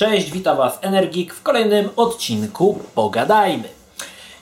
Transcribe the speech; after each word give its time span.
Cześć, 0.00 0.30
witam 0.30 0.56
Was 0.56 0.78
Energik 0.82 1.34
w 1.34 1.42
kolejnym 1.42 1.88
odcinku 1.96 2.78
Pogadajmy. 2.94 3.68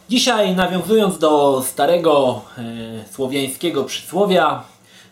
Dzisiaj 0.08 0.56
nawiązując 0.56 1.18
do 1.18 1.62
starego 1.62 2.42
e, 2.58 2.62
słowiańskiego 3.12 3.84
przysłowia 3.84 4.62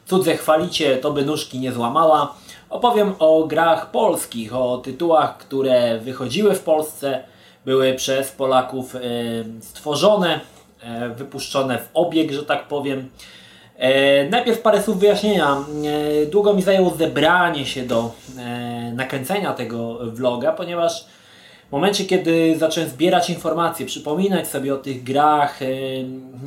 Cudze 0.05 0.37
chwalicie, 0.37 0.97
to 0.97 1.13
by 1.13 1.25
nóżki 1.25 1.59
nie 1.59 1.73
złamała 1.73 2.35
opowiem 2.71 3.15
o 3.19 3.45
grach 3.47 3.91
polskich, 3.91 4.55
o 4.55 4.79
tytułach, 4.79 5.39
które 5.39 5.99
wychodziły 5.99 6.55
w 6.55 6.63
Polsce, 6.63 7.25
były 7.65 7.95
przez 7.95 8.31
Polaków 8.31 8.95
e, 8.95 9.01
stworzone, 9.61 10.41
e, 10.81 11.09
wypuszczone 11.09 11.79
w 11.79 11.89
obieg, 11.95 12.33
że 12.33 12.43
tak 12.43 12.69
powiem. 12.69 13.09
E, 13.79 14.29
najpierw 14.31 14.61
parę 14.61 14.83
słów 14.83 14.99
wyjaśnienia. 14.99 15.57
E, 16.23 16.27
długo 16.27 16.55
mi 16.55 16.63
zajęło 16.63 16.91
zebranie 16.91 17.67
się 17.67 17.83
do 17.83 18.11
e, 18.39 18.93
nakręcenia 18.95 19.53
tego 19.55 19.99
vloga, 20.11 20.53
ponieważ 20.53 21.05
w 21.69 21.73
momencie, 21.73 22.05
kiedy 22.05 22.59
zacząłem 22.59 22.89
zbierać 22.89 23.31
informacje, 23.31 23.87
przypominać 23.87 24.49
sobie 24.49 24.75
o 24.75 24.77
tych 24.77 25.03
grach, 25.03 25.61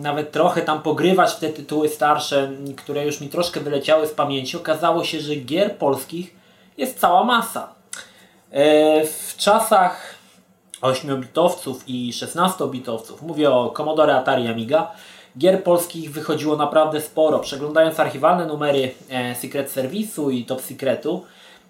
nawet 0.02 0.32
trochę 0.32 0.62
tam 0.62 0.82
pogrywać 0.82 1.32
w 1.32 1.40
te 1.40 1.50
tytuły 1.50 1.90
starsze, 1.90 2.52
które 2.78 3.06
już 3.06 3.22
mi 3.22 3.30
troszkę 3.30 3.60
wyleciały 3.60 4.08
z 4.08 4.12
pamięci, 4.12 4.58
okazało 4.58 5.04
się, 5.04 5.20
że 5.20 5.36
gier 5.36 5.76
polskich 5.76 6.36
jest 6.78 7.00
cała 7.00 7.24
masa. 7.24 7.74
W 9.06 9.34
czasach 9.38 10.16
8-bitowców 10.82 11.76
i 11.88 12.12
16-bitowców, 12.14 13.22
mówię 13.22 13.52
o 13.52 13.70
Commodore 13.70 14.16
Atari 14.16 14.48
Amiga, 14.48 14.92
gier 15.38 15.64
polskich 15.64 16.12
wychodziło 16.12 16.56
naprawdę 16.56 17.02
sporo. 17.02 17.40
Przeglądając 17.40 18.00
archiwalne 18.00 18.46
numery 18.46 18.92
e, 19.10 19.36
Secret 19.36 19.76
Service'u 19.76 20.34
i 20.34 20.46
Top 20.46 20.62
Secretu, 20.62 21.24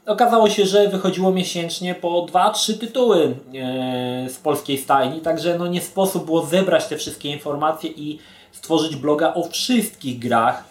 okazało 0.06 0.50
się, 0.50 0.66
że 0.66 0.88
wychodziło 0.88 1.31
miesięcznie 1.31 1.95
po 1.95 2.25
2-3 2.25 2.78
tytuły 2.78 3.23
e, 3.25 4.30
z 4.30 4.38
polskiej 4.38 4.78
stajni, 4.78 5.22
także 5.22 5.58
no 5.58 5.67
nie 5.67 5.81
sposób 5.81 6.25
było 6.25 6.45
zebrać 6.45 6.88
te 6.88 6.97
wszystkie 6.97 7.30
informacje 7.30 7.89
i 7.89 8.19
stworzyć 8.52 8.95
bloga 8.95 9.34
o 9.34 9.44
wszystkich 9.44 10.19
grach. 10.19 10.64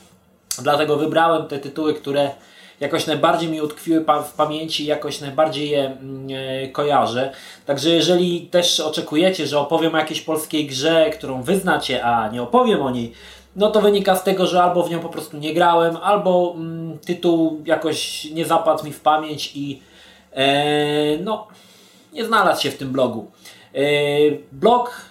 Dlatego 0.63 0.97
wybrałem 0.97 1.47
te 1.47 1.59
tytuły, 1.59 1.95
które 1.95 2.31
jakoś 2.81 3.07
najbardziej 3.07 3.49
mi 3.49 3.63
utkwiły 3.63 4.05
w 4.25 4.33
pamięci, 4.33 4.87
jakoś 4.87 5.21
najbardziej 5.21 5.71
je 5.71 5.87
mm, 5.87 6.29
e, 6.65 6.69
kojarzę. 6.69 7.33
Także 7.67 7.91
jeżeli 7.91 8.41
też 8.41 8.81
oczekujecie, 8.81 9.47
że 9.47 9.59
opowiem 9.59 9.95
o 9.95 9.99
jakiejś 9.99 10.21
polskiej 10.21 10.67
grze, 10.67 11.11
którą 11.11 11.43
wyznacie, 11.43 12.05
a 12.05 12.29
nie 12.29 12.43
opowiem 12.43 12.83
o 12.83 12.91
niej, 12.91 13.13
no 13.57 13.71
to 13.71 13.81
wynika 13.81 14.17
z 14.17 14.25
tego, 14.25 14.47
że 14.47 14.63
albo 14.63 14.83
w 14.83 14.91
nią 14.91 15.01
po 15.01 15.09
prostu 15.09 15.37
nie 15.37 15.55
grałem, 15.55 15.97
albo 15.97 16.55
mm, 16.57 16.99
tytuł 16.99 17.63
jakoś 17.65 18.25
nie 18.25 18.45
zapadł 18.45 18.85
mi 18.85 18.93
w 18.93 19.01
pamięć 19.01 19.53
i 19.55 19.83
e, 20.33 21.19
no, 21.19 21.49
nie 22.13 22.25
znalazł 22.25 22.63
się 22.63 22.71
w 22.71 22.79
tym 22.79 22.93
blogu. 22.93 23.31
E, 23.75 23.81
blog, 24.53 25.08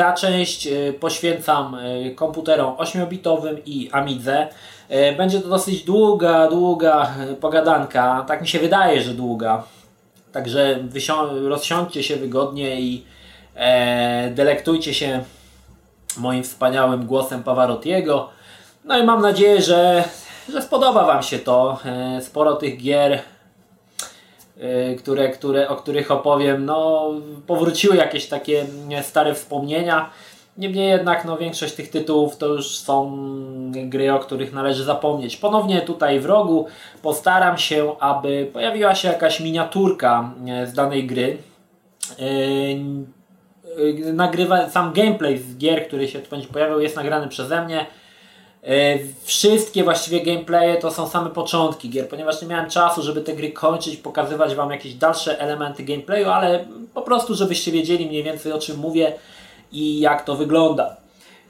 ta 0.00 0.12
część 0.12 0.66
e, 0.66 0.92
poświęcam 0.92 1.74
e, 1.74 2.10
komputerom 2.10 2.74
8-bitowym 2.76 3.56
i 3.66 3.90
Amidze. 3.92 4.48
E, 4.88 5.12
będzie 5.12 5.40
to 5.40 5.48
dosyć 5.48 5.82
długa, 5.82 6.48
długa 6.48 7.10
pogadanka. 7.40 8.24
Tak 8.28 8.40
mi 8.40 8.48
się 8.48 8.58
wydaje, 8.58 9.02
że 9.02 9.14
długa. 9.14 9.62
Także 10.32 10.78
rozsiądźcie 11.48 12.02
się 12.02 12.16
wygodnie 12.16 12.80
i 12.80 13.04
delektujcie 14.30 14.94
się 14.94 15.24
moim 16.16 16.42
wspaniałym 16.42 17.06
głosem 17.06 17.42
Pavarottiego. 17.42 18.28
No 18.84 18.98
i 18.98 19.04
mam 19.04 19.22
nadzieję, 19.22 19.62
że, 19.62 20.04
że 20.52 20.62
spodoba 20.62 21.04
Wam 21.04 21.22
się 21.22 21.38
to. 21.38 21.78
Sporo 22.20 22.56
tych 22.56 22.82
gier, 22.82 23.22
które, 24.98 25.28
które, 25.28 25.68
o 25.68 25.76
których 25.76 26.10
opowiem, 26.10 26.64
no, 26.64 27.10
powróciły 27.46 27.96
jakieś 27.96 28.26
takie 28.26 28.66
stare 29.02 29.34
wspomnienia. 29.34 30.10
Niemniej 30.58 30.88
jednak 30.88 31.24
no, 31.24 31.36
większość 31.36 31.74
tych 31.74 31.90
tytułów 31.90 32.36
to 32.36 32.46
już 32.46 32.76
są 32.76 33.18
gry, 33.72 34.12
o 34.12 34.18
których 34.18 34.52
należy 34.52 34.84
zapomnieć. 34.84 35.36
Ponownie 35.36 35.80
tutaj 35.80 36.20
w 36.20 36.26
rogu 36.26 36.66
postaram 37.02 37.58
się, 37.58 37.98
aby 38.00 38.50
pojawiła 38.52 38.94
się 38.94 39.08
jakaś 39.08 39.40
miniaturka 39.40 40.34
z 40.64 40.72
danej 40.72 41.06
gry. 41.06 41.38
Yy, 42.18 44.12
nagrywa, 44.12 44.70
sam 44.70 44.92
gameplay 44.92 45.38
z 45.38 45.56
gier, 45.56 45.86
który 45.86 46.08
się 46.08 46.18
tu 46.18 46.30
będzie 46.30 46.48
pojawiał, 46.48 46.80
jest 46.80 46.96
nagrany 46.96 47.28
przeze 47.28 47.64
mnie. 47.64 47.86
Wszystkie 49.22 49.84
właściwie 49.84 50.20
gameplaye 50.20 50.76
to 50.76 50.90
są 50.90 51.08
same 51.08 51.30
początki 51.30 51.90
gier, 51.90 52.08
ponieważ 52.08 52.42
nie 52.42 52.48
miałem 52.48 52.70
czasu, 52.70 53.02
żeby 53.02 53.20
te 53.20 53.32
gry 53.32 53.52
kończyć, 53.52 53.96
pokazywać 53.96 54.54
Wam 54.54 54.70
jakieś 54.70 54.94
dalsze 54.94 55.40
elementy 55.40 55.82
gameplayu, 55.82 56.28
ale 56.28 56.64
po 56.94 57.02
prostu, 57.02 57.34
żebyście 57.34 57.72
wiedzieli 57.72 58.06
mniej 58.06 58.22
więcej 58.22 58.52
o 58.52 58.58
czym 58.58 58.78
mówię 58.78 59.12
i 59.72 60.00
jak 60.00 60.24
to 60.24 60.36
wygląda. 60.36 60.96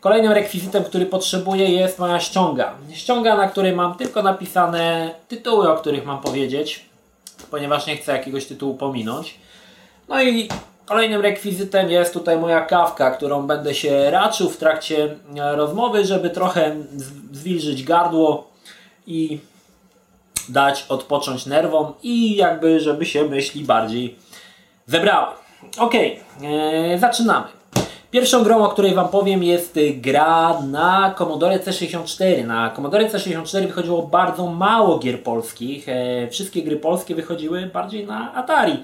Kolejnym 0.00 0.32
rekwizytem, 0.32 0.84
który 0.84 1.06
potrzebuję 1.06 1.70
jest 1.70 1.98
moja 1.98 2.20
ściąga. 2.20 2.74
Ściąga, 2.92 3.36
na 3.36 3.48
której 3.48 3.72
mam 3.72 3.94
tylko 3.94 4.22
napisane 4.22 5.14
tytuły, 5.28 5.72
o 5.72 5.76
których 5.76 6.06
mam 6.06 6.20
powiedzieć, 6.20 6.84
ponieważ 7.50 7.86
nie 7.86 7.96
chcę 7.96 8.12
jakiegoś 8.12 8.46
tytułu 8.46 8.74
pominąć. 8.74 9.34
No 10.08 10.22
i 10.22 10.48
kolejnym 10.90 11.20
rekwizytem 11.20 11.90
jest 11.90 12.12
tutaj 12.14 12.38
moja 12.38 12.60
kawka, 12.60 13.10
którą 13.10 13.46
będę 13.46 13.74
się 13.74 14.10
raczył 14.10 14.50
w 14.50 14.56
trakcie 14.56 15.16
e, 15.36 15.56
rozmowy, 15.56 16.04
żeby 16.04 16.30
trochę 16.30 16.76
zwilżyć 17.32 17.84
gardło 17.84 18.50
i 19.06 19.38
dać 20.48 20.86
odpocząć 20.88 21.46
nerwom 21.46 21.92
i 22.02 22.36
jakby, 22.36 22.80
żeby 22.80 23.06
się 23.06 23.24
myśli 23.24 23.64
bardziej 23.64 24.16
zebrały. 24.86 25.34
Ok, 25.78 25.94
e, 25.94 26.98
zaczynamy. 26.98 27.46
Pierwszą 28.10 28.44
grą, 28.44 28.64
o 28.64 28.68
której 28.68 28.94
Wam 28.94 29.08
powiem 29.08 29.42
jest 29.42 29.78
gra 29.94 30.60
na 30.60 31.14
Commodore 31.18 31.58
C64. 31.58 32.46
Na 32.46 32.70
Commodore 32.70 33.08
C64 33.08 33.66
wychodziło 33.66 34.02
bardzo 34.02 34.46
mało 34.46 34.98
gier 34.98 35.22
polskich. 35.22 35.88
E, 35.88 36.28
wszystkie 36.28 36.62
gry 36.62 36.76
polskie 36.76 37.14
wychodziły 37.14 37.66
bardziej 37.66 38.06
na 38.06 38.34
Atari. 38.34 38.76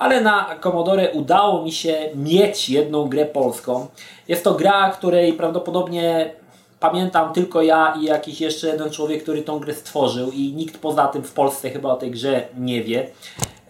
Ale 0.00 0.20
na 0.20 0.56
Commodore 0.62 1.12
udało 1.12 1.62
mi 1.62 1.72
się 1.72 2.10
mieć 2.14 2.68
jedną 2.68 3.08
grę 3.08 3.26
polską. 3.26 3.86
Jest 4.28 4.44
to 4.44 4.54
gra, 4.54 4.90
której 4.90 5.32
prawdopodobnie 5.32 6.32
pamiętam 6.80 7.32
tylko 7.32 7.62
ja 7.62 7.94
i 8.00 8.04
jakiś 8.04 8.40
jeszcze 8.40 8.66
jeden 8.66 8.90
człowiek, 8.90 9.22
który 9.22 9.42
tą 9.42 9.58
grę 9.58 9.74
stworzył 9.74 10.30
i 10.30 10.52
nikt 10.52 10.78
poza 10.78 11.06
tym 11.06 11.22
w 11.22 11.32
Polsce 11.32 11.70
chyba 11.70 11.92
o 11.92 11.96
tej 11.96 12.10
grze 12.10 12.42
nie 12.58 12.82
wie. 12.82 13.06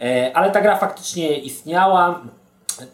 E, 0.01 0.31
ale 0.35 0.51
ta 0.51 0.61
gra 0.61 0.77
faktycznie 0.77 1.39
istniała 1.39 2.21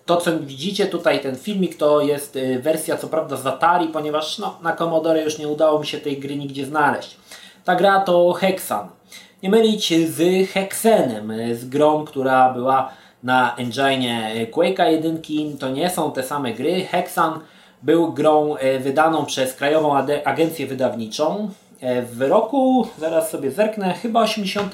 to, 0.07 0.17
co 0.17 0.39
widzicie 0.39 0.87
tutaj, 0.87 1.21
ten 1.21 1.37
filmik, 1.37 1.77
to 1.77 2.01
jest 2.01 2.37
y, 2.37 2.61
wersja 2.63 2.97
co 2.97 3.09
prawda 3.09 3.37
z 3.37 3.47
Atari, 3.47 3.89
ponieważ 3.89 4.39
no, 4.39 4.59
na 4.63 4.73
Commodore 4.73 5.23
już 5.23 5.39
nie 5.39 5.49
udało 5.49 5.79
mi 5.79 5.87
się 5.87 5.99
tej 5.99 6.19
gry 6.19 6.37
nigdzie 6.37 6.67
znaleźć. 6.67 7.17
Ta 7.65 7.75
gra 7.75 8.01
to 8.01 8.33
Hexan. 8.33 8.89
Nie 9.43 9.51
mylić 9.51 9.95
z 10.09 10.49
Hexenem, 10.51 11.31
y, 11.31 11.57
z 11.57 11.69
grą, 11.69 12.05
która 12.05 12.53
była 12.53 12.91
na 13.23 13.57
engine 13.57 14.37
y, 14.37 14.47
Quake'a 14.47 14.85
1. 14.85 15.59
To 15.59 15.69
nie 15.69 15.91
są 15.91 16.13
te 16.13 16.23
same 16.23 16.53
gry. 16.53 16.85
Hexan 16.85 17.41
był 17.83 18.13
grą 18.13 18.55
wydaną 18.81 19.25
przez 19.25 19.55
Krajową 19.55 19.97
Agencję 20.25 20.67
Wydawniczą 20.67 21.51
w 22.13 22.21
roku, 22.21 22.87
zaraz 22.99 23.31
sobie 23.31 23.51
zerknę, 23.51 23.95
chyba 23.95 24.21
80 24.21 24.73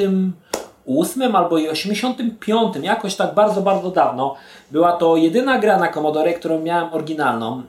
8 0.86 1.36
albo 1.36 1.58
i 1.58 1.68
85, 1.68 2.76
jakoś 2.82 3.16
tak 3.16 3.34
bardzo, 3.34 3.62
bardzo 3.62 3.90
dawno. 3.90 4.34
Była 4.70 4.92
to 4.92 5.16
jedyna 5.16 5.58
gra 5.58 5.78
na 5.78 5.88
Commodore, 5.88 6.34
którą 6.34 6.60
miałem 6.60 6.92
oryginalną. 6.94 7.62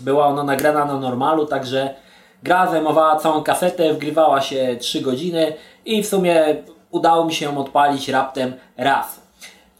Była 0.00 0.26
ona 0.26 0.44
nagrana 0.44 0.84
na 0.84 1.00
normalu, 1.00 1.46
także 1.46 1.94
gra 2.42 2.70
zajmowała 2.70 3.16
całą 3.16 3.42
kasetę, 3.42 3.94
wgrywała 3.94 4.40
się 4.40 4.76
3 4.80 5.00
godziny 5.00 5.54
i 5.84 6.02
w 6.02 6.06
sumie 6.06 6.56
udało 6.90 7.24
mi 7.24 7.34
się 7.34 7.46
ją 7.46 7.58
odpalić 7.58 8.08
raptem 8.08 8.52
raz. 8.76 9.21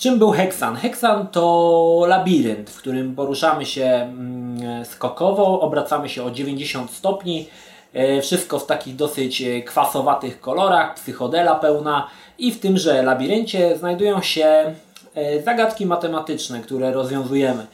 Czym 0.03 0.19
był 0.19 0.31
Hexan? 0.31 0.77
Hexan 0.77 1.27
to 1.27 2.05
labirynt, 2.09 2.71
w 2.71 2.79
którym 2.79 3.15
poruszamy 3.15 3.67
się 3.67 3.85
mm, 3.85 4.85
skokowo, 4.85 5.61
obracamy 5.61 6.09
się 6.09 6.25
o 6.25 6.31
90 6.31 6.91
stopni. 6.91 7.49
E, 7.93 8.21
wszystko 8.23 8.59
w 8.59 8.67
takich 8.67 8.97
dosyć 8.97 9.43
e, 9.43 9.63
kwasowatych 9.63 10.41
kolorach, 10.41 10.95
psychodela 10.95 11.55
pełna 11.55 12.09
i 12.39 12.53
w 12.53 12.61
tymże 12.61 13.03
labiryncie 13.03 13.77
znajdują 13.77 14.23
się 14.23 14.75
e, 15.15 15.43
zagadki 15.43 15.87
matematyczne, 15.87 16.61
które 16.61 16.93
rozwiązujemy. 16.93 17.67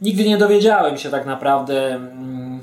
Nigdy 0.00 0.24
nie 0.24 0.38
dowiedziałem 0.38 0.98
się 0.98 1.10
tak 1.10 1.26
naprawdę, 1.26 1.94
mm, 1.94 2.62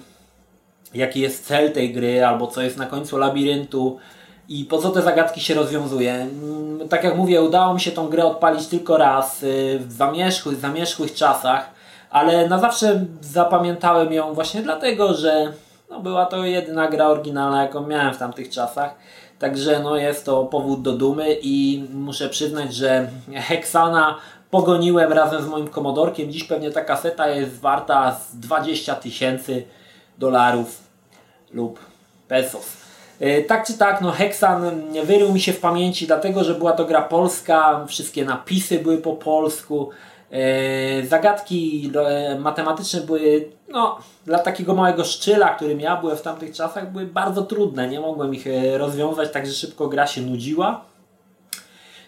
jaki 0.93 1.19
jest 1.19 1.45
cel 1.45 1.71
tej 1.71 1.93
gry, 1.93 2.25
albo 2.25 2.47
co 2.47 2.61
jest 2.61 2.77
na 2.77 2.85
końcu 2.85 3.17
labiryntu 3.17 3.99
i 4.51 4.65
po 4.65 4.77
co 4.77 4.89
te 4.89 5.01
zagadki 5.01 5.41
się 5.41 5.53
rozwiązuje. 5.53 6.13
Mm, 6.13 6.89
tak 6.89 7.03
jak 7.03 7.17
mówię, 7.17 7.41
udało 7.41 7.73
mi 7.73 7.79
się 7.81 7.91
tą 7.91 8.07
grę 8.07 8.25
odpalić 8.25 8.67
tylko 8.67 8.97
raz 8.97 9.43
y, 9.43 9.79
w 9.79 9.91
zamierzchłych, 9.91 10.59
zamierzchłych 10.59 11.13
czasach, 11.13 11.69
ale 12.09 12.47
na 12.47 12.59
zawsze 12.59 13.05
zapamiętałem 13.21 14.13
ją 14.13 14.33
właśnie 14.33 14.61
dlatego, 14.61 15.13
że 15.13 15.53
no, 15.89 15.99
była 15.99 16.25
to 16.25 16.45
jedyna 16.45 16.87
gra 16.87 17.07
oryginalna, 17.07 17.61
jaką 17.61 17.87
miałem 17.87 18.13
w 18.13 18.17
tamtych 18.17 18.49
czasach. 18.49 18.95
Także 19.39 19.79
no, 19.79 19.95
jest 19.95 20.25
to 20.25 20.45
powód 20.45 20.81
do 20.81 20.91
dumy 20.91 21.37
i 21.41 21.85
muszę 21.93 22.29
przyznać, 22.29 22.75
że 22.75 23.09
Hexana 23.47 24.17
pogoniłem 24.49 25.13
razem 25.13 25.43
z 25.43 25.47
moim 25.47 25.67
komodorkiem. 25.67 26.31
Dziś 26.31 26.43
pewnie 26.43 26.71
ta 26.71 26.81
kaseta 26.81 27.27
jest 27.27 27.59
warta 27.59 28.15
z 28.15 28.39
20 28.39 28.95
tysięcy 28.95 29.63
dolarów 30.17 30.83
lub 31.53 31.79
pesos. 32.27 32.80
E, 33.21 33.41
tak 33.41 33.67
czy 33.67 33.77
tak, 33.77 34.01
no 34.01 34.11
Hexan 34.11 34.91
wyrył 35.03 35.33
mi 35.33 35.41
się 35.41 35.53
w 35.53 35.59
pamięci, 35.59 36.07
dlatego 36.07 36.43
że 36.43 36.55
była 36.55 36.71
to 36.71 36.85
gra 36.85 37.01
polska, 37.01 37.85
wszystkie 37.87 38.25
napisy 38.25 38.79
były 38.79 38.97
po 38.97 39.13
polsku. 39.13 39.89
E, 40.31 41.05
zagadki 41.05 41.91
e, 41.95 42.39
matematyczne 42.39 43.01
były, 43.01 43.49
no, 43.69 43.97
dla 44.25 44.39
takiego 44.39 44.73
małego 44.75 45.03
szczyla, 45.03 45.49
którym 45.49 45.79
ja 45.79 45.97
byłem 45.97 46.17
w 46.17 46.21
tamtych 46.21 46.55
czasach, 46.55 46.91
były 46.91 47.05
bardzo 47.05 47.41
trudne. 47.41 47.87
Nie 47.87 47.99
mogłem 47.99 48.35
ich 48.35 48.45
rozwiązać, 48.77 49.31
także 49.31 49.53
szybko 49.53 49.87
gra 49.87 50.07
się 50.07 50.21
nudziła. 50.21 50.81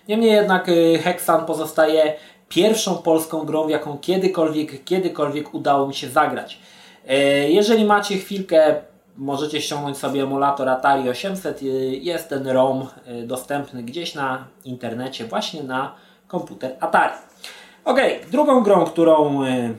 Niemniej 0.07 0.31
jednak 0.31 0.71
Hexan 1.04 1.45
pozostaje 1.45 2.13
pierwszą 2.50 2.98
polską 2.98 3.45
grą, 3.45 3.68
w 3.68 3.69
jaką 3.69 3.98
kiedykolwiek, 3.98 4.83
kiedykolwiek 4.83 5.54
udało 5.54 5.88
mi 5.88 5.94
się 5.94 6.10
zagrać. 6.10 6.60
Jeżeli 7.48 7.86
macie 7.86 8.18
chwilkę 8.18 8.75
możecie 9.18 9.62
ściągnąć 9.62 9.98
sobie 9.98 10.24
emulator 10.24 10.69
Atari 10.69 11.10
800. 11.10 11.62
Y, 11.62 11.65
jest 12.01 12.30
ten 12.30 12.48
ROM 12.48 12.88
y, 13.07 13.27
dostępny 13.27 13.83
gdzieś 13.83 14.15
na 14.15 14.48
internecie, 14.65 15.25
właśnie 15.25 15.63
na 15.63 15.95
komputer 16.27 16.75
Atari. 16.80 17.13
Ok, 17.86 18.00
drugą 18.31 18.63
grą, 18.63 18.86
którą 18.86 19.44
y, 19.44 19.74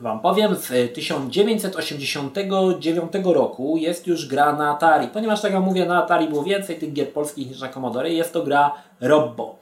Wam 0.00 0.20
powiem, 0.20 0.56
z 0.56 0.94
1989 0.94 3.12
roku 3.24 3.76
jest 3.76 4.06
już 4.06 4.28
gra 4.28 4.52
na 4.52 4.70
Atari. 4.70 5.08
Ponieważ, 5.08 5.40
tak 5.40 5.52
jak 5.52 5.62
mówię, 5.62 5.86
na 5.86 6.04
Atari 6.04 6.28
było 6.28 6.42
więcej 6.42 6.78
tych 6.78 6.92
gier 6.92 7.12
polskich 7.12 7.48
niż 7.48 7.60
na 7.60 7.68
Commodore, 7.68 8.10
jest 8.10 8.32
to 8.32 8.42
gra 8.42 8.74
Robbo. 9.00 9.58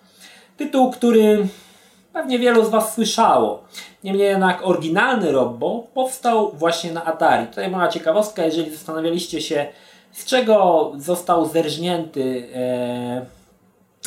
Tytuł, 0.57 0.91
który 0.91 1.49
pewnie 2.13 2.39
wielu 2.39 2.65
z 2.65 2.69
Was 2.69 2.95
słyszało. 2.95 3.63
Niemniej 4.05 4.27
jednak 4.27 4.67
oryginalny 4.67 5.33
Robbo 5.33 5.87
powstał 5.95 6.53
właśnie 6.53 6.93
na 6.93 7.05
Atari. 7.05 7.47
Tutaj 7.47 7.71
mała 7.71 7.89
ciekawostka, 7.89 8.45
jeżeli 8.45 8.71
zastanawialiście 8.71 9.41
się, 9.41 9.67
z 10.13 10.25
czego 10.25 10.93
został 10.97 11.47
zerżnięty 11.47 12.49
e, 12.55 13.27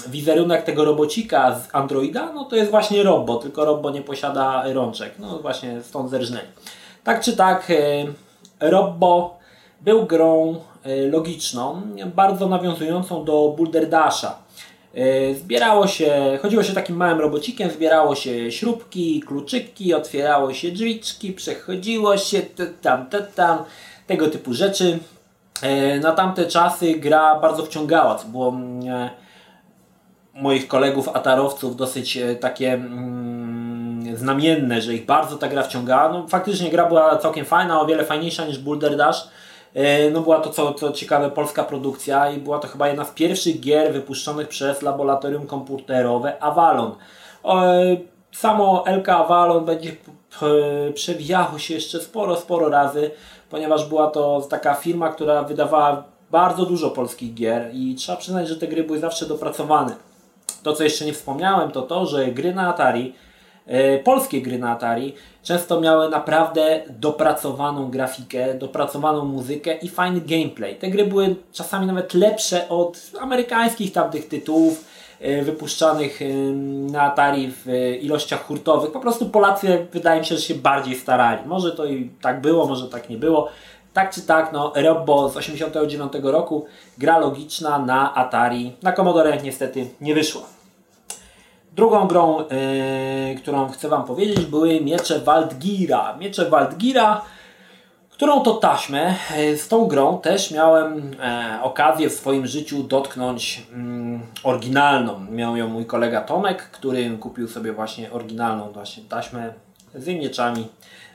wizerunek 0.07 0.63
tego 0.63 0.85
robocika 0.85 1.59
z 1.59 1.75
Androida, 1.75 2.31
no 2.33 2.45
to 2.45 2.55
jest 2.55 2.71
właśnie 2.71 3.03
Robbo, 3.03 3.35
tylko 3.35 3.65
Robbo 3.65 3.91
nie 3.91 4.01
posiada 4.01 4.63
rączek. 4.73 5.13
No 5.19 5.39
właśnie 5.39 5.81
stąd 5.81 6.09
zerżnęli. 6.09 6.47
Tak 7.03 7.21
czy 7.21 7.37
tak, 7.37 7.71
e, 7.71 8.05
Robbo 8.69 9.37
był 9.81 10.05
grą 10.05 10.55
e, 10.83 11.07
logiczną, 11.07 11.81
bardzo 12.15 12.47
nawiązującą 12.47 13.25
do 13.25 13.53
Boulder 13.57 13.89
Dasha. 13.89 14.42
E, 14.93 15.35
zbierało 15.35 15.87
się, 15.87 16.39
chodziło 16.41 16.63
się 16.63 16.73
takim 16.73 16.95
małym 16.95 17.19
robocikiem, 17.19 17.71
zbierało 17.71 18.15
się 18.15 18.51
śrubki, 18.51 19.21
kluczyki, 19.27 19.93
otwierało 19.93 20.53
się 20.53 20.71
drzwiczki, 20.71 21.33
przechodziło 21.33 22.17
się 22.17 22.41
tam, 22.81 23.05
tam, 23.35 23.57
tego 24.07 24.29
typu 24.29 24.53
rzeczy. 24.53 24.99
E, 25.61 25.99
na 25.99 26.11
tamte 26.11 26.45
czasy 26.45 26.93
gra 26.93 27.39
bardzo 27.39 27.65
wciągała, 27.65 28.15
co 28.15 28.27
było 28.27 28.49
mm, 28.49 28.87
e, 28.87 29.09
moich 30.33 30.67
kolegów 30.67 31.09
atarowców 31.09 31.75
dosyć 31.75 32.19
takie 32.39 32.73
mm, 32.73 34.17
znamienne, 34.17 34.81
że 34.81 34.93
ich 34.93 35.05
bardzo 35.05 35.37
ta 35.37 35.47
gra 35.47 35.63
wciągała. 35.63 36.11
No, 36.13 36.27
faktycznie 36.27 36.69
gra 36.69 36.85
była 36.85 37.17
całkiem 37.17 37.45
fajna, 37.45 37.81
o 37.81 37.85
wiele 37.85 38.05
fajniejsza 38.05 38.45
niż 38.45 38.59
Boulder 38.59 38.97
Dash. 38.97 39.27
E, 39.73 40.11
no 40.11 40.21
była 40.21 40.39
to 40.39 40.49
co, 40.49 40.73
co 40.73 40.91
ciekawe 40.91 41.31
polska 41.31 41.63
produkcja 41.63 42.31
i 42.31 42.37
była 42.37 42.59
to 42.59 42.67
chyba 42.67 42.87
jedna 42.87 43.05
z 43.05 43.11
pierwszych 43.11 43.59
gier 43.59 43.93
wypuszczonych 43.93 44.47
przez 44.47 44.81
laboratorium 44.81 45.47
komputerowe 45.47 46.43
Avalon. 46.43 46.95
Samo 48.31 48.83
LK 48.87 49.09
Avalon 49.09 49.65
będzie 49.65 49.95
przewijało 50.93 51.59
się 51.59 51.73
jeszcze 51.73 51.99
sporo, 51.99 52.35
sporo 52.35 52.69
razy, 52.69 53.11
ponieważ 53.49 53.89
była 53.89 54.07
to 54.07 54.47
taka 54.49 54.73
firma, 54.73 55.09
która 55.09 55.43
wydawała 55.43 56.03
bardzo 56.31 56.65
dużo 56.65 56.89
polskich 56.89 57.33
gier 57.33 57.69
i 57.73 57.95
trzeba 57.95 58.17
przyznać, 58.17 58.47
że 58.47 58.55
te 58.55 58.67
gry 58.67 58.83
były 58.83 58.99
zawsze 58.99 59.25
dopracowane. 59.25 59.95
To, 60.63 60.73
co 60.73 60.83
jeszcze 60.83 61.05
nie 61.05 61.13
wspomniałem, 61.13 61.71
to 61.71 61.81
to, 61.81 62.05
że 62.05 62.27
gry 62.27 62.53
na 62.53 62.69
Atari 62.69 63.13
E, 63.13 63.32
polskie 64.03 64.41
gry 64.41 64.59
na 64.59 64.71
Atari 64.71 65.13
często 65.43 65.81
miały 65.81 66.09
naprawdę 66.09 66.81
dopracowaną 66.89 67.91
grafikę, 67.91 68.53
dopracowaną 68.53 69.25
muzykę 69.25 69.75
i 69.75 69.89
fajny 69.89 70.21
gameplay. 70.21 70.75
Te 70.75 70.87
gry 70.87 71.05
były 71.05 71.35
czasami 71.51 71.87
nawet 71.87 72.13
lepsze 72.13 72.69
od 72.69 73.01
amerykańskich 73.21 73.91
tamtych 73.91 74.27
tytułów 74.27 74.85
e, 75.19 75.41
wypuszczanych 75.41 76.21
e, 76.21 76.25
na 76.91 77.01
Atari 77.01 77.51
w 77.51 77.67
ilościach 78.01 78.45
hurtowych. 78.45 78.91
Po 78.91 78.99
prostu 78.99 79.29
Polacy 79.29 79.87
wydaje 79.91 80.19
mi 80.19 80.25
się, 80.25 80.35
że 80.35 80.41
się 80.41 80.55
bardziej 80.55 80.95
starali. 80.95 81.47
Może 81.47 81.71
to 81.71 81.85
i 81.85 82.09
tak 82.21 82.41
było, 82.41 82.65
może 82.65 82.87
tak 82.87 83.09
nie 83.09 83.17
było. 83.17 83.49
Tak 83.93 84.13
czy 84.13 84.21
tak, 84.21 84.53
no, 84.53 84.73
Robbo 84.75 85.29
z 85.29 85.37
89 85.37 86.13
roku, 86.23 86.65
gra 86.97 87.19
logiczna 87.19 87.79
na 87.79 88.15
Atari. 88.15 88.71
Na 88.81 88.91
Commodore 88.91 89.37
niestety 89.43 89.87
nie 90.01 90.13
wyszła. 90.13 90.62
Drugą 91.75 92.07
grą, 92.07 92.39
yy, 92.39 93.35
którą 93.35 93.69
chcę 93.69 93.89
Wam 93.89 94.03
powiedzieć, 94.03 94.45
były 94.45 94.81
miecze 94.81 95.19
Waldgira. 95.19 96.17
Miecze 96.19 96.49
Waldgira, 96.49 97.21
którą 98.09 98.41
to 98.41 98.53
taśmę, 98.53 99.15
yy, 99.37 99.57
z 99.57 99.67
tą 99.67 99.85
grą 99.85 100.17
też 100.17 100.51
miałem 100.51 100.95
yy, 100.95 101.61
okazję 101.61 102.09
w 102.09 102.13
swoim 102.13 102.47
życiu 102.47 102.83
dotknąć 102.83 103.67
mm, 103.73 104.21
oryginalną. 104.43 105.19
Miał 105.31 105.57
ją 105.57 105.67
mój 105.67 105.85
kolega 105.85 106.21
Tomek, 106.21 106.63
który 106.63 107.17
kupił 107.17 107.47
sobie 107.47 107.73
właśnie 107.73 108.11
oryginalną 108.11 108.71
właśnie 108.71 109.03
taśmę 109.03 109.53
z 109.95 110.07
mieczami 110.07 110.67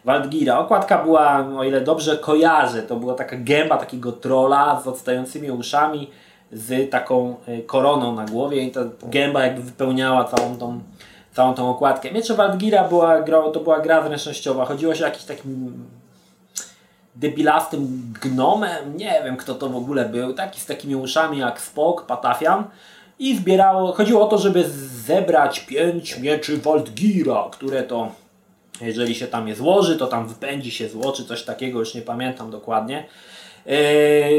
Waldgira. 0.04 0.58
Okładka 0.58 1.04
była, 1.04 1.46
o 1.58 1.64
ile 1.64 1.80
dobrze 1.80 2.16
kojarzę, 2.16 2.82
to 2.82 2.96
była 2.96 3.14
taka 3.14 3.36
gęba 3.36 3.76
takiego 3.76 4.12
trola 4.12 4.80
z 4.84 4.86
odstającymi 4.86 5.50
uszami 5.50 6.10
z 6.52 6.90
taką 6.90 7.36
e, 7.46 7.62
koroną 7.62 8.14
na 8.14 8.24
głowie 8.24 8.62
i 8.62 8.70
ta 8.70 8.80
gęba 9.02 9.42
jakby 9.42 9.62
wypełniała 9.62 10.24
całą 10.24 10.56
tą, 10.56 10.80
całą 11.32 11.54
tą 11.54 11.70
okładkę. 11.70 12.12
Miecze 12.12 12.34
Waldgira 12.34 12.88
była, 12.88 13.22
to 13.52 13.60
była 13.60 13.80
gra 13.80 14.06
zręcznościowa. 14.06 14.64
Chodziło 14.64 14.94
się 14.94 15.04
o 15.04 15.08
jakiś 15.08 15.24
takim 15.24 15.84
debilastym 17.16 18.12
gnomem, 18.22 18.96
nie 18.96 19.20
wiem 19.24 19.36
kto 19.36 19.54
to 19.54 19.68
w 19.68 19.76
ogóle 19.76 20.04
był, 20.04 20.34
taki 20.34 20.60
z 20.60 20.66
takimi 20.66 20.96
uszami 20.96 21.38
jak 21.38 21.60
Spok, 21.60 22.06
Patafian 22.06 22.64
i 23.18 23.36
zbierało, 23.36 23.92
chodziło 23.92 24.26
o 24.26 24.28
to, 24.28 24.38
żeby 24.38 24.68
zebrać 25.06 25.60
pięć 25.60 26.18
mieczy 26.18 26.58
Waldgira, 26.58 27.44
które 27.52 27.82
to 27.82 28.12
jeżeli 28.80 29.14
się 29.14 29.26
tam 29.26 29.48
je 29.48 29.54
złoży, 29.54 29.96
to 29.96 30.06
tam 30.06 30.28
wypędzi 30.28 30.70
się 30.70 30.88
zło, 30.88 31.12
czy 31.12 31.24
coś 31.24 31.42
takiego, 31.42 31.78
już 31.78 31.94
nie 31.94 32.02
pamiętam 32.02 32.50
dokładnie. 32.50 33.04
Yy, 33.66 33.74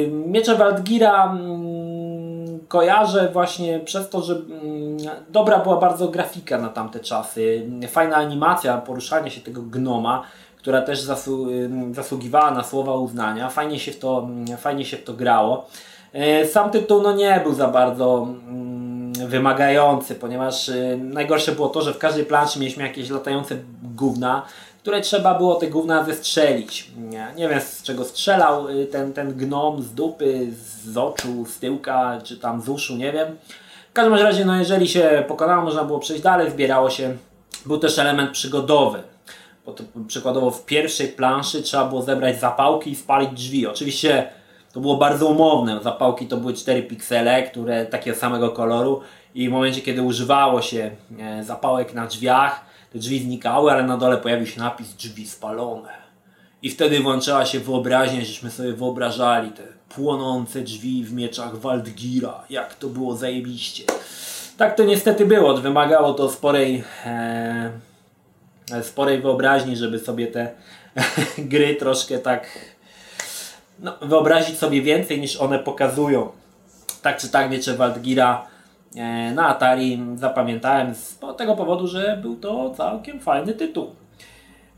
miecze 0.08 0.56
Waldgira 0.56 1.32
mm, 1.32 1.89
kojarzę 2.70 3.30
właśnie 3.34 3.80
przez 3.80 4.10
to, 4.10 4.22
że 4.22 4.34
mm, 4.34 4.98
dobra 5.30 5.60
była 5.60 5.78
bardzo 5.78 6.08
grafika 6.08 6.58
na 6.58 6.70
tamte 6.70 7.00
czasy. 7.00 7.70
Fajna 7.88 8.16
animacja, 8.16 8.78
poruszanie 8.78 9.32
się 9.32 9.42
tego 9.42 9.62
gnoma, 9.62 10.24
która 10.58 10.82
też 10.82 11.00
mm, 11.28 11.94
zasługiwała 11.94 12.52
na 12.52 12.64
słowa 12.64 12.96
uznania. 12.96 13.50
Fajnie 13.50 13.80
się 13.80 13.92
w 13.92 14.00
to, 14.00 14.28
fajnie 14.58 14.86
się 14.86 14.98
w 14.98 15.04
to 15.04 15.14
grało. 15.14 15.68
Yy, 16.14 16.48
sam 16.48 16.70
tytuł 16.70 17.02
no 17.02 17.14
nie 17.14 17.42
był 17.44 17.54
za 17.54 17.68
bardzo 17.68 18.28
wymagający, 19.28 20.16
ponieważ 20.16 20.68
yy, 20.68 20.98
najgorsze 20.98 21.52
było 21.52 21.70
to, 21.70 21.82
że 21.82 21.94
w 21.94 21.98
każdej 21.98 22.26
planszy 22.26 22.60
mieliśmy 22.60 22.84
jakieś 22.84 23.10
latające 23.10 23.56
gówna, 23.96 24.46
które 24.82 25.02
trzeba 25.02 25.34
było 25.34 25.56
te 25.56 25.68
gówna 25.68 26.04
wystrzelić. 26.04 26.92
Nie, 26.98 27.28
nie 27.36 27.50
wiem 27.50 27.62
z 27.62 27.84
czego 27.84 28.06
strzelał 28.06 28.70
y, 28.70 28.86
ten, 28.86 29.14
ten 29.14 29.34
gnom, 29.34 29.82
z 29.82 29.94
dupy, 29.94 30.48
z 30.84 30.98
oczu, 30.98 31.46
z 31.46 31.60
tyłka, 31.60 32.22
czy 32.24 32.38
tam 32.38 32.62
z 32.62 32.70
uszu, 32.70 32.96
nie 32.96 33.12
wiem. 33.12 33.38
W 33.90 33.94
każdym 33.94 34.14
razie, 34.14 34.46
no 34.46 34.56
jeżeli 34.56 34.88
się 34.88 35.24
pokonało, 35.28 35.64
można 35.64 35.84
było 35.84 36.00
przejść 36.00 36.24
dalej, 36.24 36.52
zbierało 36.52 36.90
się. 36.90 37.18
Był 37.66 37.78
też 37.78 38.00
element 38.00 38.32
przygodowy. 38.32 39.04
Bo 39.66 39.72
to, 39.72 39.84
przykładowo 40.08 40.52
w 40.52 40.66
pierwszej 40.66 41.08
planszy 41.08 41.62
trzeba 41.62 41.86
było 41.86 42.02
zebrać 42.02 42.40
zapałki 42.40 42.92
i 42.92 42.96
spalić 42.96 43.30
drzwi. 43.32 43.68
Oczywiście 43.68 44.30
to 44.74 44.80
było 44.80 44.98
bardzo 44.98 45.28
umowne. 45.28 45.80
Zapałki 45.84 46.28
to 46.28 46.38
były 46.38 46.54
4 46.54 46.84
piksele, 46.84 47.44
które 47.44 47.86
takiego 47.86 48.18
samego 48.18 48.50
koloru 48.50 49.02
i 49.36 49.50
w 49.50 49.52
momencie, 49.52 49.82
kiedy 49.82 50.02
używało 50.02 50.62
się 50.62 50.92
e, 51.20 51.44
zapałek 51.44 51.94
na 51.94 52.08
drzwiach, 52.08 52.69
te 52.94 53.00
drzwi 53.00 53.20
znikały, 53.20 53.72
ale 53.72 53.84
na 53.84 53.98
dole 53.98 54.18
pojawił 54.18 54.48
się 54.48 54.60
napis 54.60 54.94
drzwi 54.94 55.28
spalone. 55.28 55.90
I 56.62 56.70
wtedy 56.70 57.00
włączała 57.00 57.46
się 57.46 57.60
wyobraźnia, 57.60 58.22
żeśmy 58.22 58.52
sobie 58.52 58.74
wyobrażali 58.74 59.52
te 59.52 59.64
płonące 59.90 60.62
drzwi 60.62 61.04
w 61.04 61.14
mieczach 61.14 61.58
Waldgira. 61.58 62.44
Jak 62.50 62.76
to 62.76 62.88
było 62.88 63.16
zajebiście. 63.16 63.84
Tak 64.58 64.76
to 64.76 64.84
niestety 64.84 65.26
było. 65.26 65.58
Wymagało 65.58 66.14
to 66.14 66.30
sporej, 66.30 66.84
e, 67.06 67.72
sporej 68.84 69.22
wyobraźni, 69.22 69.78
żeby 69.78 70.00
sobie 70.00 70.28
te 70.28 70.52
gry 71.38 71.76
troszkę 71.76 72.20
tak 72.20 72.50
no, 73.80 73.98
wyobrazić 74.02 74.58
sobie 74.58 74.82
więcej 74.82 75.22
niż 75.22 75.38
one 75.38 75.60
pokazują. 75.60 76.32
Tak 77.02 77.18
czy 77.18 77.30
tak 77.30 77.52
miecze 77.52 77.78
Waldgira 77.78 78.48
na 79.36 79.48
Atari 79.48 80.00
zapamiętałem 80.16 80.96
z 80.96 81.20
tego 81.38 81.56
powodu, 81.56 81.88
że 81.88 82.20
był 82.22 82.36
to 82.36 82.70
całkiem 82.70 83.20
fajny 83.20 83.54
tytuł. 83.54 83.88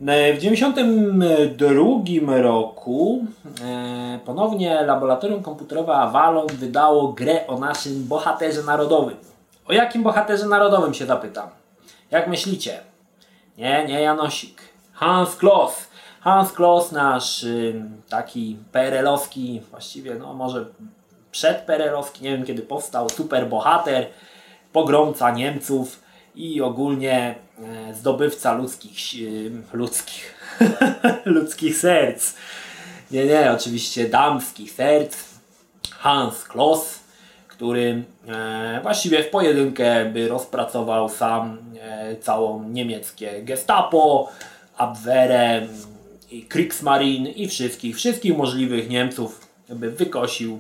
E, 0.08 0.34
w 0.34 0.40
1992 0.40 2.42
roku 2.42 3.26
e, 3.64 4.20
ponownie 4.26 4.82
laboratorium 4.82 5.44
komputerowe 5.44 5.94
Avalon 5.94 6.48
wydało 6.48 7.08
grę 7.08 7.48
o 7.48 7.60
naszym 7.60 8.08
bohaterze 8.08 8.64
narodowym. 8.64 9.18
O 9.68 9.74
jakim 9.74 10.04
bohaterze 10.04 10.46
narodowym 10.46 10.94
się 10.94 11.06
zapytam? 11.06 11.50
Jak 12.12 12.28
myślicie? 12.28 12.80
Nie, 13.58 13.86
nie 13.88 14.02
Janosik. 14.02 14.62
Hans 14.94 15.36
Kloss. 15.36 15.88
Hans 16.22 16.52
Kloss, 16.52 16.92
nasz 16.92 17.46
taki 18.10 18.58
perelowski, 18.72 19.62
właściwie 19.72 20.16
no 20.16 20.34
może 20.34 20.66
przed 21.32 21.58
perelowski, 21.58 22.24
nie 22.24 22.38
wiem 22.38 22.46
kiedy 22.46 22.62
powstał, 22.62 23.10
super 23.10 23.48
bohater, 23.50 24.08
pogromca 24.74 25.32
Niemców 25.32 26.04
i 26.36 26.62
ogólnie 26.62 27.36
e, 27.90 27.94
zdobywca 27.94 28.54
ludzkich, 28.54 28.98
ludzkich, 29.74 30.36
ludzkich 31.26 31.78
serc. 31.78 32.34
Nie, 33.12 33.26
nie, 33.26 33.52
oczywiście 33.52 34.10
damskich 34.10 34.72
serc. 34.72 35.18
Hans 35.92 36.44
Kloss, 36.44 37.00
który 37.48 38.04
e, 38.28 38.80
właściwie 38.82 39.24
w 39.24 39.30
pojedynkę 39.30 40.06
by 40.06 40.28
rozpracował 40.28 41.10
sam 41.10 41.58
e, 41.82 42.16
całą 42.16 42.64
niemieckie 42.64 43.44
gestapo, 43.44 44.30
Abwehrę, 44.78 45.68
i 46.32 46.44
Kriegsmarine 46.44 47.30
i 47.30 47.48
wszystkich, 47.48 47.96
wszystkich 47.96 48.38
możliwych 48.38 48.90
Niemców 48.90 49.48
by 49.70 49.92
wykosił 49.92 50.60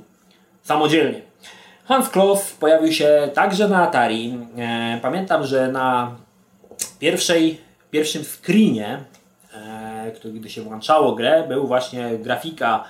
samodzielnie. 0.63 1.22
Hans 1.86 2.10
Kloss 2.10 2.51
pojawił 2.51 2.94
się 2.94 3.30
także 3.34 3.68
na 3.68 3.84
Atari. 3.88 4.38
E, 4.58 5.00
pamiętam, 5.01 5.46
że 5.46 5.68
na 5.68 6.15
pierwszej, 7.00 7.62
pierwszym 7.91 8.24
screenie, 8.24 9.00
e, 9.53 10.12
który 10.15 10.34
gdy 10.34 10.50
się 10.50 10.62
włączało 10.62 11.15
grę, 11.15 11.46
był 11.48 11.68
właśnie 11.68 12.18
grafika 12.18 12.84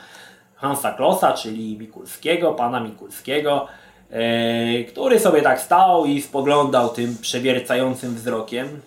Hansa 0.55 0.91
Klossa, 0.91 1.33
czyli 1.33 1.77
Mikulskiego, 1.77 2.53
pana 2.53 2.79
Mikulskiego, 2.79 3.67
e, 4.11 4.83
który 4.83 5.19
sobie 5.19 5.41
tak 5.41 5.61
stał 5.61 6.05
i 6.05 6.21
spoglądał 6.21 6.89
tym 6.89 7.17
przewiercającym 7.21 8.15
wzrokiem. 8.15 8.81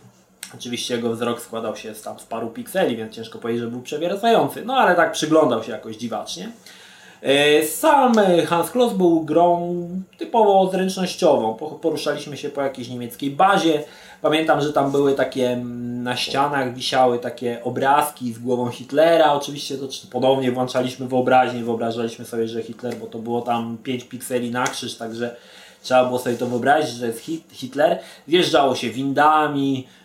Oczywiście 0.54 0.94
jego 0.94 1.10
wzrok 1.10 1.40
składał 1.40 1.76
się 1.76 1.94
tam 1.94 2.18
z 2.18 2.24
paru 2.24 2.48
pikseli, 2.48 2.96
więc 2.96 3.14
ciężko 3.14 3.38
powiedzieć, 3.38 3.62
że 3.62 3.70
był 3.70 3.82
przewiercający. 3.82 4.64
No 4.64 4.74
ale 4.74 4.94
tak 4.94 5.12
przyglądał 5.12 5.64
się 5.64 5.72
jakoś 5.72 5.96
dziwacznie. 5.96 6.48
E, 7.24 7.62
sam 7.66 8.12
Hans 8.46 8.70
Kloss 8.70 8.92
był 8.92 9.20
grą 9.20 9.74
typowo 10.18 10.70
zręcznościową. 10.70 11.54
Poruszaliśmy 11.82 12.36
się 12.36 12.48
po 12.48 12.62
jakiejś 12.62 12.88
niemieckiej 12.88 13.30
bazie. 13.30 13.84
Pamiętam, 14.22 14.60
że 14.60 14.72
tam 14.72 14.92
były 14.92 15.12
takie 15.12 15.50
mm, 15.50 16.02
na 16.02 16.16
ścianach 16.16 16.74
wisiały 16.74 17.18
takie 17.18 17.64
obrazki 17.64 18.32
z 18.32 18.38
głową 18.38 18.68
Hitlera. 18.68 19.32
Oczywiście 19.32 19.78
to 19.78 19.86
ponownie 20.10 20.52
włączaliśmy 20.52 21.08
wyobraźnię, 21.08 21.64
wyobrażaliśmy 21.64 22.24
sobie, 22.24 22.48
że 22.48 22.62
Hitler, 22.62 22.96
bo 22.96 23.06
to 23.06 23.18
było 23.18 23.42
tam 23.42 23.78
5 23.82 24.04
pikseli 24.04 24.50
na 24.50 24.66
krzyż, 24.66 24.96
także 24.96 25.36
trzeba 25.82 26.04
było 26.04 26.18
sobie 26.18 26.36
to 26.36 26.46
wyobrazić, 26.46 26.94
że 26.94 27.06
jest 27.06 27.24
Hitler. 27.52 27.98
Wjeżdżało 28.28 28.74
się 28.74 28.90
windami, 28.90 29.86
E, 29.86 30.03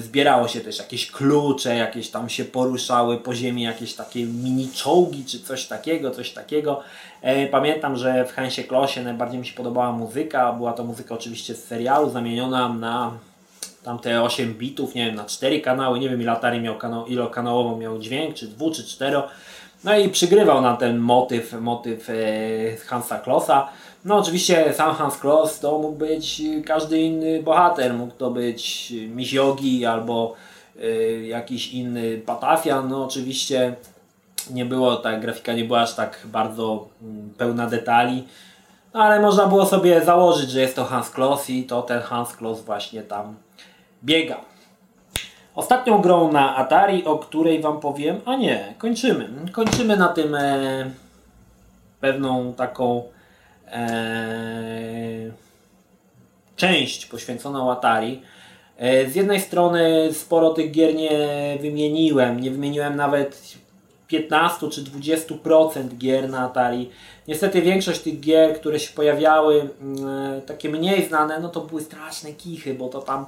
zbierało 0.00 0.48
się 0.48 0.60
też 0.60 0.78
jakieś 0.78 1.10
klucze, 1.10 1.76
jakieś 1.76 2.10
tam 2.10 2.28
się 2.28 2.44
poruszały 2.44 3.18
po 3.18 3.34
ziemi, 3.34 3.62
jakieś 3.62 3.94
takie 3.94 4.26
mini 4.26 4.68
czołgi 4.74 5.24
czy 5.24 5.40
coś 5.40 5.66
takiego, 5.66 6.10
coś 6.10 6.30
takiego. 6.30 6.80
E, 7.22 7.46
pamiętam, 7.46 7.96
że 7.96 8.24
w 8.24 8.32
Hansie 8.32 8.64
Klosie 8.64 9.02
najbardziej 9.02 9.38
mi 9.38 9.46
się 9.46 9.54
podobała 9.54 9.92
muzyka. 9.92 10.52
Była 10.52 10.72
to 10.72 10.84
muzyka 10.84 11.14
oczywiście 11.14 11.54
z 11.54 11.64
serialu, 11.64 12.10
zamieniona 12.10 12.68
na 12.68 13.12
tamte 13.82 14.22
8 14.22 14.54
bitów, 14.54 14.94
nie 14.94 15.06
wiem, 15.06 15.14
na 15.14 15.24
4 15.24 15.60
kanały. 15.60 15.98
Nie 15.98 16.08
wiem 16.08 16.22
ile 16.22 16.32
Atari 16.32 16.60
miał 16.60 16.78
kanał, 16.78 17.06
ilokanałową 17.06 17.76
miał 17.76 17.98
dźwięk, 17.98 18.34
czy 18.34 18.48
2 18.48 18.70
czy 18.70 18.84
4. 18.84 19.22
No 19.84 19.98
i 19.98 20.08
przygrywał 20.08 20.60
na 20.60 20.76
ten 20.76 20.98
motyw, 20.98 21.52
motyw 21.60 22.10
e, 22.10 22.14
Hansa 22.86 23.18
Klossa. 23.18 23.68
No 24.04 24.16
oczywiście 24.16 24.72
sam 24.72 24.94
Hans 24.94 25.16
Kloss 25.16 25.60
to 25.60 25.78
mógł 25.78 25.96
być 25.96 26.42
każdy 26.66 27.00
inny 27.00 27.42
bohater, 27.42 27.94
mógł 27.94 28.12
to 28.12 28.30
być 28.30 28.92
Miziogi 29.08 29.86
albo 29.86 30.34
y, 30.76 31.24
jakiś 31.28 31.72
inny 31.72 32.18
Patafian, 32.18 32.88
no 32.88 33.04
oczywiście 33.04 33.74
nie 34.50 34.64
było, 34.64 34.96
ta 34.96 35.16
grafika 35.16 35.52
nie 35.52 35.64
była 35.64 35.80
aż 35.80 35.94
tak 35.94 36.20
bardzo 36.24 36.88
y, 37.02 37.38
pełna 37.38 37.66
detali, 37.66 38.24
no, 38.94 39.02
ale 39.02 39.20
można 39.20 39.46
było 39.46 39.66
sobie 39.66 40.04
założyć, 40.04 40.50
że 40.50 40.60
jest 40.60 40.76
to 40.76 40.84
Hans 40.84 41.10
Kloss 41.10 41.50
i 41.50 41.64
to 41.64 41.82
ten 41.82 42.00
Hans 42.00 42.36
Kloss 42.36 42.60
właśnie 42.60 43.02
tam 43.02 43.34
biega. 44.04 44.36
Ostatnią 45.54 46.00
grą 46.00 46.32
na 46.32 46.56
Atari, 46.56 47.04
o 47.04 47.18
której 47.18 47.60
Wam 47.60 47.80
powiem, 47.80 48.20
a 48.24 48.36
nie, 48.36 48.74
kończymy. 48.78 49.28
Kończymy 49.52 49.96
na 49.96 50.08
tym 50.08 50.34
e, 50.34 50.90
pewną 52.00 52.52
taką 52.52 53.13
część 56.56 57.06
poświęcona 57.06 57.72
Atari. 57.72 58.22
E, 58.76 59.10
z 59.10 59.14
jednej 59.14 59.40
strony 59.40 60.08
sporo 60.12 60.50
tych 60.50 60.70
gier 60.70 60.94
nie 60.94 61.58
wymieniłem, 61.60 62.40
nie 62.40 62.50
wymieniłem 62.50 62.96
nawet 62.96 63.42
15 64.06 64.70
czy 64.70 64.84
20% 64.84 65.96
gier 65.98 66.30
na 66.30 66.40
Atari. 66.40 66.90
Niestety 67.28 67.62
większość 67.62 68.00
tych 68.00 68.20
gier, 68.20 68.60
które 68.60 68.80
się 68.80 68.94
pojawiały, 68.94 69.68
mm, 69.80 70.42
takie 70.42 70.68
mniej 70.68 71.08
znane, 71.08 71.40
no 71.40 71.48
to 71.48 71.60
były 71.60 71.82
straszne 71.82 72.32
kichy, 72.32 72.74
bo 72.74 72.88
to 72.88 73.02
tam 73.02 73.20
e, 73.22 73.26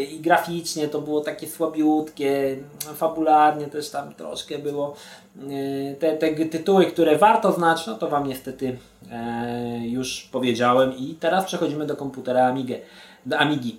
i 0.00 0.20
graficznie 0.20 0.88
to 0.88 1.00
było 1.00 1.20
takie 1.20 1.48
słabiutkie, 1.48 2.56
fabularnie 2.94 3.66
też 3.66 3.90
tam 3.90 4.14
troszkę 4.14 4.58
było. 4.58 4.94
E, 5.36 5.94
te, 5.94 6.16
te 6.16 6.46
tytuły, 6.46 6.86
które 6.86 7.18
warto 7.18 7.52
znać, 7.52 7.86
no 7.86 7.94
to 7.94 8.08
Wam 8.08 8.28
niestety 8.28 8.78
e, 9.10 9.88
już 9.88 10.28
powiedziałem 10.32 10.96
i 10.98 11.14
teraz 11.20 11.44
przechodzimy 11.44 11.86
do 11.86 11.96
komputera 11.96 12.46
Amigę, 12.46 12.78
do 13.26 13.38
Amigi. 13.38 13.78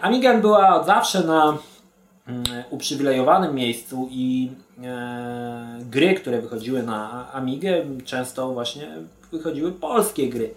Amiga 0.00 0.38
była 0.38 0.80
od 0.80 0.86
zawsze 0.86 1.24
na 1.24 1.58
mm, 2.26 2.44
uprzywilejowanym 2.70 3.54
miejscu 3.54 4.08
i 4.10 4.50
e, 4.84 5.78
gry, 5.80 6.14
które 6.14 6.40
wychodziły 6.40 6.82
na 6.82 7.32
Amigę, 7.32 7.84
często 8.04 8.52
właśnie 8.52 8.88
wychodziły 9.32 9.72
polskie 9.72 10.28
gry. 10.28 10.54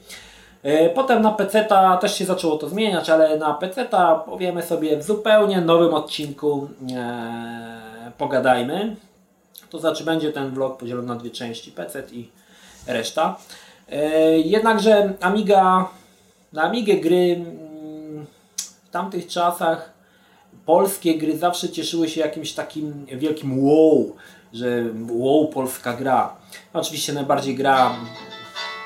E, 0.63 0.89
potem 0.89 1.21
na 1.21 1.31
PC 1.31 1.67
też 2.01 2.17
się 2.17 2.25
zaczęło 2.25 2.57
to 2.57 2.69
zmieniać, 2.69 3.09
ale 3.09 3.37
na 3.37 3.53
PC 3.53 3.87
powiemy 4.25 4.63
sobie 4.63 4.97
w 4.97 5.03
zupełnie 5.03 5.61
nowym 5.61 5.93
odcinku 5.93 6.67
e, 6.95 8.11
pogadajmy. 8.17 8.95
To 9.69 9.79
znaczy 9.79 10.03
będzie 10.03 10.31
ten 10.31 10.51
vlog 10.51 10.77
podzielony 10.77 11.07
na 11.07 11.15
dwie 11.15 11.29
części, 11.29 11.71
PC 11.71 12.03
i 12.11 12.29
reszta. 12.87 13.37
E, 13.89 14.39
jednakże 14.39 15.13
Amiga, 15.21 15.89
na 16.53 16.63
Amigę 16.63 16.95
gry 16.95 17.35
mm, 17.35 18.25
w 18.87 18.89
tamtych 18.91 19.27
czasach 19.27 19.93
polskie 20.65 21.17
gry 21.17 21.37
zawsze 21.37 21.69
cieszyły 21.69 22.09
się 22.09 22.21
jakimś 22.21 22.53
takim 22.53 23.05
wielkim 23.05 23.65
wow, 23.65 24.15
że 24.53 24.83
wow, 25.09 25.47
polska 25.47 25.93
gra. 25.93 26.35
Oczywiście 26.73 27.13
najbardziej 27.13 27.55
gra 27.55 27.95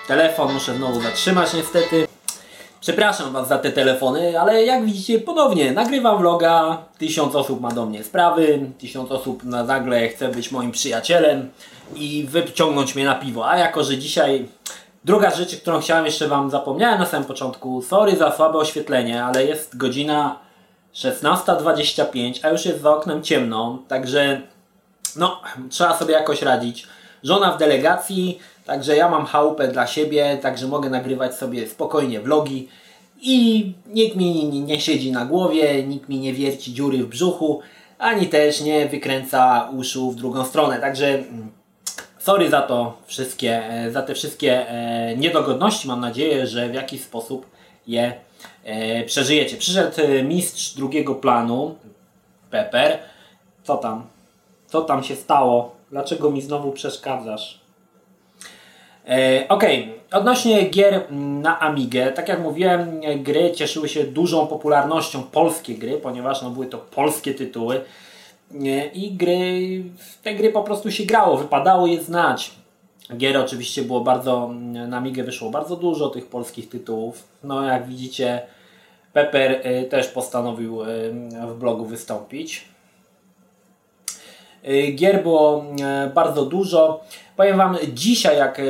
telefon, 0.08 0.54
muszę 0.54 0.76
znowu 0.76 1.02
zatrzymać 1.02 1.54
niestety. 1.54 2.08
Przepraszam 2.82 3.34
Was 3.34 3.48
za 3.48 3.58
te 3.58 3.72
telefony, 3.72 4.40
ale 4.40 4.66
jak 4.66 4.86
widzicie 4.86 5.20
ponownie 5.20 5.72
nagrywam 5.72 6.18
vloga, 6.18 6.78
tysiąc 6.98 7.36
osób 7.36 7.62
ma 7.62 7.72
do 7.72 7.86
mnie 7.86 8.04
sprawy, 8.04 8.72
tysiąc 8.80 9.12
osób 9.12 9.44
na 9.44 9.64
nagle 9.64 10.08
chce 10.08 10.30
być 10.30 10.52
moim 10.52 10.72
przyjacielem 10.72 11.50
i 11.96 12.28
wyciągnąć 12.30 12.96
mnie 12.96 13.06
na 13.06 13.16
piwo. 13.16 13.50
A 13.50 13.58
jako, 13.58 13.84
że 13.84 13.98
dzisiaj 13.98 14.48
druga 15.06 15.36
rzecz, 15.36 15.56
którą 15.56 15.80
chciałem 15.80 16.06
jeszcze 16.06 16.28
Wam 16.28 16.50
zapomniałem 16.50 17.00
na 17.00 17.06
samym 17.06 17.28
początku, 17.28 17.82
sorry 17.82 18.16
za 18.16 18.36
słabe 18.36 18.58
oświetlenie, 18.58 19.24
ale 19.24 19.46
jest 19.46 19.78
godzina 19.78 20.40
16.25, 20.96 22.40
a 22.44 22.50
już 22.50 22.66
jest 22.66 22.82
za 22.82 22.92
oknem 22.92 23.24
ciemno, 23.24 23.80
także 23.88 24.42
no, 25.16 25.42
trzeba 25.70 25.98
sobie 25.98 26.14
jakoś 26.14 26.42
radzić. 26.42 26.88
Żona 27.24 27.52
w 27.52 27.58
delegacji, 27.58 28.40
także 28.68 28.96
ja 28.96 29.10
mam 29.10 29.26
chałupę 29.26 29.68
dla 29.68 29.88
siebie, 29.88 30.38
także 30.42 30.68
mogę 30.68 30.90
nagrywać 30.90 31.36
sobie 31.36 31.68
spokojnie 31.68 32.20
vlogi 32.20 32.68
i 33.22 33.74
nikt 33.88 34.16
mi 34.16 34.46
nie, 34.46 34.62
nie 34.62 34.82
siedzi 34.82 35.12
na 35.12 35.26
głowie, 35.26 35.84
nikt 35.84 36.10
mi 36.10 36.20
nie 36.20 36.34
wierci 36.34 36.74
dziury 36.74 36.98
w 36.98 37.08
brzuchu, 37.08 37.62
ani 37.98 38.28
też 38.28 38.62
nie 38.62 38.88
wykręca 38.88 39.70
uszu 39.78 40.12
w 40.12 40.16
drugą 40.16 40.46
stronę, 40.46 40.80
także 40.80 41.08
mm, 41.08 41.52
sorry 42.20 42.50
za 42.50 42.62
to 42.62 42.98
wszystkie, 43.06 43.64
za 43.92 44.02
te 44.02 44.14
wszystkie 44.14 44.70
e, 44.70 45.18
niedogodności, 45.18 45.88
mam 45.88 46.00
nadzieję, 46.00 46.48
że 46.48 46.70
w 46.70 46.74
jakiś 46.74 47.02
sposób 47.02 47.46
je 47.88 48.14
e, 48.64 49.04
przeżyjecie. 49.04 49.58
Przyszedł 49.58 50.02
e, 50.02 50.24
mistrz 50.24 50.74
drugiego 50.74 51.16
planu, 51.16 51.76
Pepper. 52.52 53.00
Co 53.64 53.78
tam? 53.78 54.08
Co 54.68 54.82
tam 54.82 55.04
się 55.04 55.16
stało? 55.16 55.76
Dlaczego 55.92 56.32
mi 56.32 56.42
znowu 56.42 56.72
przeszkadzasz? 56.72 57.67
E, 59.10 59.46
ok, 59.50 59.64
odnośnie 60.12 60.70
gier 60.70 61.12
na 61.12 61.60
Amigę, 61.60 62.12
tak 62.12 62.30
jak 62.30 62.40
mówiłem, 62.40 63.02
gry 63.18 63.52
cieszyły 63.52 63.90
się 63.90 64.04
dużą 64.04 64.48
popularnością, 64.48 65.24
polskie 65.24 65.76
gry, 65.76 65.98
ponieważ 65.98 66.42
no, 66.42 66.50
były 66.50 66.66
to 66.66 66.78
polskie 66.78 67.34
tytuły 67.34 67.82
e, 68.54 68.86
i 68.88 69.12
gry, 69.12 69.84
te 70.24 70.36
gry 70.36 70.52
po 70.52 70.64
prostu 70.64 70.92
się 70.92 71.06
grało, 71.06 71.38
wypadało 71.38 71.88
je 71.88 72.02
znać. 72.02 72.52
Gier 73.18 73.38
oczywiście 73.38 73.82
było 73.82 74.02
bardzo, 74.02 74.50
na 74.88 74.98
Amigę 74.98 75.24
wyszło 75.24 75.50
bardzo 75.50 75.76
dużo 75.76 76.10
tych 76.10 76.26
polskich 76.26 76.70
tytułów. 76.70 77.24
No 77.44 77.66
jak 77.66 77.88
widzicie, 77.88 78.42
Pepper 79.14 79.60
e, 79.64 79.84
też 79.84 80.08
postanowił 80.08 80.80
w 81.48 81.60
blogu 81.60 81.86
wystąpić. 81.86 82.77
E, 84.68 84.92
gier 84.92 85.24
było 85.24 85.66
bardzo 86.16 86.46
dużo. 86.46 87.04
Powiem 87.36 87.58
Wam, 87.58 87.78
dzisiaj 87.94 88.38
jak 88.38 88.62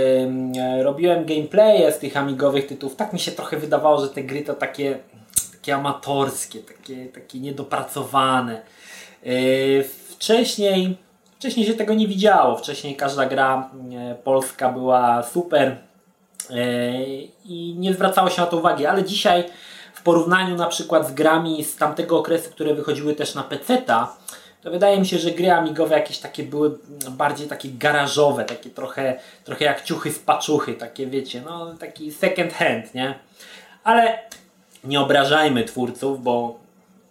robiłem 0.81 1.25
gameplaye 1.25 1.91
z 1.91 1.99
tych 1.99 2.17
amigowych 2.17 2.67
tytułów, 2.67 2.95
tak 2.95 3.13
mi 3.13 3.19
się 3.19 3.31
trochę 3.31 3.57
wydawało, 3.57 4.01
że 4.01 4.09
te 4.09 4.23
gry 4.23 4.41
to 4.41 4.53
takie, 4.53 4.99
takie 5.51 5.75
amatorskie, 5.75 6.59
takie, 6.59 7.05
takie 7.05 7.39
niedopracowane. 7.39 8.61
Wcześniej, 10.09 10.97
wcześniej 11.37 11.65
się 11.65 11.73
tego 11.73 11.93
nie 11.93 12.07
widziało. 12.07 12.57
Wcześniej 12.57 12.95
każda 12.95 13.25
gra 13.25 13.69
polska 14.23 14.69
była 14.69 15.23
super 15.23 15.77
i 17.45 17.75
nie 17.77 17.93
zwracało 17.93 18.29
się 18.29 18.41
na 18.41 18.47
to 18.47 18.57
uwagi, 18.57 18.85
ale 18.85 19.03
dzisiaj 19.03 19.43
w 19.93 20.03
porównaniu 20.03 20.55
na 20.55 20.67
przykład 20.67 21.07
z 21.07 21.13
grami 21.13 21.63
z 21.63 21.75
tamtego 21.75 22.19
okresu, 22.19 22.49
które 22.51 22.73
wychodziły 22.73 23.15
też 23.15 23.35
na 23.35 23.43
PC-ta, 23.43 24.17
to 24.67 24.71
wydaje 24.71 24.99
mi 24.99 25.07
się, 25.07 25.17
że 25.17 25.31
gry 25.31 25.51
amigowe 25.51 25.95
jakieś 25.95 26.17
takie 26.17 26.43
były 26.43 26.77
bardziej 27.11 27.47
takie 27.47 27.69
garażowe, 27.69 28.45
takie 28.45 28.69
trochę, 28.69 29.19
trochę 29.43 29.65
jak 29.65 29.83
ciuchy 29.83 30.11
z 30.11 30.19
paczuchy, 30.19 30.73
takie 30.73 31.07
wiecie, 31.07 31.41
no 31.45 31.75
taki 31.75 32.11
second 32.11 32.53
hand, 32.53 32.93
nie? 32.93 33.19
Ale 33.83 34.19
nie 34.83 34.99
obrażajmy 35.01 35.63
twórców, 35.63 36.23
bo 36.23 36.59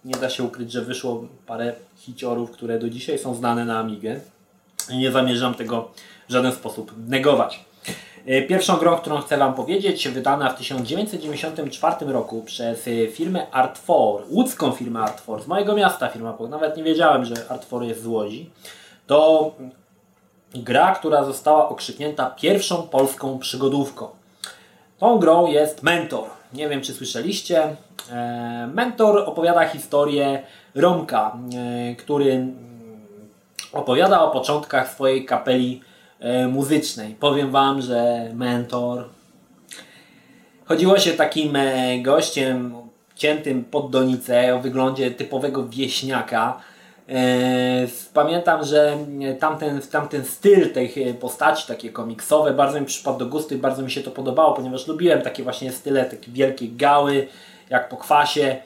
nie 0.05 0.15
da 0.15 0.31
się 0.31 0.43
ukryć, 0.43 0.73
że 0.73 0.83
wyszło 0.83 1.25
parę 1.47 1.73
hiciorów, 1.97 2.51
które 2.51 2.79
do 2.79 2.89
dzisiaj 2.89 3.19
są 3.19 3.35
znane 3.35 3.65
na 3.65 3.79
Amigę 3.79 4.21
nie 4.95 5.13
zamierzam 5.13 5.55
tego 5.55 5.91
w 6.29 6.33
żaden 6.33 6.53
sposób 6.53 6.93
negować. 7.09 7.65
E, 8.27 8.43
pierwszą 8.43 8.77
grą, 8.77 8.97
którą 8.97 9.21
chcę 9.21 9.37
Wam 9.37 9.55
powiedzieć, 9.55 10.09
wydana 10.09 10.51
w 10.51 10.57
1994 10.57 12.13
roku 12.13 12.43
przez 12.43 12.89
e, 12.89 13.07
firmę 13.09 13.47
Art4, 13.53 14.23
łódzką 14.29 14.73
firmę 14.73 15.01
Art4, 15.01 15.43
z 15.43 15.47
mojego 15.47 15.75
miasta 15.75 16.09
firma, 16.09 16.33
bo 16.33 16.49
nawet 16.49 16.77
nie 16.77 16.83
wiedziałem, 16.83 17.25
że 17.25 17.35
Art4 17.35 17.83
jest 17.83 18.03
z 18.03 18.07
Łodzi, 18.07 18.51
to 19.07 19.53
gra, 20.55 20.95
która 20.95 21.25
została 21.25 21.69
okrzyknięta 21.69 22.31
pierwszą 22.31 22.83
polską 22.83 23.39
przygodówką. 23.39 24.09
Tą 24.99 25.19
grą 25.19 25.47
jest 25.47 25.83
Mentor. 25.83 26.25
Nie 26.53 26.69
wiem, 26.69 26.81
czy 26.81 26.93
słyszeliście. 26.95 27.77
E, 28.13 28.71
Mentor 28.75 29.19
opowiada 29.19 29.69
historię 29.69 30.43
Romka, 30.75 31.37
który 31.99 32.47
opowiada 33.73 34.23
o 34.23 34.31
początkach 34.31 34.93
swojej 34.93 35.25
kapeli 35.25 35.81
muzycznej. 36.49 37.15
Powiem 37.15 37.51
Wam, 37.51 37.83
że 37.83 38.31
mentor. 38.35 39.09
Chodziło 40.65 40.99
się 40.99 41.13
takim 41.13 41.57
e, 41.57 41.99
gościem 41.99 42.75
ciętym 43.15 43.65
pod 43.65 43.91
donicę 43.91 44.55
o 44.55 44.59
wyglądzie 44.59 45.11
typowego 45.11 45.69
wieśniaka. 45.69 46.61
E, 47.09 47.15
pamiętam, 48.15 48.65
że 48.65 48.99
tamten, 49.41 49.81
tamten 49.81 50.25
styl 50.25 50.73
tej 50.73 51.15
postaci, 51.21 51.67
takie 51.69 51.91
komiksowe, 51.91 52.53
bardzo 52.53 52.81
mi 52.81 52.87
przypadł 52.87 53.19
do 53.19 53.27
gustu 53.27 53.55
i 53.55 53.59
bardzo 53.59 53.83
mi 53.83 53.91
się 53.91 54.03
to 54.03 54.11
podobało, 54.11 54.55
ponieważ 54.55 54.87
lubiłem 54.87 55.23
takie 55.23 55.43
właśnie 55.43 55.73
style, 55.73 56.05
takie 56.05 56.33
wielkie 56.33 56.69
gały, 56.69 57.29
jak 57.71 57.89
po 57.89 57.97
kwasie. 57.97 58.57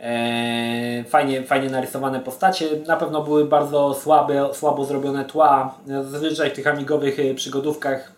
E, 0.00 1.04
fajnie, 1.08 1.42
fajnie 1.42 1.70
narysowane 1.70 2.20
postacie. 2.20 2.66
Na 2.86 2.96
pewno 2.96 3.22
były 3.22 3.44
bardzo 3.44 3.94
słabe, 3.94 4.48
słabo 4.52 4.84
zrobione 4.84 5.24
tła. 5.24 5.74
Zazwyczaj 5.86 6.50
w 6.50 6.52
tych 6.52 6.66
amigowych 6.66 7.20
e, 7.20 7.34
przygodówkach 7.34 8.12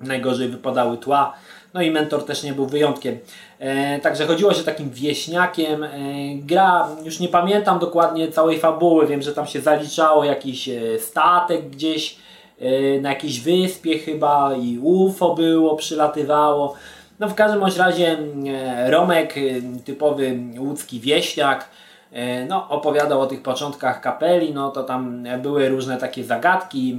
najgorzej 0.00 0.48
wypadały 0.48 0.98
tła. 0.98 1.34
No 1.74 1.82
i 1.82 1.90
mentor 1.90 2.24
też 2.24 2.42
nie 2.42 2.52
był 2.52 2.66
wyjątkiem. 2.66 3.18
E, 3.58 3.98
także 3.98 4.26
chodziło 4.26 4.54
się 4.54 4.64
takim 4.64 4.90
wieśniakiem. 4.90 5.86
Gra, 6.36 6.88
już 7.04 7.20
nie 7.20 7.28
pamiętam 7.28 7.78
dokładnie 7.78 8.28
całej 8.28 8.58
fabuły. 8.58 9.06
Wiem, 9.06 9.22
że 9.22 9.32
tam 9.32 9.46
się 9.46 9.60
zaliczało 9.60 10.24
jakiś 10.24 10.70
statek 10.98 11.70
gdzieś 11.70 12.18
na 13.00 13.08
jakiejś 13.08 13.40
wyspie 13.40 13.98
chyba 13.98 14.54
i 14.54 14.78
UFO 14.78 15.34
było, 15.34 15.76
przylatywało. 15.76 16.74
No 17.20 17.28
w 17.28 17.34
każdym 17.34 17.64
razie 17.78 18.18
e, 18.48 18.90
Romek, 18.90 19.34
e, 19.38 19.40
typowy 19.84 20.38
łódzki 20.58 21.00
wieśniak, 21.00 21.68
e, 22.12 22.44
no, 22.44 22.68
opowiadał 22.68 23.20
o 23.20 23.26
tych 23.26 23.42
początkach 23.42 24.00
kapeli, 24.00 24.54
no 24.54 24.70
to 24.70 24.82
tam 24.82 25.24
były 25.42 25.68
różne 25.68 25.96
takie 25.96 26.24
zagadki. 26.24 26.96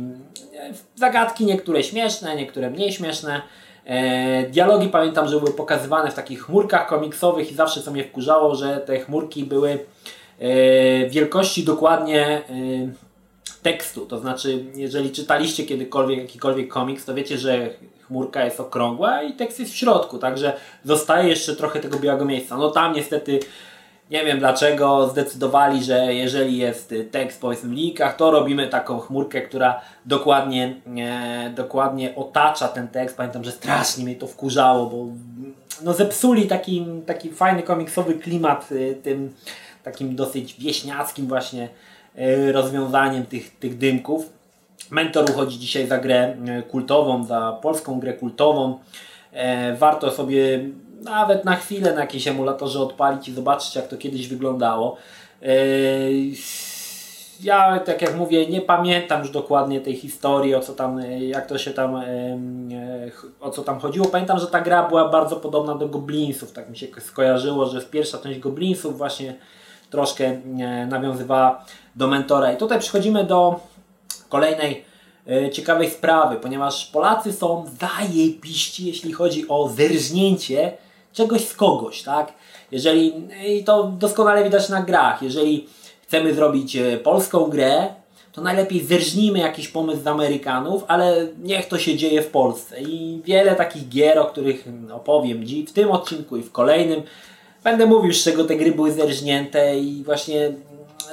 Zagadki 0.95 1.45
niektóre 1.45 1.84
śmieszne, 1.84 2.36
niektóre 2.36 2.69
mniej 2.69 2.91
śmieszne. 2.91 3.41
Dialogi 4.49 4.88
pamiętam, 4.88 5.27
że 5.27 5.39
były 5.39 5.53
pokazywane 5.53 6.12
w 6.12 6.13
takich 6.13 6.43
chmurkach 6.43 6.88
komiksowych 6.88 7.51
i 7.51 7.55
zawsze 7.55 7.81
co 7.81 7.91
mnie 7.91 8.03
wkurzało, 8.03 8.55
że 8.55 8.77
te 8.77 8.99
chmurki 8.99 9.43
były 9.43 9.79
wielkości 11.10 11.63
dokładnie 11.63 12.41
tekstu. 13.62 14.05
To 14.05 14.19
znaczy, 14.19 14.65
jeżeli 14.75 15.12
czytaliście 15.12 15.63
kiedykolwiek 15.63 16.19
jakikolwiek 16.19 16.67
komiks, 16.67 17.05
to 17.05 17.13
wiecie, 17.13 17.38
że 17.38 17.69
chmurka 18.12 18.45
jest 18.45 18.60
okrągła 18.60 19.21
i 19.21 19.34
tekst 19.34 19.60
jest 19.60 19.71
w 19.71 19.76
środku, 19.76 20.17
także 20.17 20.54
zostaje 20.84 21.30
jeszcze 21.30 21.56
trochę 21.56 21.80
tego 21.80 22.00
białego 22.00 22.26
miejsca. 22.26 22.58
No 22.58 22.71
tam 22.71 22.93
niestety 22.93 23.39
nie 24.10 24.26
wiem 24.26 24.39
dlaczego 24.39 25.08
zdecydowali, 25.10 25.84
że 25.84 26.13
jeżeli 26.13 26.58
jest 26.58 26.93
tekst 27.12 27.41
powiedzmy 27.41 27.69
w 27.69 27.74
linkach, 27.74 28.15
to 28.15 28.32
robimy 28.32 28.67
taką 28.67 29.00
chmurkę, 29.00 29.41
która 29.41 29.82
dokładnie, 30.06 30.76
e, 30.97 31.50
dokładnie 31.56 32.15
otacza 32.15 32.67
ten 32.67 32.88
tekst. 32.88 33.17
Pamiętam, 33.17 33.43
że 33.43 33.52
strasznie 33.52 34.04
mnie 34.04 34.15
to 34.15 34.28
wkurzało, 34.28 34.86
bo 34.86 35.08
no 35.84 35.93
zepsuli 35.93 36.47
taki, 36.47 36.86
taki 37.06 37.30
fajny 37.30 37.63
komiksowy 37.63 38.13
klimat 38.13 38.71
y, 38.71 38.97
tym 39.04 39.34
takim 39.84 40.15
dosyć 40.15 40.54
wieśniackim 40.54 41.28
właśnie 41.28 41.69
y, 42.17 42.52
rozwiązaniem 42.52 43.26
tych, 43.26 43.60
tych 43.60 43.78
dymków. 43.78 44.40
Mentor 44.91 45.32
uchodzi 45.32 45.60
dzisiaj 45.60 45.88
za 45.88 45.97
grę 45.97 46.36
e, 46.47 46.62
kultową, 46.62 47.23
za 47.23 47.58
polską 47.62 47.99
grę 47.99 48.13
kultową. 48.13 48.80
E, 49.32 49.75
warto 49.75 50.12
sobie 50.12 50.65
nawet 51.01 51.45
na 51.45 51.56
chwilę 51.56 51.93
na 51.93 52.01
jakiejś 52.01 52.27
emulatorze 52.27 52.80
odpalić 52.80 53.27
i 53.27 53.34
zobaczyć 53.34 53.75
jak 53.75 53.88
to 53.88 53.97
kiedyś 53.97 54.27
wyglądało. 54.27 54.97
E, 55.41 55.56
ja, 57.41 57.80
tak 57.80 58.01
jak 58.01 58.15
mówię, 58.15 58.47
nie 58.47 58.62
pamiętam 58.62 59.21
już 59.21 59.32
dokładnie 59.32 59.82
tej 59.82 59.95
historii, 59.95 60.56
o 60.56 60.60
co 60.60 60.73
tam, 60.73 60.99
jak 61.19 61.47
to 61.47 61.58
się 61.58 61.71
tam, 61.71 62.01
o 63.39 63.49
co 63.49 63.62
tam 63.62 63.80
chodziło. 63.80 64.06
Pamiętam, 64.06 64.39
że 64.39 64.47
ta 64.47 64.62
gra 64.62 64.88
była 64.88 65.10
bardzo 65.10 65.36
podobna 65.36 65.75
do 65.75 65.88
Goblinsów, 65.88 66.51
tak 66.51 66.69
mi 66.69 66.77
się 66.77 66.88
skojarzyło, 66.99 67.65
że 67.65 67.82
pierwsza 67.82 68.17
część 68.17 68.39
Goblinsów 68.39 68.97
właśnie 68.97 69.36
troszkę 69.89 70.38
nawiązywała 70.88 71.65
do 71.95 72.08
Mentora. 72.08 72.51
I 72.51 72.58
tutaj 72.58 72.80
przechodzimy 72.80 73.23
do 73.23 73.60
kolejnej 74.31 74.83
e, 75.27 75.49
ciekawej 75.49 75.89
sprawy, 75.89 76.35
ponieważ 76.35 76.85
Polacy 76.85 77.33
są 77.33 77.65
zajebiści, 77.79 78.85
jeśli 78.85 79.13
chodzi 79.13 79.47
o 79.47 79.69
zerżnięcie 79.69 80.73
czegoś 81.13 81.47
z 81.47 81.53
kogoś, 81.53 82.03
tak? 82.03 82.33
Jeżeli, 82.71 83.13
i 83.47 83.63
to 83.63 83.83
doskonale 83.83 84.43
widać 84.43 84.69
na 84.69 84.81
grach, 84.81 85.21
jeżeli 85.21 85.67
chcemy 86.03 86.33
zrobić 86.33 86.75
e, 86.75 86.97
polską 86.97 87.43
grę, 87.43 87.87
to 88.31 88.41
najlepiej 88.41 88.83
zerżnijmy 88.83 89.39
jakiś 89.39 89.67
pomysł 89.67 90.03
z 90.03 90.07
Amerykanów, 90.07 90.83
ale 90.87 91.27
niech 91.43 91.67
to 91.67 91.77
się 91.77 91.95
dzieje 91.95 92.21
w 92.21 92.27
Polsce. 92.27 92.81
I 92.81 93.21
wiele 93.25 93.55
takich 93.55 93.89
gier, 93.89 94.19
o 94.19 94.25
których 94.25 94.65
opowiem 94.93 95.45
w 95.67 95.71
tym 95.71 95.91
odcinku 95.91 96.37
i 96.37 96.43
w 96.43 96.51
kolejnym, 96.51 97.03
będę 97.63 97.85
mówił, 97.85 98.13
z 98.13 98.23
czego 98.23 98.43
te 98.43 98.55
gry 98.55 98.71
były 98.71 98.91
zerżnięte 98.91 99.79
i 99.79 100.03
właśnie 100.03 100.51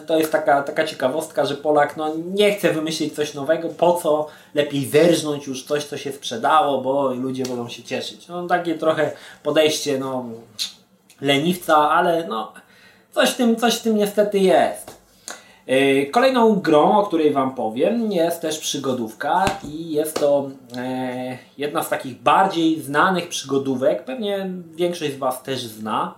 to 0.07 0.19
jest 0.19 0.33
taka, 0.33 0.63
taka 0.63 0.85
ciekawostka, 0.85 1.47
że 1.47 1.55
Polak 1.55 1.97
no, 1.97 2.15
nie 2.35 2.53
chce 2.55 2.73
wymyślić 2.73 3.15
coś 3.15 3.35
nowego, 3.35 3.69
po 3.69 3.95
co 3.95 4.27
lepiej 4.55 4.87
zerżnąć 4.87 5.47
już 5.47 5.65
coś, 5.65 5.85
co 5.85 5.97
się 5.97 6.13
sprzedało, 6.13 6.81
bo 6.81 7.15
ludzie 7.15 7.43
będą 7.43 7.69
się 7.69 7.83
cieszyć. 7.83 8.29
No 8.29 8.47
takie 8.47 8.75
trochę 8.75 9.13
podejście 9.43 9.99
no, 9.99 10.25
leniwca, 11.21 11.77
ale 11.77 12.27
no, 12.29 12.53
coś 13.13 13.31
w 13.31 13.37
tym, 13.37 13.57
coś 13.57 13.75
w 13.75 13.83
tym 13.83 13.97
niestety 13.97 14.39
jest. 14.39 14.99
E, 15.69 16.07
kolejną 16.07 16.55
grą, 16.55 16.99
o 16.99 17.07
której 17.07 17.33
Wam 17.33 17.55
powiem, 17.55 18.13
jest 18.13 18.41
też 18.41 18.59
przygodówka 18.59 19.45
i 19.65 19.91
jest 19.91 20.21
to 20.21 20.51
e, 20.77 21.39
jedna 21.59 21.83
z 21.83 21.89
takich 21.89 22.23
bardziej 22.23 22.81
znanych 22.81 23.29
przygodówek. 23.29 24.05
Pewnie 24.05 24.51
większość 24.75 25.13
z 25.13 25.19
Was 25.19 25.43
też 25.43 25.61
zna, 25.67 26.15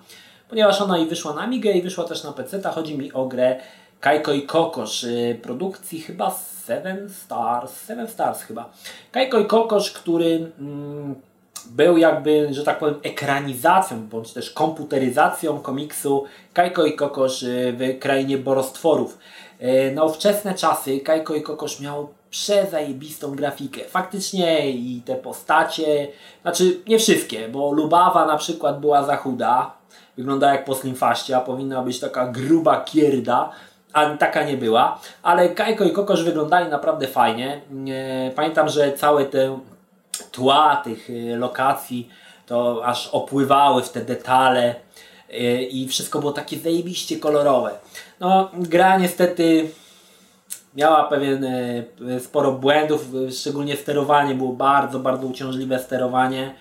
ponieważ 0.50 0.80
ona 0.80 0.98
i 0.98 1.06
wyszła 1.06 1.34
na 1.34 1.40
Amigę 1.40 1.72
i 1.72 1.82
wyszła 1.82 2.04
też 2.04 2.24
na 2.24 2.32
PC. 2.32 2.62
Chodzi 2.62 2.98
mi 2.98 3.12
o 3.12 3.26
grę 3.26 3.56
Kajko 4.00 4.32
i 4.32 4.42
Kokosz, 4.42 5.06
produkcji 5.42 6.00
chyba 6.00 6.30
Seven 6.64 7.10
Stars, 7.10 7.72
Seven 7.72 8.08
Stars 8.08 8.42
chyba. 8.42 8.70
Kajko 9.12 9.38
i 9.38 9.46
Kokosz, 9.46 9.90
który 9.90 10.52
mm, 10.58 11.14
był 11.66 11.96
jakby, 11.96 12.48
że 12.50 12.64
tak 12.64 12.78
powiem, 12.78 12.94
ekranizacją, 13.02 14.06
bądź 14.06 14.32
też 14.32 14.50
komputeryzacją 14.50 15.60
komiksu 15.60 16.24
Kajko 16.52 16.84
i 16.84 16.96
Kokosz 16.96 17.44
w 17.72 17.98
krainie 18.00 18.38
borostworów. 18.38 19.18
Na 19.94 20.04
ówczesne 20.04 20.54
czasy 20.54 21.00
Kajko 21.00 21.34
i 21.34 21.42
Kokosz 21.42 21.80
miał 21.80 22.08
przezajebistą 22.30 23.36
grafikę. 23.36 23.80
Faktycznie 23.84 24.70
i 24.70 25.02
te 25.04 25.16
postacie, 25.16 26.08
znaczy 26.42 26.80
nie 26.88 26.98
wszystkie, 26.98 27.48
bo 27.48 27.72
Lubawa 27.72 28.26
na 28.26 28.36
przykład 28.36 28.80
była 28.80 29.04
za 29.04 29.16
chuda, 29.16 29.79
wygląda 30.16 30.52
jak 30.52 30.64
po 30.64 30.74
slimfaście, 30.74 31.36
a 31.36 31.40
powinna 31.40 31.82
być 31.82 32.00
taka 32.00 32.26
gruba 32.26 32.84
kierda, 32.84 33.50
a 33.92 34.16
taka 34.16 34.44
nie 34.44 34.56
była, 34.56 35.00
ale 35.22 35.48
Kajko 35.48 35.84
i 35.84 35.92
Kokosz 35.92 36.24
wyglądali 36.24 36.70
naprawdę 36.70 37.06
fajnie. 37.06 37.60
Pamiętam, 38.36 38.68
że 38.68 38.92
całe 38.92 39.24
te 39.24 39.58
tła 40.32 40.80
tych 40.84 41.10
y, 41.10 41.36
lokacji 41.36 42.08
to 42.46 42.86
aż 42.86 43.06
opływały 43.06 43.82
w 43.82 43.88
te 43.88 44.00
detale 44.00 44.74
y, 45.30 45.62
i 45.62 45.88
wszystko 45.88 46.18
było 46.18 46.32
takie 46.32 46.58
zajebiście 46.58 47.16
kolorowe. 47.16 47.70
No, 48.20 48.50
gra 48.54 48.98
niestety 48.98 49.70
miała 50.76 51.04
pewien 51.04 51.44
e, 51.44 52.20
sporo 52.20 52.52
błędów, 52.52 53.06
szczególnie 53.30 53.76
sterowanie 53.76 54.34
było 54.34 54.52
bardzo, 54.52 54.98
bardzo 54.98 55.26
uciążliwe 55.26 55.78
sterowanie. 55.78 56.54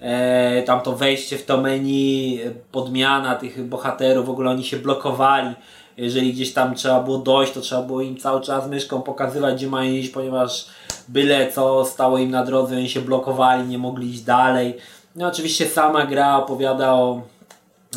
E, 0.00 0.62
tam 0.62 0.80
to 0.80 0.96
wejście 0.96 1.38
w 1.38 1.44
to 1.44 1.60
menu, 1.60 2.40
podmiana 2.72 3.34
tych 3.34 3.68
bohaterów, 3.68 4.26
w 4.26 4.30
ogóle 4.30 4.50
oni 4.50 4.64
się 4.64 4.76
blokowali. 4.76 5.54
Jeżeli 5.96 6.32
gdzieś 6.32 6.52
tam 6.52 6.74
trzeba 6.74 7.02
było 7.02 7.18
dojść, 7.18 7.52
to 7.52 7.60
trzeba 7.60 7.82
było 7.82 8.00
im 8.00 8.16
cały 8.16 8.40
czas 8.40 8.68
myszką 8.68 9.02
pokazywać, 9.02 9.54
gdzie 9.54 9.66
mają 9.66 9.92
iść, 9.92 10.08
ponieważ 10.08 10.66
byle 11.08 11.52
co 11.52 11.84
stało 11.84 12.18
im 12.18 12.30
na 12.30 12.44
drodze, 12.44 12.76
oni 12.76 12.88
się 12.88 13.00
blokowali, 13.00 13.68
nie 13.68 13.78
mogli 13.78 14.10
iść 14.10 14.20
dalej. 14.20 14.76
No 15.16 15.26
oczywiście 15.26 15.66
sama 15.66 16.06
gra 16.06 16.36
opowiada 16.36 16.94
o 16.94 17.22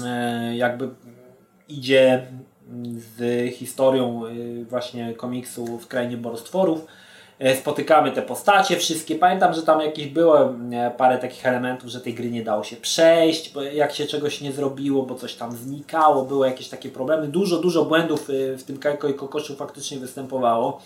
e, 0.05 0.55
jakby 0.55 0.89
idzie 1.69 2.27
z 3.17 3.49
historią 3.55 4.25
y, 4.25 4.65
właśnie 4.65 5.13
komiksu 5.13 5.77
w 5.77 5.87
Krainie 5.87 6.17
Borostworów. 6.17 6.85
E, 7.41 7.55
spotykamy 7.55 8.11
te 8.11 8.21
postacie 8.21 8.77
wszystkie. 8.77 9.15
Pamiętam, 9.15 9.53
że 9.53 9.63
tam 9.63 9.81
jakieś 9.81 10.07
było 10.07 10.39
e, 10.49 10.91
parę 10.97 11.17
takich 11.17 11.45
elementów, 11.45 11.89
że 11.89 12.01
tej 12.01 12.13
gry 12.13 12.31
nie 12.31 12.43
dało 12.43 12.63
się 12.63 12.75
przejść, 12.75 13.53
bo 13.53 13.61
jak 13.61 13.91
się 13.91 14.05
czegoś 14.05 14.41
nie 14.41 14.51
zrobiło, 14.51 15.03
bo 15.03 15.15
coś 15.15 15.35
tam 15.35 15.51
znikało, 15.51 16.25
były 16.25 16.47
jakieś 16.47 16.69
takie 16.69 16.89
problemy. 16.89 17.27
Dużo, 17.27 17.57
dużo 17.57 17.85
błędów 17.85 18.29
y, 18.29 18.57
w 18.57 18.63
tym 18.63 18.77
Kajko 18.77 19.07
i 19.07 19.13
Kokoszu 19.13 19.55
faktycznie 19.55 19.99
występowało. 19.99 20.81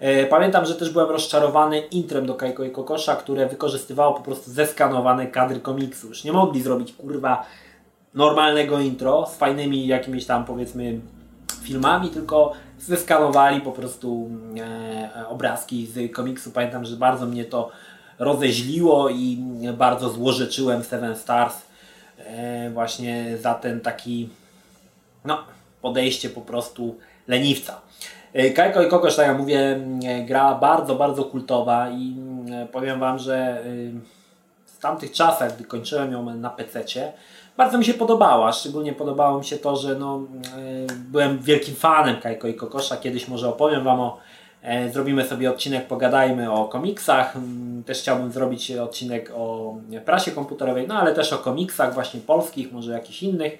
E, 0.00 0.26
pamiętam, 0.26 0.66
że 0.66 0.74
też 0.74 0.90
byłem 0.90 1.10
rozczarowany 1.10 1.80
intrem 1.80 2.26
do 2.26 2.34
Kajko 2.34 2.64
i 2.64 2.70
Kokosza, 2.70 3.16
które 3.16 3.46
wykorzystywało 3.46 4.14
po 4.14 4.22
prostu 4.22 4.50
zeskanowane 4.50 5.26
kadry 5.26 5.60
komiksu. 5.60 6.08
Już 6.08 6.24
nie 6.24 6.32
mogli 6.32 6.62
zrobić 6.62 6.92
kurwa 6.92 7.46
normalnego 8.14 8.80
intro 8.80 9.26
z 9.26 9.36
fajnymi 9.36 9.86
jakimiś 9.86 10.26
tam 10.26 10.44
powiedzmy 10.44 11.00
filmami, 11.62 12.08
tylko 12.08 12.52
zeskanowali 12.78 13.60
po 13.60 13.72
prostu 13.72 14.30
e, 14.60 15.28
obrazki 15.28 15.86
z 15.86 16.12
komiksu. 16.12 16.50
Pamiętam, 16.50 16.84
że 16.84 16.96
bardzo 16.96 17.26
mnie 17.26 17.44
to 17.44 17.70
rozeźliło 18.18 19.08
i 19.08 19.38
bardzo 19.78 20.10
złorzeczyłem 20.10 20.84
Seven 20.84 21.16
Stars 21.16 21.56
e, 22.18 22.70
właśnie 22.70 23.38
za 23.40 23.54
ten 23.54 23.80
taki 23.80 24.28
no, 25.24 25.44
podejście 25.82 26.30
po 26.30 26.40
prostu 26.40 26.98
leniwca. 27.28 27.80
E, 28.32 28.50
Kajko 28.50 28.82
i 28.82 28.88
Kokosz, 28.88 29.16
tak 29.16 29.26
jak 29.26 29.38
mówię, 29.38 29.80
e, 30.04 30.22
gra 30.22 30.54
bardzo, 30.54 30.94
bardzo 30.94 31.24
kultowa 31.24 31.90
i 31.90 32.16
e, 32.52 32.66
powiem 32.66 33.00
Wam, 33.00 33.18
że 33.18 33.62
w 34.66 34.78
tamtych 34.78 35.12
czasach, 35.12 35.56
gdy 35.56 35.64
kończyłem 35.64 36.12
ją 36.12 36.34
na 36.34 36.50
PC-cie, 36.50 37.12
bardzo 37.56 37.78
mi 37.78 37.84
się 37.84 37.94
podobała. 37.94 38.52
Szczególnie 38.52 38.92
podobało 38.92 39.38
mi 39.38 39.44
się 39.44 39.56
to, 39.56 39.76
że 39.76 39.94
no, 39.94 40.20
e, 40.56 40.92
byłem 41.10 41.38
wielkim 41.38 41.74
fanem 41.74 42.20
Kajko 42.20 42.48
i 42.48 42.54
Kokosza. 42.54 42.96
Kiedyś 42.96 43.28
może 43.28 43.48
opowiem 43.48 43.84
Wam 43.84 44.00
o 44.00 44.18
e, 44.62 44.90
Zrobimy 44.90 45.24
sobie 45.24 45.50
odcinek, 45.50 45.86
pogadajmy 45.86 46.52
o 46.52 46.64
komiksach. 46.64 47.36
Mm, 47.36 47.84
też 47.84 47.98
chciałbym 47.98 48.32
zrobić 48.32 48.70
odcinek 48.70 49.32
o 49.36 49.74
prasie 50.04 50.30
komputerowej, 50.30 50.88
no 50.88 50.94
ale 50.94 51.14
też 51.14 51.32
o 51.32 51.38
komiksach 51.38 51.94
właśnie 51.94 52.20
polskich, 52.20 52.72
może 52.72 52.92
jakichś 52.92 53.22
innych. 53.22 53.58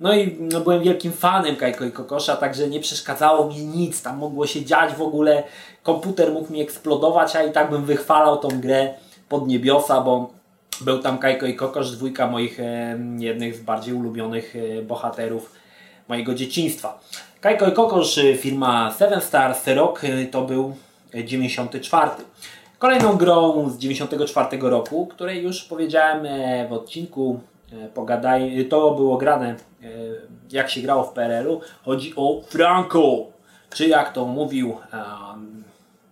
No 0.00 0.14
i 0.14 0.36
no, 0.40 0.60
byłem 0.60 0.82
wielkim 0.82 1.12
fanem 1.12 1.56
Kajko 1.56 1.84
i 1.84 1.92
Kokosza, 1.92 2.36
także 2.36 2.68
nie 2.68 2.80
przeszkadzało 2.80 3.48
mi 3.48 3.56
nic. 3.56 4.02
Tam 4.02 4.18
mogło 4.18 4.46
się 4.46 4.64
dziać 4.64 4.94
w 4.94 5.02
ogóle. 5.02 5.42
Komputer 5.82 6.32
mógł 6.32 6.52
mi 6.52 6.60
eksplodować, 6.60 7.36
a 7.36 7.42
i 7.42 7.52
tak 7.52 7.70
bym 7.70 7.84
wychwalał 7.84 8.38
tą 8.38 8.48
grę 8.60 8.94
pod 9.28 9.46
niebiosa, 9.46 10.00
bo 10.00 10.30
był 10.82 10.98
tam 10.98 11.18
Kajko 11.18 11.46
i 11.46 11.54
Kokosz, 11.54 11.90
dwójka 11.90 12.26
moich 12.26 12.60
e, 12.60 12.98
jednych 13.18 13.56
z 13.56 13.60
bardziej 13.60 13.94
ulubionych 13.94 14.56
e, 14.56 14.82
bohaterów 14.82 15.52
mojego 16.08 16.34
dzieciństwa. 16.34 17.00
Kajko 17.40 17.68
i 17.68 17.72
Kokosz, 17.72 18.18
e, 18.18 18.34
firma 18.34 18.90
Seven 18.90 19.20
Stars, 19.20 19.66
rok 19.66 20.02
to 20.30 20.42
był 20.42 20.76
94. 21.24 22.10
Kolejną 22.78 23.16
grą 23.16 23.70
z 23.70 23.78
94 23.78 24.58
roku, 24.60 25.06
której 25.06 25.42
już 25.42 25.64
powiedziałem 25.64 26.26
w 26.68 26.72
odcinku 26.72 27.40
pogadaj, 27.94 28.66
to 28.70 28.90
było 28.90 29.16
grane 29.16 29.56
jak 30.50 30.70
się 30.70 30.80
grało 30.80 31.04
w 31.04 31.12
PRL-u. 31.12 31.60
Chodzi 31.84 32.12
o 32.16 32.40
Franco, 32.48 33.26
czy 33.70 33.88
jak 33.88 34.12
to 34.12 34.26
mówił 34.26 34.76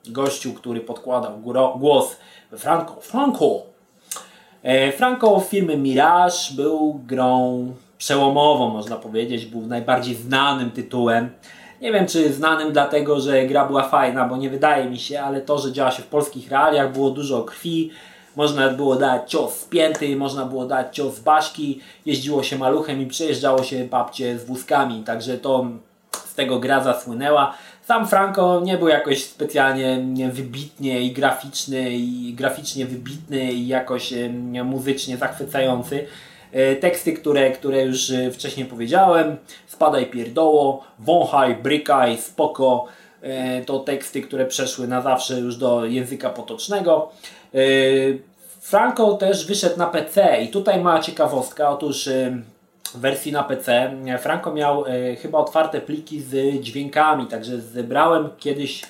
gościu, 0.07 0.53
który 0.53 0.81
podkładał 0.81 1.39
głos 1.79 2.17
Franco, 2.57 3.01
Franco, 3.01 3.70
E, 3.70 3.70
Franco 4.97 5.41
firmy 5.41 5.77
Mirage 5.77 6.55
był 6.57 7.01
grą 7.07 7.67
przełomową, 7.99 8.69
można 8.69 8.97
powiedzieć. 8.97 9.47
Był 9.47 9.67
najbardziej 9.67 10.15
znanym 10.15 10.71
tytułem. 10.71 11.31
Nie 11.81 11.93
wiem, 11.93 12.07
czy 12.07 12.33
znanym 12.33 12.73
dlatego, 12.73 13.21
że 13.21 13.47
gra 13.47 13.65
była 13.65 13.89
fajna, 13.89 14.29
bo 14.29 14.37
nie 14.37 14.51
wydaje 14.51 14.91
mi 14.91 14.99
się, 14.99 15.21
ale 15.21 15.41
to, 15.41 15.59
że 15.59 15.73
działa 15.73 15.91
się 15.91 16.03
w 16.03 16.07
polskich 16.07 16.51
realiach, 16.51 16.93
było 16.93 17.11
dużo 17.11 17.43
krwi, 17.43 17.91
można 18.37 18.69
było 18.69 18.97
dać 18.97 19.31
cios 19.31 19.57
z 19.57 19.65
pięty, 19.65 20.17
można 20.17 20.45
było 20.45 20.67
dać 20.67 20.97
cios 20.97 21.15
z 21.15 21.21
baszki, 21.21 21.81
jeździło 22.07 22.43
się 22.43 22.59
maluchem 22.59 23.01
i 23.01 23.07
przejeżdżało 23.07 23.63
się 23.63 23.85
babcie 23.85 24.39
z 24.39 24.45
wózkami, 24.45 25.03
także 25.05 25.39
to 25.39 25.67
z 26.13 26.35
tego 26.35 26.59
gra 26.59 26.85
zasłynęła. 26.85 27.55
Sam 27.83 28.09
Franco 28.09 28.61
nie 28.61 28.79
był 28.79 28.89
jakoś 28.89 29.25
specjalnie 29.25 30.03
wybitnie 30.33 31.01
i 31.01 31.13
graficzny, 31.13 31.91
i 31.91 32.35
graficznie 32.35 32.87
wybitny 32.87 33.53
i 33.53 33.67
jakoś 33.67 34.15
muzycznie 34.65 35.17
zachwycający. 35.17 36.07
E, 36.53 36.77
teksty, 36.77 37.13
które, 37.13 37.51
które 37.51 37.83
już 37.83 38.11
e, 38.11 38.31
wcześniej 38.31 38.67
powiedziałem, 38.67 39.37
spadaj 39.67 40.07
pierdoło, 40.07 40.85
wąchaj, 40.99 41.55
brykaj, 41.55 42.19
spoko, 42.19 42.87
e, 43.23 43.65
to 43.65 43.79
teksty, 43.79 44.23
które 44.23 44.47
przeszły 44.47 44.89
na 44.89 45.01
zawsze 45.01 45.41
już 45.41 45.57
do 45.57 45.85
języka 45.85 46.31
potocznego. 46.31 47.11
Franco 48.61 49.13
też 49.13 49.47
wyszedł 49.47 49.79
na 49.79 49.87
PC 49.87 50.43
i 50.43 50.49
tutaj 50.49 50.81
mała 50.81 51.01
ciekawostka, 51.01 51.71
otóż 51.71 52.09
wersji 52.97 53.33
na 53.33 53.45
PC 53.45 53.91
Franco 54.19 54.53
miał 54.53 54.87
e, 54.87 55.17
chyba 55.17 55.39
otwarte 55.39 55.81
pliki 55.81 56.21
z 56.21 56.61
dźwiękami, 56.61 57.27
także 57.27 57.61
zebrałem 57.61 58.29
kiedyś, 58.39 58.83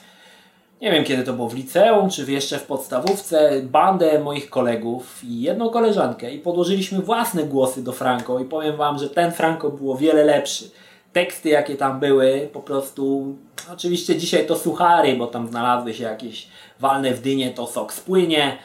nie 0.81 0.93
wiem 0.93 1.05
kiedy 1.05 1.23
to 1.23 1.33
było, 1.33 1.49
w 1.49 1.55
liceum 1.55 2.11
czy 2.11 2.33
jeszcze 2.33 2.59
w 2.59 2.67
podstawówce, 2.67 3.63
bandę 3.63 4.19
moich 4.19 4.51
kolegów 4.51 5.25
i 5.25 5.41
jedną 5.41 5.71
koleżankę 5.71 6.31
i 6.31 6.39
podłożyliśmy 6.39 7.03
własne 7.03 7.45
głosy 7.45 7.85
do 7.85 7.93
Franco 7.93 8.39
i 8.39 8.45
powiem 8.45 8.77
Wam, 8.77 8.99
że 8.99 9.11
ten 9.11 9.33
Franco 9.33 9.71
było 9.71 9.97
wiele 9.97 10.25
lepszy. 10.25 10.71
Teksty 11.13 11.49
jakie 11.49 11.77
tam 11.77 12.01
były, 12.01 12.49
po 12.53 12.61
prostu, 12.61 13.35
oczywiście 13.73 14.17
dzisiaj 14.17 14.47
to 14.47 14.57
suchary, 14.57 15.17
bo 15.17 15.27
tam 15.27 15.49
znalazły 15.49 15.95
się 15.95 16.05
jakieś 16.05 16.49
walne 16.81 17.15
w 17.15 17.21
dynie, 17.21 17.51
to 17.51 17.67
sok 17.67 17.93
spłynie, 17.93 18.57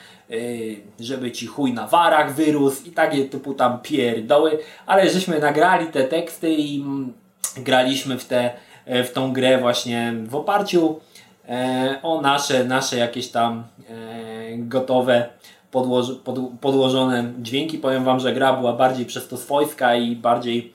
żeby 0.99 1.31
ci 1.31 1.47
chuj 1.47 1.73
na 1.73 1.87
warach 1.87 2.33
wyrósł 2.33 2.85
i 2.85 2.91
takie 2.91 3.25
typu 3.25 3.53
tam 3.53 3.79
pierdoły, 3.79 4.59
ale 4.85 5.09
żeśmy 5.09 5.39
nagrali 5.39 5.87
te 5.87 6.03
teksty 6.03 6.53
i 6.53 6.81
mm, 6.81 7.13
graliśmy 7.57 8.17
w, 8.17 8.25
te, 8.25 8.51
e, 8.85 9.03
w 9.03 9.13
tą 9.13 9.33
grę 9.33 9.57
właśnie 9.57 10.13
w 10.25 10.35
oparciu 10.35 10.99
e, 11.49 11.99
o 12.03 12.21
nasze, 12.21 12.63
nasze 12.63 12.97
jakieś 12.97 13.27
tam 13.27 13.63
e, 13.89 14.57
gotowe 14.57 15.29
podłoż, 15.71 16.05
pod, 16.23 16.39
podłożone 16.61 17.33
dźwięki. 17.39 17.77
Powiem 17.77 18.03
Wam, 18.03 18.19
że 18.19 18.33
gra 18.33 18.53
była 18.53 18.73
bardziej 18.73 19.05
przez 19.05 19.27
to 19.27 19.37
swojska 19.37 19.95
i 19.95 20.15
bardziej 20.15 20.73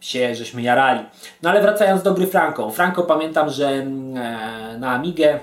się 0.00 0.34
żeśmy 0.34 0.62
jarali. 0.62 1.00
No 1.42 1.50
ale 1.50 1.62
wracając 1.62 2.02
do 2.02 2.14
gry 2.14 2.26
Franco. 2.26 2.70
Franco 2.70 3.02
pamiętam, 3.02 3.50
że 3.50 3.68
mm, 3.68 4.80
na 4.80 4.90
Amigę 4.94 5.38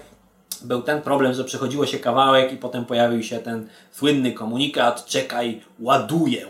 był 0.63 0.81
ten 0.81 1.01
problem, 1.01 1.33
że 1.33 1.43
przechodziło 1.43 1.85
się 1.85 1.99
kawałek 1.99 2.53
i 2.53 2.57
potem 2.57 2.85
pojawił 2.85 3.23
się 3.23 3.39
ten 3.39 3.67
słynny 3.91 4.31
komunikat 4.31 5.05
czekaj, 5.05 5.61
ładuję. 5.79 6.45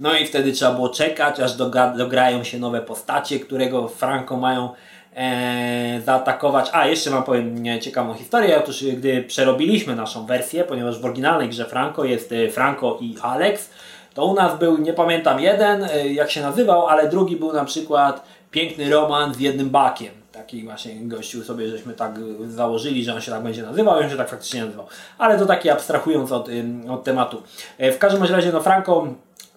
No 0.00 0.14
i 0.14 0.26
wtedy 0.26 0.52
trzeba 0.52 0.72
było 0.72 0.88
czekać, 0.88 1.40
aż 1.40 1.52
dograją 1.96 2.44
się 2.44 2.58
nowe 2.58 2.80
postacie, 2.80 3.40
którego 3.40 3.88
Franco 3.88 4.36
mają 4.36 4.68
e, 5.16 6.00
zaatakować. 6.04 6.70
A, 6.72 6.86
jeszcze 6.86 7.10
Wam 7.10 7.22
powiem 7.22 7.80
ciekawą 7.80 8.14
historię. 8.14 8.58
Otóż 8.58 8.84
gdy 8.84 9.22
przerobiliśmy 9.22 9.96
naszą 9.96 10.26
wersję, 10.26 10.64
ponieważ 10.64 10.98
w 10.98 11.04
oryginalnej 11.04 11.48
grze 11.48 11.64
Franco 11.64 12.04
jest 12.04 12.32
e, 12.32 12.48
Franco 12.48 12.98
i 13.00 13.16
Alex, 13.22 13.70
to 14.14 14.26
u 14.26 14.34
nas 14.34 14.58
był, 14.58 14.78
nie 14.78 14.92
pamiętam 14.92 15.40
jeden, 15.40 15.84
e, 15.84 16.08
jak 16.08 16.30
się 16.30 16.40
nazywał, 16.40 16.86
ale 16.86 17.08
drugi 17.08 17.36
był 17.36 17.52
na 17.52 17.64
przykład 17.64 18.26
Piękny 18.50 18.90
Roman 18.90 19.34
z 19.34 19.40
jednym 19.40 19.70
bakiem. 19.70 20.19
Taki 20.50 20.64
właśnie 20.64 20.94
gościu 20.94 21.44
sobie 21.44 21.68
żeśmy 21.68 21.94
tak 21.94 22.18
założyli, 22.48 23.04
że 23.04 23.14
on 23.14 23.20
się 23.20 23.30
tak 23.30 23.42
będzie 23.42 23.62
nazywał 23.62 24.00
i 24.00 24.04
on 24.04 24.10
się 24.10 24.16
tak 24.16 24.28
faktycznie 24.28 24.64
nazywał. 24.64 24.86
Ale 25.18 25.38
to 25.38 25.46
taki 25.46 25.70
abstrahując 25.70 26.32
od, 26.32 26.48
od 26.88 27.04
tematu. 27.04 27.42
E, 27.78 27.92
w 27.92 27.98
każdym 27.98 28.22
razie, 28.22 28.52
no 28.52 28.60
Franco, 28.60 29.06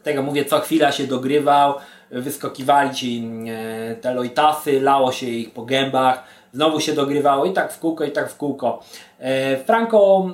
tego 0.04 0.22
mówię, 0.24 0.46
co 0.46 0.60
chwila 0.60 0.92
się 0.92 1.08
dogrywał, 1.08 1.74
wyskakiwali 2.12 2.96
ci 2.96 3.30
e, 3.48 3.96
te 3.96 4.14
lojtasy, 4.14 4.82
lało 4.82 5.12
się 5.12 5.28
ich 5.28 5.54
po 5.54 5.66
gębach, 5.66 6.24
znowu 6.54 6.80
się 6.80 6.94
dogrywało 6.94 7.46
i 7.46 7.54
tak 7.54 7.74
w 7.74 7.80
kółko, 7.80 8.04
i 8.04 8.12
tak 8.12 8.32
w 8.32 8.38
kółko. 8.38 8.84
E, 9.20 9.58
Franco 9.58 10.30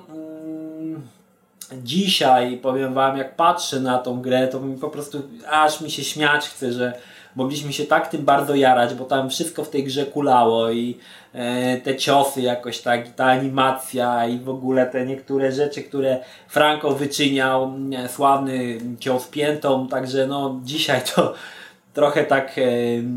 dzisiaj, 1.84 2.58
powiem 2.58 2.93
Wam, 2.93 3.17
jak 3.17 3.36
patrzę 3.36 3.80
na 3.80 3.98
tą 3.98 4.22
grę, 4.22 4.48
to 4.48 4.60
mi 4.60 4.78
po 4.78 4.89
prostu 4.89 5.22
aż 5.50 5.82
mi 5.82 5.91
się 5.91 6.04
śmiać 6.04 6.50
chce, 6.50 6.74
że 6.74 6.93
mogliśmy 7.36 7.74
się 7.74 7.86
tak 7.86 8.08
tym 8.08 8.26
bardzo 8.26 8.56
jarać, 8.56 8.94
bo 8.94 9.06
tam 9.06 9.30
wszystko 9.30 9.63
w 9.63 9.70
tej 9.70 9.84
grze 9.84 10.06
kulało 10.06 10.72
i 10.72 10.98
e, 11.34 11.78
te 11.78 11.96
ciosy 11.96 12.42
jakoś 12.42 12.80
tak, 12.80 13.10
i 13.10 13.12
ta 13.12 13.26
animacja 13.26 14.28
i 14.28 14.39
w 14.39 14.50
ogóle 14.50 14.86
te 14.86 15.06
niektóre 15.06 15.52
rzeczy, 15.52 15.84
które 15.84 16.20
Franco 16.48 16.92
wyczyniał, 16.92 17.74
e, 17.98 18.10
sławny 18.10 18.78
cios 19.00 19.28
piętą, 19.28 19.88
także 19.88 20.28
no 20.28 20.60
dzisiaj 20.63 21.02
to 21.15 21.34
trochę 21.94 22.24
tak 22.24 22.58
e, 22.58 22.62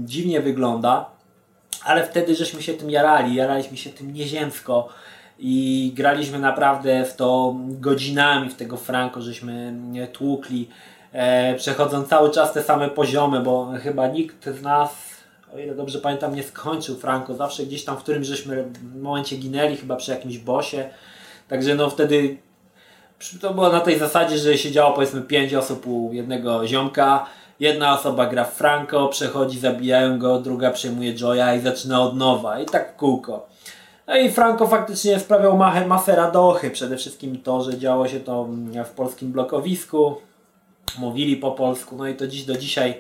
dziwnie 0.05 0.41
wygląda, 0.41 1.11
ale 1.85 2.05
wtedy 2.05 2.35
żeśmy 2.35 2.63
się 2.63 2.75
tym 2.75 2.91
jarali, 2.91 3.35
jaraliśmy 3.35 3.77
się 3.77 3.91
tym 3.91 4.13
nieziemsko 4.13 4.89
i 5.39 5.93
graliśmy 5.97 6.39
naprawdę 6.39 7.05
w 7.05 7.17
to 7.17 7.57
godzinami 7.59 8.51
w 8.51 8.55
tego 8.55 8.77
Franco, 8.77 9.23
żeśmy 9.23 9.75
tłukli. 10.13 10.69
e, 10.69 10.92
przechodząc 11.57 12.09
cały 12.09 12.31
czas 12.31 12.53
te 12.53 12.63
same 12.63 12.89
poziomy, 12.89 13.41
bo 13.41 13.73
chyba 13.83 14.07
nikt 14.07 14.45
z 14.45 14.63
nas, 14.63 14.91
o 15.55 15.59
ile 15.59 15.75
dobrze 15.75 15.99
pamiętam, 15.99 16.35
nie 16.35 16.43
skończył 16.43 16.97
Franco. 16.97 17.35
Zawsze 17.35 17.63
gdzieś 17.63 17.85
tam 17.85 17.97
w 17.97 18.03
którymś 18.03 18.27
żeśmy 18.27 18.65
momencie 19.03 19.37
ginęli, 19.37 19.77
chyba 19.77 19.97
przy 19.97 20.11
jakimś 20.11 20.39
bosie. 20.39 20.91
Także 21.49 21.75
no 21.75 21.91
wtedy 21.91 22.37
to 23.41 23.55
było 23.55 23.69
na 23.69 23.81
tej 23.81 23.99
zasadzie, 23.99 24.39
że 24.39 24.59
siedziało 24.59 24.93
powiedzmy 24.93 25.23
5 25.23 25.55
osób 25.55 25.87
u 25.87 26.11
jednego 26.13 26.67
ziomka. 26.67 27.27
Jedna 27.61 27.95
osoba 27.95 28.27
gra 28.27 28.45
w 28.45 28.53
Franco, 28.53 29.09
przechodzi, 29.09 29.59
zabijają 29.59 30.19
go, 30.19 30.41
druga 30.41 30.71
przejmuje 30.71 31.15
Joya 31.21 31.55
i 31.55 31.61
zaczyna 31.61 32.03
od 32.03 32.17
nowa. 32.17 32.61
I 32.61 32.67
tak 32.67 32.97
kółko. 32.97 33.47
No 34.07 34.17
i 34.17 34.31
Franco 34.31 34.67
faktycznie 34.67 35.21
sprawiał 35.21 35.57
masę 35.87 36.17
radochy. 36.17 36.71
Przede 36.71 36.97
wszystkim 36.97 37.41
to, 37.43 37.63
że 37.63 37.79
działo 37.79 38.09
się 38.09 38.21
to 38.21 38.49
w 38.85 38.91
polskim 38.91 39.33
blokowisku 39.33 40.17
mówili 40.99 41.37
po 41.37 41.53
polsku, 41.53 41.97
no 41.97 42.09
i 42.09 42.15
to 42.15 42.27
dziś 42.27 42.45
do 42.45 42.57
dzisiaj 42.57 42.95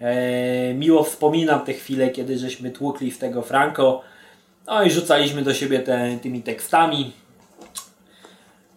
e, 0.00 0.74
miło 0.74 1.04
wspominam 1.04 1.60
te 1.60 1.72
chwile, 1.72 2.10
kiedy 2.10 2.38
żeśmy 2.38 2.70
tłukli 2.70 3.10
w 3.10 3.18
tego 3.18 3.42
Franco, 3.42 4.02
no 4.66 4.82
i 4.82 4.90
rzucaliśmy 4.90 5.42
do 5.42 5.54
siebie 5.54 5.78
te, 5.78 6.18
tymi 6.22 6.42
tekstami, 6.42 7.12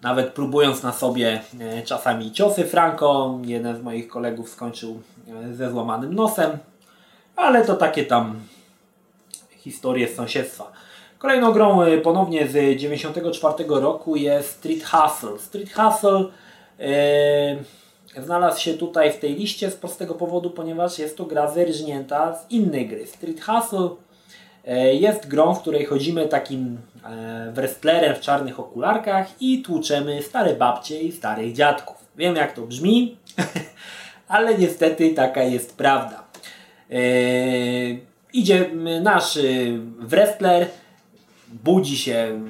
nawet 0.01 0.33
próbując 0.33 0.83
na 0.83 0.91
sobie 0.91 1.41
e, 1.59 1.83
czasami 1.83 2.31
ciosy 2.31 2.65
Franco, 2.65 3.39
jeden 3.45 3.77
z 3.77 3.81
moich 3.81 4.07
kolegów 4.07 4.49
skończył 4.49 5.01
e, 5.49 5.53
ze 5.53 5.71
złamanym 5.71 6.13
nosem, 6.15 6.57
ale 7.35 7.65
to 7.65 7.75
takie 7.75 8.05
tam 8.05 8.39
historie 9.57 10.07
z 10.07 10.15
sąsiedztwa. 10.15 10.71
Kolejną 11.17 11.51
grą 11.51 11.81
e, 11.81 11.97
ponownie 11.97 12.47
z 12.47 12.51
1994 12.51 13.69
roku 13.69 14.15
jest 14.15 14.49
Street 14.49 14.83
Hustle. 14.83 15.39
Street 15.39 15.73
Hustle 15.73 16.25
znalazł 18.17 18.61
się 18.61 18.73
tutaj 18.73 19.11
w 19.11 19.17
tej 19.17 19.35
liście 19.35 19.71
z 19.71 19.75
prostego 19.75 20.15
powodu, 20.15 20.49
ponieważ 20.49 20.99
jest 20.99 21.17
to 21.17 21.25
gra 21.25 21.51
zerżnięta 21.51 22.35
z 22.35 22.51
innej 22.51 22.87
gry. 22.87 23.07
Street 23.07 23.41
Hustle 23.41 23.89
e, 24.65 24.95
jest 24.95 25.27
grą, 25.27 25.53
w 25.53 25.61
której 25.61 25.85
chodzimy 25.85 26.27
takim 26.27 26.77
e, 27.05 27.51
wrestlerem 27.51 28.15
w 28.15 28.19
czarnych 28.19 28.59
okularkach 28.59 29.27
i 29.41 29.61
tłuczemy 29.61 30.23
stare 30.23 30.55
babcie 30.55 31.01
i 31.01 31.11
starych 31.11 31.53
dziadków. 31.53 31.97
Wiem 32.15 32.35
jak 32.35 32.53
to 32.53 32.61
brzmi, 32.61 33.17
ale 34.27 34.57
niestety 34.57 35.09
taka 35.09 35.43
jest 35.43 35.77
prawda. 35.77 36.23
E, 36.91 36.95
idzie 38.33 38.69
nasz 39.01 39.39
wrestler, 39.99 40.67
budzi 41.63 41.97
się 41.97 42.41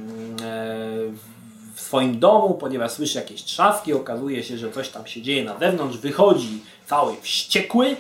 swoim 1.90 2.20
domu, 2.20 2.54
ponieważ 2.54 2.92
słyszy 2.92 3.18
jakieś 3.18 3.44
trzaski, 3.44 3.94
okazuje 3.94 4.44
się, 4.44 4.58
że 4.58 4.72
coś 4.72 4.90
tam 4.90 5.08
się 5.08 5.22
dzieje 5.22 5.44
na 5.44 5.58
zewnątrz, 5.58 5.98
wychodzi 5.98 6.62
cały 6.88 7.16
wściekły, 7.22 7.96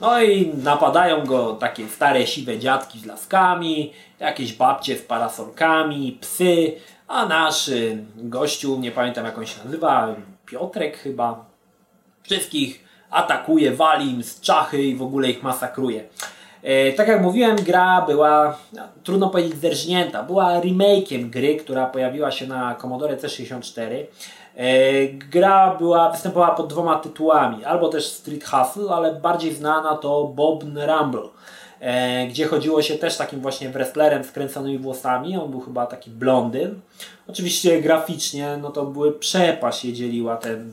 no 0.00 0.22
i 0.22 0.52
napadają 0.62 1.26
go 1.26 1.52
takie 1.54 1.88
stare 1.88 2.26
siwe 2.26 2.58
dziadki 2.58 3.00
z 3.00 3.06
laskami, 3.06 3.92
jakieś 4.18 4.52
babcie 4.52 4.96
z 4.96 5.02
parasolkami, 5.02 6.18
psy, 6.20 6.72
a 7.08 7.26
nasz 7.26 7.68
y, 7.68 8.04
gościu, 8.16 8.78
nie 8.80 8.92
pamiętam 8.92 9.24
jak 9.24 9.38
on 9.38 9.46
się 9.46 9.64
nazywa, 9.64 10.14
Piotrek 10.46 10.98
chyba, 10.98 11.44
wszystkich 12.22 12.84
atakuje, 13.10 13.70
wali 13.70 14.10
im 14.10 14.22
z 14.22 14.40
czachy 14.40 14.82
i 14.82 14.96
w 14.96 15.02
ogóle 15.02 15.30
ich 15.30 15.42
masakruje. 15.42 16.04
E, 16.62 16.92
tak 16.92 17.08
jak 17.08 17.22
mówiłem, 17.22 17.56
gra 17.56 18.02
była, 18.02 18.58
no, 18.72 18.82
trudno 19.04 19.30
powiedzieć 19.30 19.60
zerżnięta, 19.60 20.22
była 20.22 20.60
remake'iem 20.60 21.30
gry, 21.30 21.56
która 21.56 21.86
pojawiła 21.86 22.30
się 22.30 22.46
na 22.46 22.74
Commodore 22.74 23.16
C64. 23.16 24.04
E, 24.56 25.08
gra 25.08 25.76
była, 25.78 26.10
występowała 26.10 26.54
pod 26.54 26.68
dwoma 26.68 26.98
tytułami, 26.98 27.64
albo 27.64 27.88
też 27.88 28.06
Street 28.06 28.44
Hustle, 28.44 28.90
ale 28.90 29.14
bardziej 29.14 29.54
znana 29.54 29.96
to 29.96 30.24
Bob 30.24 30.64
Rumble, 30.64 31.28
e, 31.80 32.26
gdzie 32.26 32.46
chodziło 32.46 32.82
się 32.82 32.94
też 32.94 33.16
takim 33.16 33.40
właśnie 33.40 33.68
wrestlerem 33.68 34.24
z 34.24 34.32
kręconymi 34.32 34.78
włosami, 34.78 35.36
on 35.36 35.50
był 35.50 35.60
chyba 35.60 35.86
taki 35.86 36.10
blondyn. 36.10 36.80
Oczywiście 37.28 37.82
graficznie, 37.82 38.58
no 38.62 38.70
to 38.70 38.86
były 38.86 39.12
przepaść 39.12 39.84
je 39.84 39.92
dzieliła 39.92 40.36
ten 40.36 40.72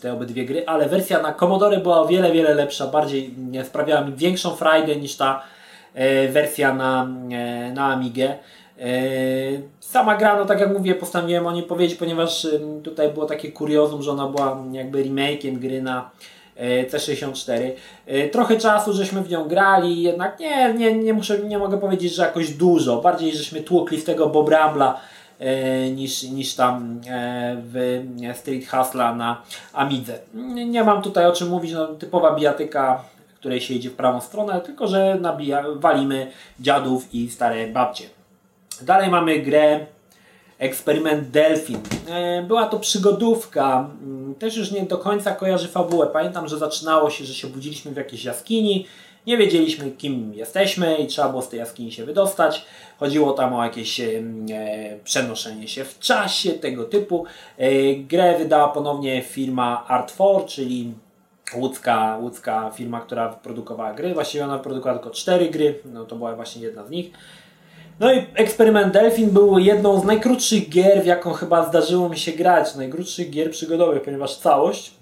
te 0.00 0.12
obydwie 0.12 0.44
gry, 0.44 0.66
ale 0.66 0.88
wersja 0.88 1.22
na 1.22 1.34
Commodore 1.34 1.78
była 1.78 2.00
o 2.00 2.06
wiele, 2.06 2.32
wiele 2.32 2.54
lepsza, 2.54 2.86
bardziej 2.86 3.34
sprawiała 3.64 4.04
mi 4.04 4.12
większą 4.12 4.56
frajdę 4.56 4.96
niż 4.96 5.16
ta 5.16 5.42
e, 5.94 6.28
wersja 6.28 6.74
na, 6.74 7.08
e, 7.30 7.72
na 7.72 7.86
Amigę. 7.86 8.34
E, 8.80 8.88
sama 9.80 10.16
gra, 10.16 10.36
no 10.36 10.46
tak 10.46 10.60
jak 10.60 10.72
mówię, 10.72 10.94
postanowiłem 10.94 11.46
o 11.46 11.52
niej 11.52 11.62
powiedzieć, 11.62 11.98
ponieważ 11.98 12.46
tutaj 12.84 13.08
było 13.08 13.26
takie 13.26 13.52
kuriozum, 13.52 14.02
że 14.02 14.10
ona 14.10 14.26
była 14.26 14.64
jakby 14.72 15.04
remake'iem 15.04 15.58
gry 15.58 15.82
na 15.82 16.10
C64. 16.90 17.70
Trochę 18.32 18.56
czasu 18.56 18.92
żeśmy 18.92 19.22
w 19.22 19.30
nią 19.30 19.48
grali, 19.48 20.02
jednak 20.02 20.40
nie, 20.40 20.74
nie, 20.74 20.94
nie, 20.94 21.14
muszę, 21.14 21.38
nie 21.38 21.58
mogę 21.58 21.80
powiedzieć, 21.80 22.14
że 22.14 22.22
jakoś 22.22 22.50
dużo. 22.50 23.00
Bardziej 23.00 23.32
żeśmy 23.32 23.60
tłukli 23.60 23.98
w 23.98 24.04
tego 24.04 24.26
Bob 24.26 24.48
Rambla 24.48 25.00
niż, 25.94 26.22
niż 26.22 26.54
tam 26.54 27.00
e, 27.08 27.56
w 27.72 28.02
Street 28.34 28.70
Hustla 28.70 29.14
na 29.14 29.42
Amidze. 29.72 30.18
Nie 30.66 30.84
mam 30.84 31.02
tutaj 31.02 31.26
o 31.26 31.32
czym 31.32 31.48
mówić, 31.48 31.72
no, 31.72 31.86
typowa 31.86 32.34
bijatyka, 32.34 33.04
której 33.34 33.60
się 33.60 33.74
idzie 33.74 33.90
w 33.90 33.94
prawą 33.94 34.20
stronę, 34.20 34.60
tylko 34.60 34.88
że 34.88 35.18
nabija, 35.20 35.64
walimy 35.76 36.30
dziadów 36.60 37.14
i 37.14 37.30
stare 37.30 37.68
babcie. 37.68 38.04
Dalej 38.82 39.10
mamy 39.10 39.38
grę 39.38 39.86
Eksperyment 40.58 41.30
Delfin. 41.30 41.80
E, 42.08 42.42
była 42.42 42.66
to 42.66 42.78
przygodówka, 42.78 43.90
mm, 44.02 44.34
też 44.34 44.56
już 44.56 44.70
nie 44.70 44.82
do 44.82 44.98
końca 44.98 45.34
kojarzy 45.34 45.68
fabułę. 45.68 46.06
Pamiętam, 46.06 46.48
że 46.48 46.58
zaczynało 46.58 47.10
się, 47.10 47.24
że 47.24 47.34
się 47.34 47.48
budziliśmy 47.48 47.92
w 47.92 47.96
jakiejś 47.96 48.24
jaskini, 48.24 48.86
nie 49.26 49.36
wiedzieliśmy, 49.36 49.90
kim 49.90 50.34
jesteśmy 50.34 50.96
i 50.96 51.06
trzeba 51.06 51.28
było 51.28 51.42
z 51.42 51.48
tej 51.48 51.58
jaskini 51.58 51.92
się 51.92 52.04
wydostać. 52.04 52.64
Chodziło 52.98 53.32
tam 53.32 53.54
o 53.54 53.64
jakieś 53.64 54.00
e, 54.00 54.22
przenoszenie 55.04 55.68
się 55.68 55.84
w 55.84 55.98
czasie, 55.98 56.50
tego 56.52 56.84
typu. 56.84 57.24
E, 57.58 57.94
grę 57.94 58.38
wydała 58.38 58.68
ponownie 58.68 59.22
firma 59.22 59.86
Art4, 59.88 60.44
czyli 60.46 60.94
łódzka, 61.54 62.18
łódzka 62.20 62.70
firma, 62.74 63.00
która 63.00 63.28
produkowała 63.28 63.94
gry. 63.94 64.14
Właściwie 64.14 64.44
ona 64.44 64.58
produkowała 64.58 64.98
tylko 64.98 65.14
cztery 65.14 65.48
gry, 65.48 65.78
no 65.84 66.04
to 66.04 66.16
była 66.16 66.36
właśnie 66.36 66.62
jedna 66.62 66.86
z 66.86 66.90
nich. 66.90 67.10
No 68.00 68.12
i 68.12 68.26
eksperyment 68.34 68.92
Delfin 68.92 69.30
był 69.30 69.58
jedną 69.58 70.00
z 70.00 70.04
najkrótszych 70.04 70.68
gier, 70.68 71.02
w 71.02 71.06
jaką 71.06 71.32
chyba 71.32 71.68
zdarzyło 71.68 72.08
mi 72.08 72.18
się 72.18 72.32
grać. 72.32 72.74
Najkrótszych 72.74 73.30
gier 73.30 73.50
przygodowych, 73.50 74.02
ponieważ 74.02 74.36
całość 74.36 74.99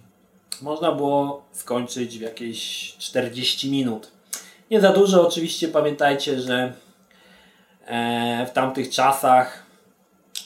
można 0.62 0.92
było 0.92 1.42
skończyć 1.52 2.18
w 2.18 2.20
jakieś 2.20 2.94
40 2.98 3.70
minut. 3.70 4.10
Nie 4.70 4.80
za 4.80 4.92
dużo, 4.92 5.28
oczywiście 5.28 5.68
pamiętajcie, 5.68 6.40
że 6.40 6.72
e, 7.86 8.46
w 8.46 8.50
tamtych 8.50 8.90
czasach 8.90 9.68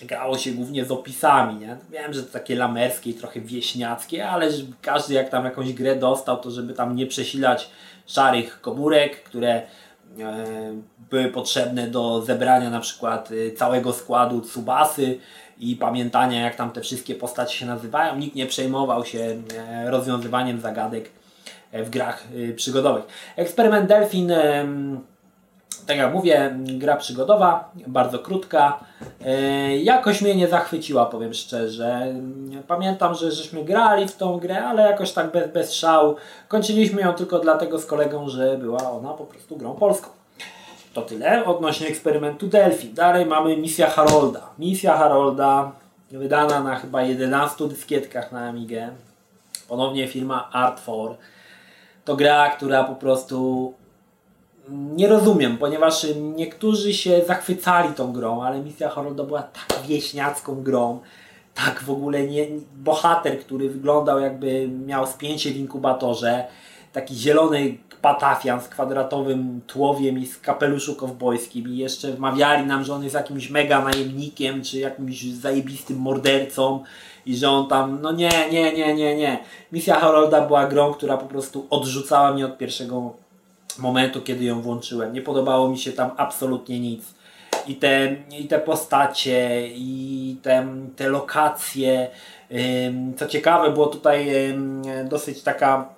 grało 0.02 0.38
się 0.38 0.52
głównie 0.52 0.84
z 0.84 0.90
opisami. 0.90 1.54
Nie? 1.54 1.76
Wiem, 1.90 2.12
że 2.12 2.22
to 2.22 2.32
takie 2.32 2.56
lamerskie 2.56 3.10
i 3.10 3.14
trochę 3.14 3.40
wieśniackie, 3.40 4.28
ale 4.28 4.48
każdy 4.82 5.14
jak 5.14 5.28
tam 5.28 5.44
jakąś 5.44 5.72
grę 5.72 5.96
dostał, 5.96 6.40
to 6.40 6.50
żeby 6.50 6.74
tam 6.74 6.96
nie 6.96 7.06
przesilać 7.06 7.70
szarych 8.06 8.60
komórek, 8.60 9.22
które 9.22 9.62
były 11.10 11.28
potrzebne 11.28 11.86
do 11.86 12.22
zebrania 12.22 12.70
na 12.70 12.80
przykład 12.80 13.28
całego 13.56 13.92
składu 13.92 14.40
Tsubasy 14.40 15.18
i 15.58 15.76
pamiętania 15.76 16.40
jak 16.40 16.56
tam 16.56 16.70
te 16.70 16.80
wszystkie 16.80 17.14
postacie 17.14 17.56
się 17.56 17.66
nazywają. 17.66 18.16
Nikt 18.16 18.36
nie 18.36 18.46
przejmował 18.46 19.04
się 19.04 19.42
rozwiązywaniem 19.86 20.60
zagadek 20.60 21.10
w 21.72 21.90
grach 21.90 22.24
przygodowych. 22.56 23.04
Eksperyment 23.36 23.88
Delfin 23.88 24.32
tak 25.86 25.96
jak 25.96 26.14
mówię, 26.14 26.56
gra 26.56 26.96
przygodowa, 26.96 27.70
bardzo 27.86 28.18
krótka. 28.18 28.80
E, 29.24 29.76
jakoś 29.76 30.22
mnie 30.22 30.36
nie 30.36 30.48
zachwyciła, 30.48 31.06
powiem 31.06 31.34
szczerze. 31.34 32.14
Pamiętam, 32.68 33.14
że 33.14 33.32
żeśmy 33.32 33.64
grali 33.64 34.08
w 34.08 34.16
tą 34.16 34.38
grę, 34.38 34.64
ale 34.64 34.82
jakoś 34.82 35.12
tak 35.12 35.32
bez, 35.32 35.52
bez 35.52 35.74
szału. 35.74 36.16
Kończyliśmy 36.48 37.02
ją 37.02 37.12
tylko 37.12 37.38
dlatego 37.38 37.78
z 37.78 37.86
kolegą, 37.86 38.28
że 38.28 38.58
była 38.58 38.90
ona 38.92 39.08
po 39.08 39.24
prostu 39.24 39.56
grą 39.56 39.74
polską. 39.74 40.21
To 40.92 41.02
tyle 41.02 41.44
odnośnie 41.44 41.86
eksperymentu 41.86 42.46
Delphi. 42.46 42.88
Dalej 42.88 43.26
mamy 43.26 43.56
misja 43.56 43.90
Harolda. 43.90 44.40
Misja 44.58 44.96
Harolda 44.96 45.72
wydana 46.10 46.62
na 46.62 46.76
chyba 46.76 47.02
11 47.02 47.68
dyskietkach 47.68 48.32
na 48.32 48.48
Amigę. 48.48 48.90
Ponownie 49.68 50.08
firma 50.08 50.50
Art4. 50.54 51.14
To 52.04 52.16
gra, 52.16 52.50
która 52.50 52.84
po 52.84 52.94
prostu 52.94 53.72
nie 54.68 55.08
rozumiem, 55.08 55.58
ponieważ 55.58 56.06
niektórzy 56.16 56.94
się 56.94 57.24
zachwycali 57.26 57.94
tą 57.94 58.12
grą, 58.12 58.42
ale 58.42 58.60
misja 58.60 58.88
Harolda 58.88 59.24
była 59.24 59.42
tak 59.42 59.82
wieśniacką 59.86 60.62
grą, 60.62 61.00
tak 61.54 61.82
w 61.82 61.90
ogóle 61.90 62.26
nie, 62.26 62.46
bohater, 62.76 63.40
który 63.40 63.68
wyglądał 63.68 64.20
jakby 64.20 64.68
miał 64.68 65.06
spięcie 65.06 65.50
w 65.50 65.56
inkubatorze, 65.56 66.44
taki 66.92 67.14
zielony 67.14 67.78
patafian 68.02 68.60
z 68.60 68.68
kwadratowym 68.68 69.60
tłowiem 69.66 70.18
i 70.18 70.26
z 70.26 70.38
kapeluszu 70.38 70.96
kowbojskim 70.96 71.68
i 71.68 71.76
jeszcze 71.76 72.12
wmawiali 72.12 72.66
nam, 72.66 72.84
że 72.84 72.94
on 72.94 73.02
jest 73.02 73.14
jakimś 73.14 73.50
mega 73.50 73.84
najemnikiem, 73.84 74.62
czy 74.62 74.78
jakimś 74.78 75.22
zajebistym 75.22 75.98
mordercą 75.98 76.84
i 77.26 77.36
że 77.36 77.50
on 77.50 77.68
tam, 77.68 77.98
no 78.02 78.12
nie, 78.12 78.50
nie, 78.52 78.72
nie, 78.72 78.94
nie, 78.94 79.16
nie. 79.16 79.38
Misja 79.72 80.00
Harolda 80.00 80.46
była 80.46 80.66
grą, 80.66 80.94
która 80.94 81.16
po 81.16 81.26
prostu 81.26 81.66
odrzucała 81.70 82.32
mnie 82.32 82.46
od 82.46 82.58
pierwszego 82.58 83.12
momentu, 83.78 84.20
kiedy 84.20 84.44
ją 84.44 84.62
włączyłem. 84.62 85.12
Nie 85.12 85.22
podobało 85.22 85.68
mi 85.68 85.78
się 85.78 85.92
tam 85.92 86.10
absolutnie 86.16 86.80
nic. 86.80 87.14
I 87.66 87.74
te, 87.74 88.16
i 88.38 88.48
te 88.48 88.58
postacie, 88.58 89.68
i 89.68 90.36
te, 90.42 90.66
te 90.96 91.08
lokacje. 91.08 92.10
Co 93.16 93.26
ciekawe, 93.26 93.70
było 93.70 93.86
tutaj 93.86 94.32
dosyć 95.04 95.42
taka 95.42 95.88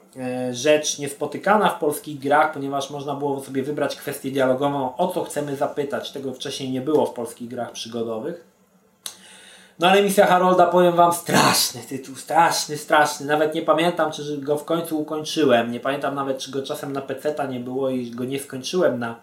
rzecz 0.53 0.98
niespotykana 0.98 1.68
w 1.68 1.79
polskich 1.79 2.18
grach, 2.18 2.53
ponieważ 2.53 2.90
można 2.90 3.14
było 3.14 3.40
sobie 3.40 3.62
wybrać 3.62 3.96
kwestię 3.96 4.31
dialogową, 4.31 4.96
o 4.96 5.09
co 5.09 5.24
chcemy 5.24 5.57
zapytać. 5.57 6.12
Tego 6.12 6.35
wcześniej 6.35 6.70
nie 6.70 6.81
było 6.81 7.07
w 7.07 7.12
polskich 7.12 7.48
grach 7.48 7.72
przygodowych. 7.72 8.55
No 9.79 9.88
ale 9.88 10.03
misja 10.03 10.27
Harolda, 10.27 10.66
powiem 10.66 10.96
Wam, 10.96 11.12
straszny 11.12 11.81
tytuł, 11.81 12.16
straszny, 12.16 12.77
straszny. 12.77 13.27
Nawet 13.27 13.55
nie 13.55 13.62
pamiętam, 13.62 14.12
czy 14.12 14.38
go 14.38 14.57
w 14.57 14.64
końcu 14.64 15.00
ukończyłem. 15.00 15.72
Nie 15.72 15.81
pamiętam 15.81 16.14
nawet, 16.14 16.38
czy 16.38 16.50
go 16.50 16.62
czasem 16.62 16.92
na 16.92 17.00
PC 17.00 17.48
nie 17.48 17.61
było 17.61 17.90
i 17.90 18.11
go 18.11 18.24
nie 18.24 18.38
skończyłem 18.38 18.98
na 18.98 19.20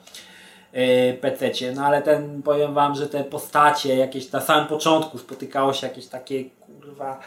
yy, 0.73 1.17
PC. 1.21 1.51
No 1.75 1.85
ale 1.85 2.01
ten, 2.01 2.41
powiem 2.41 2.73
Wam, 2.73 2.95
że 2.95 3.07
te 3.07 3.23
postacie 3.23 3.95
jakieś 3.95 4.31
na 4.31 4.41
samym 4.41 4.67
początku 4.67 5.17
spotykało 5.17 5.73
się 5.73 5.87
jakieś 5.87 6.07
takie, 6.07 6.43
kurwa, 6.45 7.19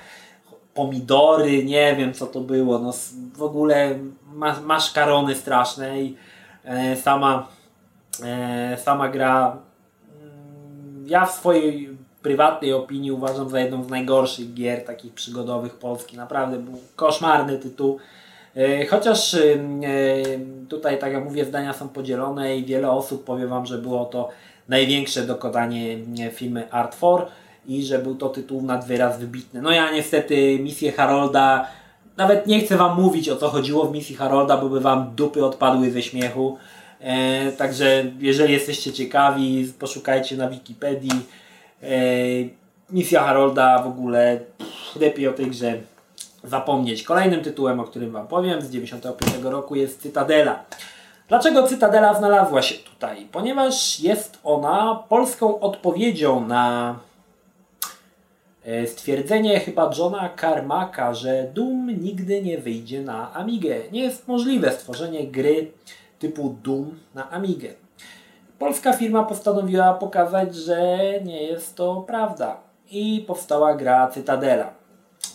pomidory, 0.75 1.65
nie 1.65 1.97
wiem 1.97 2.15
co 2.15 2.27
to 2.27 2.41
było. 2.41 2.79
No 2.79 2.93
w 3.37 3.43
ogóle 3.43 3.99
ma, 4.33 4.61
maszkarony 4.61 5.35
straszne 5.35 6.03
i 6.03 6.17
yy, 6.65 6.97
sama, 6.97 7.49
yy, 8.21 8.77
sama 8.79 9.09
gra 9.09 9.57
mm, 10.23 11.05
ja 11.07 11.27
w 11.27 11.33
swojej 11.33 11.97
prywatnej 12.25 12.73
opinii 12.73 13.13
uważam 13.13 13.51
za 13.51 13.61
jedną 13.61 13.85
z 13.85 13.89
najgorszych 13.89 14.55
gier 14.55 14.85
takich 14.85 15.15
przygodowych 15.15 15.75
Polski. 15.75 16.17
Naprawdę 16.17 16.57
był 16.57 16.79
koszmarny 16.97 17.59
tytuł. 17.59 17.99
E, 18.57 18.87
chociaż 18.87 19.35
e, 19.35 19.39
tutaj, 20.69 20.99
tak 20.99 21.13
jak 21.13 21.25
mówię, 21.25 21.45
zdania 21.45 21.73
są 21.73 21.89
podzielone 21.89 22.57
i 22.57 22.65
wiele 22.65 22.91
osób 22.91 23.25
powie 23.25 23.47
Wam, 23.47 23.67
że 23.67 23.79
było 23.79 24.05
to 24.05 24.29
największe 24.69 25.27
dokonanie 25.27 25.99
firmy 26.33 26.69
Art4 26.71 27.23
i 27.67 27.83
że 27.83 27.99
był 27.99 28.15
to 28.15 28.29
tytuł 28.29 28.63
nad 28.63 28.87
wyraz 28.87 29.19
wybitny. 29.19 29.63
No 29.63 29.71
ja 29.71 29.93
niestety 29.93 30.59
misję 30.59 30.93
Harolda, 30.93 31.67
nawet 32.17 32.47
nie 32.47 32.61
chcę 32.61 32.77
Wam 32.77 33.01
mówić 33.03 33.29
o 33.29 33.37
co 33.37 33.49
chodziło 33.49 33.85
w 33.85 33.93
misji 33.93 34.17
Harolda, 34.17 34.57
bo 34.57 34.69
by 34.69 34.81
Wam 34.81 35.13
dupy 35.17 35.45
odpadły 35.45 35.91
ze 35.91 36.03
śmiechu. 36.03 36.59
E, 37.01 37.53
także 37.53 38.05
jeżeli 38.21 38.53
jesteście 38.53 38.93
ciekawi, 38.93 39.73
poszukajcie 39.79 40.37
na 40.37 40.49
Wikipedii 40.49 41.21
misja 42.91 43.23
Harolda 43.23 43.83
w 43.83 43.87
ogóle 43.87 44.41
lepiej 45.01 45.29
o 45.29 45.33
tej 45.33 45.47
grze 45.47 45.79
zapomnieć. 46.45 47.03
Kolejnym 47.03 47.41
tytułem, 47.41 47.81
o 47.81 47.85
którym 47.85 48.13
Wam 48.13 48.27
powiem 48.27 48.63
z 48.63 48.71
95 48.71 49.45
roku 49.45 49.75
jest 49.75 50.03
Cytadela. 50.03 50.65
Dlaczego 51.29 51.63
Cytadela 51.63 52.15
znalazła 52.15 52.63
się 52.63 52.75
tutaj? 52.75 53.27
Ponieważ 53.33 54.01
jest 54.01 54.39
ona 54.45 55.03
polską 55.09 55.61
odpowiedzią 55.61 56.47
na 56.47 56.91
e, 56.91 57.14
stwierdzenie 58.87 59.61
chyba 59.61 59.91
Johna 59.99 60.31
Carmacka, 60.41 61.15
że 61.15 61.49
Doom 61.55 62.03
nigdy 62.03 62.43
nie 62.43 62.59
wyjdzie 62.59 63.03
na 63.03 63.35
Amigę. 63.35 63.77
Nie 63.93 64.03
jest 64.03 64.29
możliwe 64.29 64.73
stworzenie 64.73 65.27
gry 65.27 65.71
typu 66.19 66.57
Doom 66.63 66.99
na 67.15 67.31
Amigę 67.31 67.69
polska 68.65 68.93
firma 68.93 69.23
postanowiła 69.23 69.95
pokazać, 69.95 70.55
że 70.55 70.99
nie 71.25 71.43
jest 71.43 71.77
to 71.77 72.05
prawda. 72.07 72.57
I 72.91 73.25
powstała 73.27 73.75
gra 73.75 74.09
Cytadela. 74.09 74.71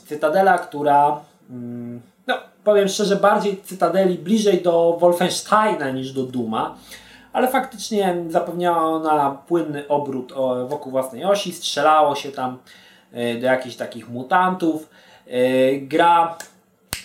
Cytadela, 0.06 0.58
która, 0.58 1.20
mm, 1.50 2.02
no 2.28 2.36
powiem 2.64 2.88
szczerze, 2.88 3.16
bardziej 3.16 3.62
Cytadeli 3.62 4.18
bliżej 4.18 4.62
do 4.62 4.98
Wolfensteina 5.00 5.92
niż 5.92 6.12
do 6.12 6.24
Duma, 6.24 6.76
ale 7.34 7.48
faktycznie 7.48 8.16
zapewniała 8.30 8.84
ona 8.84 9.32
płynny 9.48 9.88
obrót 9.88 10.34
wokół 10.68 10.92
własnej 10.92 11.24
osi, 11.26 11.54
strzelało 11.54 12.16
się 12.16 12.32
tam 12.32 12.52
e, 12.54 12.58
do 13.12 13.46
jakichś 13.46 13.76
takich 13.76 14.10
mutantów. 14.10 14.90
E, 15.28 15.78
gra 15.78 16.38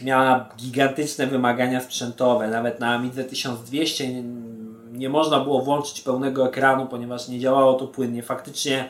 miała 0.02 0.48
gigantyczne 0.56 1.26
wymagania 1.26 1.80
sprzętowe, 1.80 2.48
nawet 2.48 2.80
na 2.80 2.94
Amidze 2.94 3.24
1200 3.24 4.04
nie 4.92 5.08
można 5.08 5.40
było 5.40 5.62
włączyć 5.62 6.00
pełnego 6.00 6.48
ekranu, 6.48 6.86
ponieważ 6.86 7.28
nie 7.28 7.38
działało 7.38 7.74
to 7.74 7.86
płynnie. 7.86 8.22
Faktycznie 8.22 8.88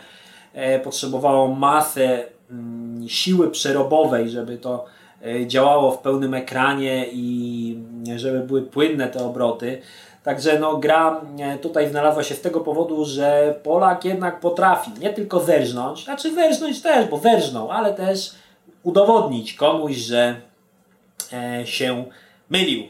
e, 0.53 0.81
potrzebowało 0.81 1.49
masę 1.49 2.25
mm, 2.51 3.09
siły 3.09 3.51
przerobowej, 3.51 4.31
żeby 4.31 4.59
to 4.59 4.85
e, 5.25 5.47
działało 5.47 5.93
w 5.93 5.99
pełnym 5.99 6.35
ekranie 6.35 7.07
i 7.13 7.79
żeby 8.17 8.41
były 8.41 8.63
płynne 8.63 9.09
te 9.09 9.25
obroty. 9.25 9.83
Także 10.25 10.59
no, 10.59 10.77
gra 10.77 11.21
e, 11.39 11.59
tutaj 11.59 11.91
znalazła 11.91 12.23
się 12.23 12.35
z 12.35 12.41
tego 12.41 12.61
powodu, 12.61 13.05
że 13.05 13.55
Polak 13.63 14.05
jednak 14.05 14.41
potrafi 14.41 14.91
nie 15.01 15.11
tylko 15.11 15.41
zerżnąć, 15.41 16.05
znaczy 16.05 16.35
zerżnąć 16.35 16.83
też, 16.83 17.09
bo 17.09 17.19
zerżnął, 17.19 17.71
ale 17.71 17.95
też 17.95 18.31
udowodnić 18.83 19.55
komuś, 19.55 19.97
że 19.97 20.37
e, 21.33 21.67
się 21.67 22.05
mylił. 22.51 22.83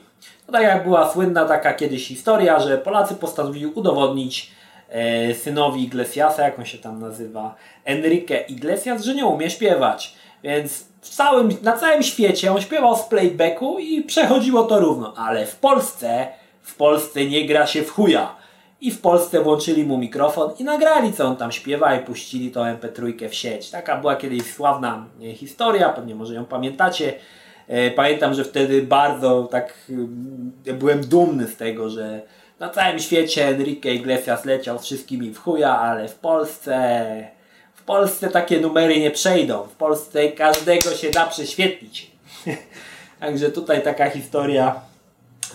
No 0.46 0.52
tak 0.52 0.62
jak 0.62 0.84
była 0.84 1.12
słynna 1.12 1.44
taka 1.44 1.74
kiedyś 1.74 2.08
historia, 2.08 2.60
że 2.60 2.78
Polacy 2.78 3.14
postanowili 3.14 3.66
udowodnić 3.66 4.50
e, 4.88 5.34
synowi 5.34 5.84
Iglesiasa, 5.84 6.42
jak 6.42 6.58
on 6.58 6.64
się 6.64 6.78
tam 6.78 7.00
nazywa, 7.00 7.54
Enrique 7.84 8.44
Iglesias, 8.48 9.04
że 9.04 9.14
nie 9.14 9.26
umie 9.26 9.50
śpiewać. 9.50 10.14
Więc 10.42 10.84
całym, 11.00 11.48
na 11.62 11.72
całym 11.72 12.02
świecie 12.02 12.52
on 12.52 12.60
śpiewał 12.60 12.96
z 12.96 13.02
playbacku 13.02 13.78
i 13.78 14.02
przechodziło 14.02 14.62
to 14.62 14.80
równo. 14.80 15.14
Ale 15.16 15.46
w 15.46 15.56
Polsce, 15.56 16.28
w 16.64 16.74
Polsce 16.74 17.24
nie 17.26 17.46
gra 17.46 17.66
się 17.66 17.82
w 17.82 17.90
chuja. 17.90 18.36
I 18.80 18.90
w 18.90 19.00
Polsce 19.00 19.40
włączyli 19.40 19.84
mu 19.84 19.98
mikrofon 19.98 20.50
i 20.58 20.64
nagrali 20.64 21.12
co 21.12 21.24
on 21.24 21.36
tam 21.36 21.52
śpiewa 21.52 21.94
i 21.94 22.04
puścili 22.04 22.50
to 22.50 22.60
MP3 22.60 23.28
w 23.28 23.34
sieć. 23.34 23.70
Taka 23.70 23.96
była 23.96 24.16
kiedyś 24.16 24.54
sławna 24.54 25.06
historia, 25.34 25.88
pewnie 25.88 26.14
może 26.14 26.34
ją 26.34 26.44
pamiętacie. 26.44 27.14
E, 27.68 27.90
pamiętam, 27.90 28.34
że 28.34 28.44
wtedy 28.44 28.82
bardzo 28.82 29.48
tak 29.50 29.74
e, 30.66 30.72
byłem 30.72 31.00
dumny 31.00 31.46
z 31.46 31.56
tego, 31.56 31.90
że 31.90 32.22
na 32.58 32.68
całym 32.68 32.98
świecie 32.98 33.48
Enrique 33.48 33.94
Iglesias 33.94 34.44
leciał 34.44 34.78
z 34.78 34.84
wszystkimi 34.84 35.30
w 35.30 35.38
chuja, 35.38 35.78
ale 35.78 36.08
w 36.08 36.14
Polsce 36.14 37.34
w 37.74 37.82
Polsce 37.82 38.28
takie 38.28 38.60
numery 38.60 39.00
nie 39.00 39.10
przejdą. 39.10 39.62
W 39.62 39.76
Polsce 39.76 40.28
każdego 40.28 40.90
się 40.90 41.10
da 41.10 41.26
prześwietlić. 41.26 42.10
Także 43.20 43.50
tutaj 43.50 43.82
taka 43.82 44.10
historia 44.10 44.80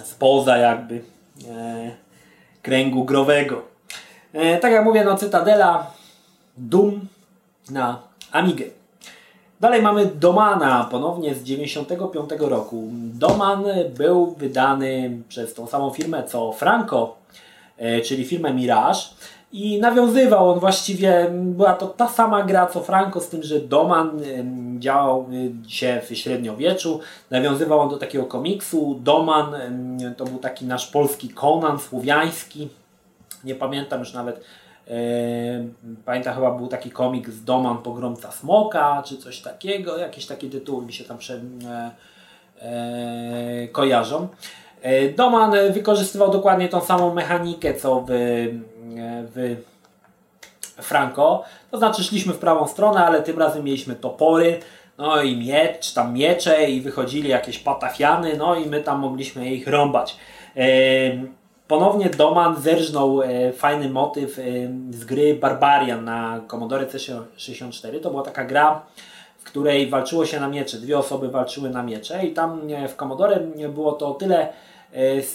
spoza 0.04 0.58
jakby 0.58 1.02
e, 1.50 1.92
kręgu 2.62 3.06
growego. 3.06 3.62
E, 4.34 4.58
tak 4.58 4.72
jak 4.72 4.86
mówię, 4.86 5.04
no 5.04 5.18
Cytadela 5.18 5.92
Doom 6.58 7.08
na 7.70 8.00
Amigę. 8.32 8.66
Dalej 9.60 9.82
mamy 9.82 10.06
Domana, 10.06 10.88
ponownie 10.92 11.36
z 11.36 11.44
95 11.44 12.30
roku. 12.40 12.90
Doman 12.94 13.64
był 13.98 14.36
wydany 14.38 15.22
przez 15.30 15.54
tą 15.54 15.68
samą 15.68 15.90
firmę 15.90 16.24
co 16.24 16.52
Franco 16.52 17.16
czyli 18.06 18.26
firmę 18.26 18.54
Mirage. 18.54 19.00
I 19.52 19.80
nawiązywał 19.80 20.50
on 20.50 20.60
właściwie, 20.60 21.28
była 21.32 21.74
to 21.74 21.88
ta 21.88 22.08
sama 22.08 22.43
gra 22.43 22.68
co 22.68 22.84
Franco, 22.84 23.22
z 23.22 23.30
tym, 23.30 23.43
że 23.43 23.60
Doman 23.60 24.22
działał 24.80 25.26
się 25.68 26.02
w 26.06 26.16
średniowieczu. 26.16 27.00
Nawiązywał 27.30 27.80
on 27.80 27.89
do 27.89 27.97
takiego 27.97 28.26
komiksu. 28.26 29.00
Doman 29.04 29.56
to 30.18 30.26
był 30.26 30.39
taki 30.39 30.66
nasz 30.66 30.88
polski 30.88 31.30
Conan 31.30 31.80
słowiański. 31.80 32.70
Nie 33.43 33.56
pamiętam 33.56 34.00
już 34.00 34.14
nawet. 34.14 34.43
Pamiętam 36.06 36.36
chyba 36.36 36.52
był 36.52 36.68
taki 36.68 36.91
komik 36.91 37.30
z 37.30 37.43
Doman 37.43 37.78
Pogromca 37.78 38.32
Smoka, 38.32 39.04
czy 39.06 39.18
coś 39.18 39.41
takiego. 39.41 39.97
Jakieś 39.97 40.26
takie 40.26 40.50
tytuły 40.50 40.86
mi 40.86 40.93
się 40.93 41.04
tam 41.04 41.18
prze, 41.18 41.41
e, 41.66 41.91
e, 42.62 43.68
kojarzą. 43.68 44.28
E, 44.82 45.09
Doman 45.09 45.53
wykorzystywał 45.73 46.32
dokładnie 46.32 46.69
tą 46.69 46.82
samą 46.82 47.13
mechanikę 47.13 47.73
co 47.73 48.05
w 48.07 48.11
w 49.36 49.55
Franco. 50.82 51.43
To 51.71 51.77
znaczy 51.77 52.03
szliśmy 52.03 52.34
w 52.34 52.38
prawą 52.38 52.67
stronę, 52.67 53.05
ale 53.05 53.23
tym 53.23 53.39
razem 53.39 53.63
mieliśmy 53.63 53.95
topory, 53.95 54.59
no 54.97 55.21
i 55.21 55.38
miecz, 55.38 55.93
tam 55.93 56.13
miecze 56.13 56.69
i 56.69 56.82
wychodzili 56.82 57.30
jakieś 57.30 57.59
patafiany, 57.59 58.38
no 58.38 58.55
i 58.55 58.65
my 58.65 58.82
tam 58.82 58.99
mogliśmy 58.99 59.49
ich 59.49 59.67
rąbać. 59.67 60.17
Ponownie 61.67 62.09
Doman 62.09 62.61
zerżnął 62.61 63.21
e, 63.21 63.53
fajny 63.53 63.89
motyw 63.89 64.39
z 64.89 65.05
gry 65.05 65.36
Barbarian 65.36 66.05
na 66.05 66.41
Commodore 66.47 66.86
C64. 66.86 67.99
To 68.01 68.09
była 68.09 68.23
taka 68.23 68.45
gra, 68.45 68.82
w 69.38 69.43
której 69.43 69.89
walczyło 69.89 70.25
się 70.25 70.39
na 70.39 70.47
miecze. 70.47 70.77
Dwie 70.77 70.97
osoby 70.97 71.30
walczyły 71.30 71.69
na 71.69 71.84
miecze 71.84 72.25
i 72.25 72.34
tam 72.34 72.61
e, 72.71 72.88
w 72.88 72.95
Commodore 72.95 73.39
było 73.69 73.91
to 73.91 74.07
o 74.07 74.13
tyle 74.13 74.47
E, 74.47 74.68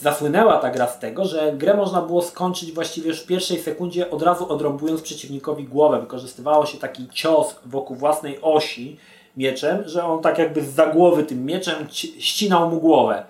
zasłynęła 0.00 0.58
ta 0.58 0.70
gra 0.70 0.86
z 0.86 0.98
tego, 0.98 1.24
że 1.24 1.52
grę 1.52 1.74
można 1.74 2.02
było 2.02 2.22
skończyć 2.22 2.72
właściwie 2.72 3.08
już 3.08 3.20
w 3.20 3.26
pierwszej 3.26 3.58
sekundzie 3.58 4.10
od 4.10 4.22
razu 4.22 4.52
odrąbując 4.52 5.02
przeciwnikowi 5.02 5.64
głowę. 5.64 6.00
Wykorzystywało 6.00 6.66
się 6.66 6.78
taki 6.78 7.08
cios 7.08 7.60
wokół 7.66 7.96
własnej 7.96 8.38
osi 8.42 8.98
mieczem, 9.36 9.82
że 9.88 10.04
on 10.04 10.22
tak 10.22 10.38
jakby 10.38 10.62
z 10.62 10.92
głowy 10.92 11.24
tym 11.24 11.44
mieczem 11.44 11.86
ścinał 12.18 12.70
mu 12.70 12.80
głowę. 12.80 13.24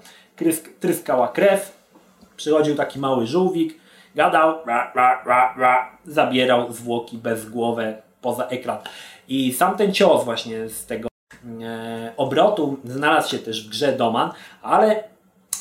Tryskała 0.81 1.29
krew, 1.29 1.79
przychodził 2.37 2.75
taki 2.75 2.99
mały 2.99 3.27
żółwik, 3.27 3.81
gadał, 4.15 4.67
ra, 4.67 4.93
ra, 4.95 5.23
ra, 5.27 5.55
ra, 5.59 5.99
zabierał 6.07 6.73
zwłoki 6.73 7.19
bez 7.19 7.51
głowy 7.51 7.97
poza 8.21 8.47
ekran. 8.47 8.79
I 9.29 9.53
sam 9.53 9.77
ten 9.77 9.95
cios 9.95 10.25
właśnie 10.25 10.69
z 10.69 10.87
tego 10.87 11.09
e, 11.63 12.13
obrotu 12.17 12.77
znalazł 12.85 13.31
się 13.31 13.39
też 13.39 13.67
w 13.67 13.71
grze 13.71 13.93
Doman, 13.93 14.31
ale 14.63 15.14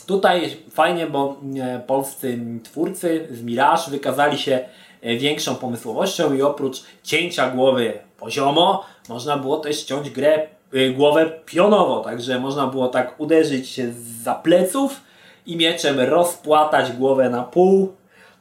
Tutaj 0.07 0.57
fajnie, 0.71 1.07
bo 1.07 1.35
e, 1.61 1.79
polscy 1.87 2.39
twórcy 2.63 3.27
z 3.31 3.41
Mirage 3.41 3.91
wykazali 3.91 4.37
się 4.37 4.59
e, 5.01 5.15
większą 5.17 5.55
pomysłowością 5.55 6.33
i 6.33 6.41
oprócz 6.41 6.83
cięcia 7.03 7.49
głowy 7.51 7.93
poziomo, 8.17 8.85
można 9.09 9.37
było 9.37 9.57
też 9.57 9.83
ciąć 9.83 10.09
grę, 10.09 10.47
e, 10.73 10.89
głowę 10.89 11.31
pionowo, 11.45 11.99
także 11.99 12.39
można 12.39 12.67
było 12.67 12.87
tak 12.87 13.19
uderzyć 13.19 13.69
się 13.69 13.93
za 14.23 14.35
pleców 14.35 15.01
i 15.45 15.57
mieczem 15.57 15.99
rozpłatać 15.99 16.91
głowę 16.91 17.29
na 17.29 17.43
pół. 17.43 17.93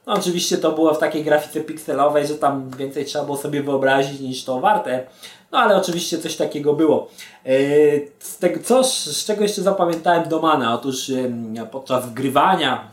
No 0.07 0.13
oczywiście 0.13 0.59
to 0.59 0.73
było 0.73 0.95
w 0.95 0.99
takiej 0.99 1.25
grafice 1.25 1.61
pikselowej, 1.61 2.27
że 2.27 2.35
tam 2.35 2.71
więcej 2.71 3.05
trzeba 3.05 3.25
było 3.25 3.37
sobie 3.37 3.63
wyobrazić 3.63 4.21
niż 4.21 4.45
to 4.45 4.61
warte. 4.61 5.07
No 5.53 5.59
ale 5.59 5.77
oczywiście 5.77 6.19
coś 6.19 6.37
takiego 6.37 6.75
było. 6.75 7.09
E, 7.47 7.51
z, 8.19 8.39
tego, 8.39 8.61
co, 8.63 8.85
z 8.85 9.25
czego 9.25 9.43
jeszcze 9.43 9.63
zapamiętałem 9.63 10.29
Domana? 10.29 10.75
Otóż 10.75 11.13
podczas 11.71 12.07
wgrywania 12.07 12.91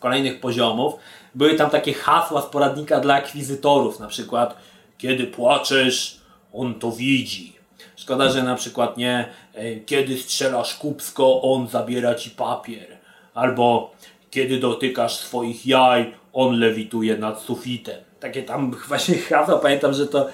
kolejnych 0.00 0.40
poziomów 0.40 0.94
były 1.34 1.54
tam 1.54 1.70
takie 1.70 1.92
hasła 1.92 2.42
z 2.42 2.46
poradnika 2.46 3.00
dla 3.00 3.14
akwizytorów, 3.14 4.00
na 4.00 4.06
przykład 4.06 4.56
kiedy 4.98 5.26
płaczesz, 5.26 6.20
on 6.52 6.74
to 6.74 6.92
widzi. 6.92 7.52
Szkoda, 7.96 8.30
że 8.30 8.42
na 8.42 8.54
przykład 8.54 8.96
nie 8.96 9.28
e, 9.54 9.76
kiedy 9.76 10.18
strzelasz 10.18 10.74
kubsko, 10.74 11.42
on 11.42 11.68
zabiera 11.68 12.14
ci 12.14 12.30
papier. 12.30 12.98
Albo 13.34 13.92
kiedy 14.30 14.58
dotykasz 14.58 15.16
swoich 15.16 15.66
jaj, 15.66 16.14
on 16.32 16.58
lewituje 16.60 17.18
nad 17.18 17.40
sufitem. 17.40 18.00
Takie 18.20 18.42
tam 18.42 18.70
właśnie 18.88 19.18
hasła, 19.18 19.58
pamiętam, 19.58 19.94
że 19.94 20.06
to 20.06 20.28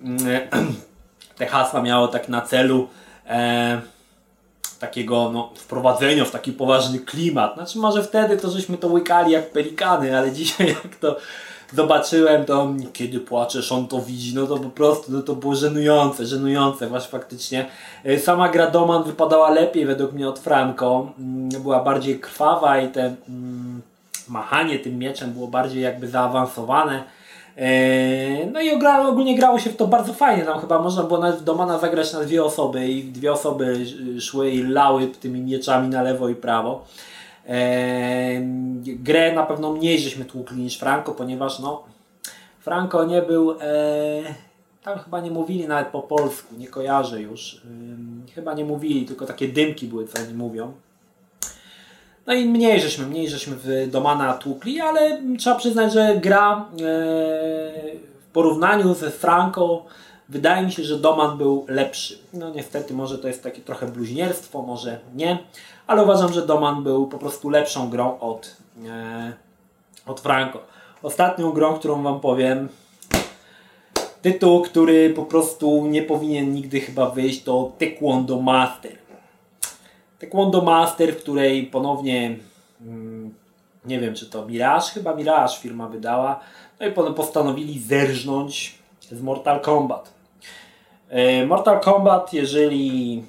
mm, 0.00 0.18
te 1.36 1.46
hasła 1.46 1.82
miało 1.82 2.08
tak 2.08 2.28
na 2.28 2.40
celu 2.40 2.88
e, 3.26 3.80
takiego 4.78 5.30
no, 5.32 5.50
wprowadzenia 5.56 6.24
w 6.24 6.30
taki 6.30 6.52
poważny 6.52 6.98
klimat. 6.98 7.54
Znaczy 7.54 7.78
może 7.78 8.02
wtedy 8.02 8.36
to 8.36 8.50
żeśmy 8.50 8.78
to 8.78 8.88
łykali 8.88 9.32
jak 9.32 9.50
pelikany, 9.50 10.18
ale 10.18 10.32
dzisiaj 10.38 10.68
jak 10.68 10.96
to 10.96 11.16
zobaczyłem, 11.74 12.44
to 12.44 12.72
kiedy 12.92 13.20
płaczesz, 13.20 13.72
on 13.72 13.88
to 13.88 14.00
widzi, 14.00 14.34
no 14.34 14.46
to 14.46 14.56
po 14.56 14.70
prostu 14.70 15.12
no 15.12 15.22
to 15.22 15.34
było 15.34 15.54
żenujące, 15.54 16.26
żenujące 16.26 16.86
właśnie 16.86 17.10
faktycznie. 17.10 17.66
E, 18.04 18.18
sama 18.18 18.48
gra 18.48 18.70
Doman 18.70 19.04
wypadała 19.04 19.50
lepiej 19.50 19.86
według 19.86 20.12
mnie 20.12 20.28
od 20.28 20.38
Franco, 20.38 21.12
mm, 21.18 21.62
była 21.62 21.84
bardziej 21.84 22.20
krwawa 22.20 22.80
i 22.80 22.88
te 22.88 23.14
mm, 23.28 23.82
machanie 24.28 24.78
tym 24.78 24.98
mieczem 24.98 25.32
było 25.32 25.46
bardziej 25.46 25.82
jakby 25.82 26.08
zaawansowane. 26.08 27.02
E, 27.56 28.46
no 28.46 28.60
i 28.60 28.70
ogólnie 29.08 29.36
grało 29.36 29.58
się 29.58 29.70
w 29.70 29.76
to 29.76 29.86
bardzo 29.86 30.12
fajnie. 30.12 30.44
Tam 30.44 30.60
chyba 30.60 30.82
można 30.82 31.02
było 31.02 31.20
nawet 31.20 31.40
w 31.40 31.44
Domana 31.44 31.78
zagrać 31.78 32.12
na 32.12 32.20
dwie 32.20 32.44
osoby 32.44 32.88
i 32.88 33.04
dwie 33.04 33.32
osoby 33.32 33.86
szły 34.20 34.50
i 34.50 34.62
lały 34.62 35.06
tymi 35.06 35.40
mieczami 35.40 35.88
na 35.88 36.02
lewo 36.02 36.28
i 36.28 36.34
prawo. 36.34 36.84
E, 37.48 38.40
grę 38.84 39.32
na 39.32 39.46
pewno 39.46 39.72
mniej 39.72 39.98
żeśmy 39.98 40.24
tłukli 40.24 40.62
niż 40.62 40.78
Franco, 40.78 41.12
ponieważ 41.12 41.58
no 41.58 41.82
Franco 42.60 43.04
nie 43.04 43.22
był 43.22 43.50
e, 43.50 43.54
tam 44.82 44.98
chyba 44.98 45.20
nie 45.20 45.30
mówili 45.30 45.68
nawet 45.68 45.88
po 45.88 46.02
polsku, 46.02 46.54
nie 46.58 46.68
kojarzę 46.68 47.22
już. 47.22 47.62
Chyba 48.34 48.54
nie 48.54 48.64
mówili, 48.64 49.06
tylko 49.06 49.26
takie 49.26 49.48
dymki 49.48 49.86
były, 49.86 50.08
co 50.08 50.22
oni 50.22 50.34
mówią. 50.34 50.72
No 52.26 52.34
i 52.34 52.44
mniej 52.44 52.80
żeśmy, 52.80 53.06
mniej 53.06 53.28
żeśmy 53.28 53.56
w 53.56 53.90
Domana 53.90 54.34
tłukli, 54.34 54.80
ale 54.80 55.22
trzeba 55.38 55.56
przyznać, 55.56 55.92
że 55.92 56.16
gra 56.16 56.68
e, 56.72 56.76
w 58.20 58.32
porównaniu 58.32 58.94
ze 58.94 59.10
Franco 59.10 59.84
wydaje 60.28 60.66
mi 60.66 60.72
się, 60.72 60.84
że 60.84 60.98
Doman 60.98 61.38
był 61.38 61.66
lepszy. 61.68 62.18
No 62.32 62.50
niestety 62.50 62.94
może 62.94 63.18
to 63.18 63.28
jest 63.28 63.42
takie 63.42 63.62
trochę 63.62 63.86
bluźnierstwo, 63.86 64.62
może 64.62 64.98
nie, 65.14 65.38
ale 65.86 66.02
uważam, 66.02 66.32
że 66.32 66.46
Doman 66.46 66.82
był 66.82 67.06
po 67.06 67.18
prostu 67.18 67.50
lepszą 67.50 67.90
grą 67.90 68.18
od, 68.20 68.56
e, 68.86 69.32
od 70.06 70.20
Franco. 70.20 70.58
Ostatnią 71.02 71.52
grą, 71.52 71.74
którą 71.74 72.02
Wam 72.02 72.20
powiem, 72.20 72.68
tytuł, 74.22 74.62
który 74.62 75.10
po 75.10 75.22
prostu 75.24 75.86
nie 75.86 76.02
powinien 76.02 76.54
nigdy 76.54 76.80
chyba 76.80 77.10
wyjść, 77.10 77.42
to 77.42 77.72
Taekwondo 77.78 78.40
Master. 78.40 79.01
Taekwondo 80.22 80.60
Master, 80.60 81.14
w 81.14 81.22
której 81.22 81.66
ponownie 81.66 82.38
mm, 82.80 83.34
nie 83.84 84.00
wiem 84.00 84.14
czy 84.14 84.26
to 84.26 84.46
Mirage, 84.46 84.86
chyba 84.94 85.14
Mirage 85.14 85.56
firma 85.60 85.88
wydała, 85.88 86.40
no 86.80 86.86
i 86.86 86.92
potem 86.92 87.14
postanowili 87.14 87.80
zerżnąć 87.80 88.78
z 89.10 89.22
Mortal 89.22 89.60
Kombat. 89.60 90.12
E, 91.08 91.46
Mortal 91.46 91.80
Kombat, 91.80 92.32
jeżeli 92.32 93.22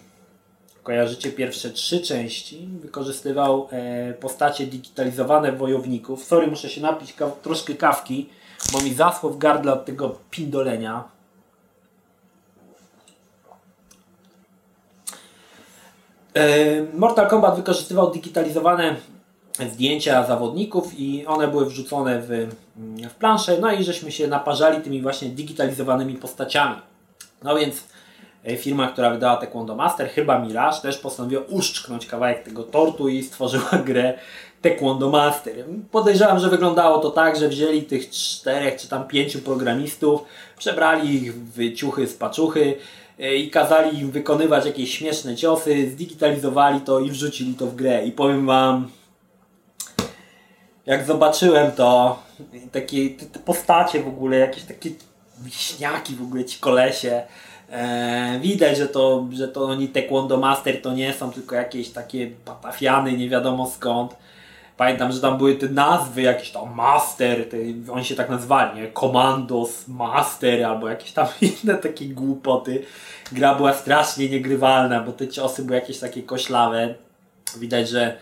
kojarzycie 0.83 1.31
pierwsze 1.31 1.69
trzy 1.69 2.01
części, 2.01 2.67
wykorzystywał 2.81 3.67
e, 3.71 4.13
postacie 4.13 4.67
digitalizowane 4.67 5.51
wojowników. 5.51 6.23
Sorry, 6.23 6.47
muszę 6.47 6.69
się 6.69 6.81
napić 6.81 7.15
troszkę 7.41 7.73
kawki, 7.73 8.29
bo 8.71 8.81
mi 8.81 8.93
zasło 8.93 9.29
w 9.29 9.37
gardle 9.37 9.73
od 9.73 9.85
tego 9.85 10.15
pindolenia. 10.31 11.12
Mortal 16.93 17.27
Kombat 17.27 17.55
wykorzystywał 17.55 18.11
digitalizowane 18.11 18.95
zdjęcia 19.59 20.25
zawodników 20.25 20.99
i 20.99 21.25
one 21.25 21.47
były 21.47 21.65
wrzucone 21.65 22.21
w, 22.21 22.47
w 23.09 23.13
planszę, 23.13 23.57
no 23.61 23.71
i 23.71 23.83
żeśmy 23.83 24.11
się 24.11 24.27
naparzali 24.27 24.81
tymi 24.81 25.01
właśnie 25.01 25.29
digitalizowanymi 25.29 26.15
postaciami. 26.15 26.75
No 27.43 27.55
więc 27.55 27.83
e, 28.43 28.57
firma, 28.57 28.87
która 28.87 29.09
wydała 29.09 29.37
Taekwondo 29.37 29.75
Master, 29.75 30.09
chyba 30.09 30.39
Mirage, 30.39 30.81
też 30.81 30.97
postanowiła 30.97 31.41
uszczknąć 31.49 32.05
kawałek 32.05 32.43
tego 32.43 32.63
tortu 32.63 33.09
i 33.09 33.23
stworzyła 33.23 33.69
grę 33.85 34.13
Taekwondo 34.61 35.09
Master. 35.09 35.53
Podejrzewam, 35.91 36.39
że 36.39 36.49
wyglądało 36.49 36.99
to 36.99 37.09
tak, 37.09 37.37
że 37.37 37.49
wzięli 37.49 37.83
tych 37.83 38.09
czterech 38.09 38.81
czy 38.81 38.89
tam 38.89 39.07
pięciu 39.07 39.39
programistów, 39.39 40.21
przebrali 40.57 41.15
ich 41.15 41.35
w 41.35 41.75
ciuchy 41.75 42.07
z 42.07 42.13
paczuchy, 42.13 42.75
E, 42.75 43.02
i 43.31 43.49
kazali 43.49 43.99
im 43.99 44.11
wykonywać 44.11 44.65
jakieś 44.65 44.97
śmieszne 44.97 45.35
ciosy, 45.35 45.91
zdigitalizowali 45.91 46.81
to 46.81 46.99
i 46.99 47.11
wrzucili 47.11 47.53
to 47.53 47.65
w 47.65 47.75
grę. 47.75 48.05
I 48.05 48.11
powiem 48.11 48.45
Wam, 48.45 48.91
jak 50.85 51.05
zobaczyłem 51.05 51.71
to, 51.71 52.19
takie 52.71 53.09
te 53.09 53.39
postacie 53.39 54.03
w 54.03 54.07
ogóle, 54.07 54.37
jakieś 54.37 54.63
takie 54.63 54.89
wiśniaki 55.39 56.15
w 56.15 56.21
ogóle, 56.21 56.45
ci 56.45 56.59
kolesie, 56.59 57.23
e, 57.69 58.39
widać, 58.39 58.77
że 58.77 58.87
to, 58.87 59.27
że 59.31 59.47
to 59.47 59.63
oni 59.63 59.87
Taekwondo 59.87 60.37
Master 60.37 60.81
to 60.81 60.93
nie 60.93 61.13
są 61.13 61.31
tylko 61.31 61.55
jakieś 61.55 61.89
takie 61.89 62.27
patafiany, 62.45 63.13
nie 63.13 63.29
wiadomo 63.29 63.67
skąd. 63.67 64.15
Pamiętam, 64.83 65.11
że 65.11 65.21
tam 65.21 65.37
były 65.37 65.55
te 65.55 65.69
nazwy, 65.69 66.21
jakieś 66.21 66.49
tam 66.49 66.75
Master, 66.75 67.49
te, 67.49 67.57
oni 67.91 68.05
się 68.05 68.15
tak 68.15 68.29
nazwali, 68.29 68.81
nie? 68.81 68.91
Commandos, 68.91 69.87
Master, 69.87 70.63
albo 70.63 70.89
jakieś 70.89 71.11
tam 71.11 71.27
inne 71.63 71.75
takie 71.75 72.05
głupoty. 72.07 72.85
Gra 73.31 73.55
była 73.55 73.73
strasznie 73.73 74.29
niegrywalna, 74.29 74.99
bo 74.99 75.11
te 75.11 75.27
ciosy 75.27 75.63
były 75.63 75.75
jakieś 75.75 75.99
takie 75.99 76.23
koślawe. 76.23 76.95
Widać, 77.57 77.89
że 77.89 78.17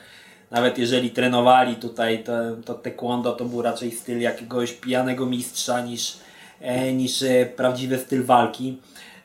nawet 0.51 0.77
jeżeli 0.77 1.09
trenowali 1.09 1.75
tutaj 1.75 2.23
to, 2.23 2.33
to 2.65 2.73
taekwondo, 2.73 3.31
to 3.31 3.45
był 3.45 3.61
raczej 3.61 3.91
styl 3.91 4.19
jakiegoś 4.19 4.73
pijanego 4.73 5.25
mistrza 5.25 5.81
niż, 5.81 6.17
e, 6.61 6.93
niż 6.93 7.23
e, 7.23 7.45
prawdziwy 7.45 7.97
styl 7.97 8.23
walki. 8.23 8.77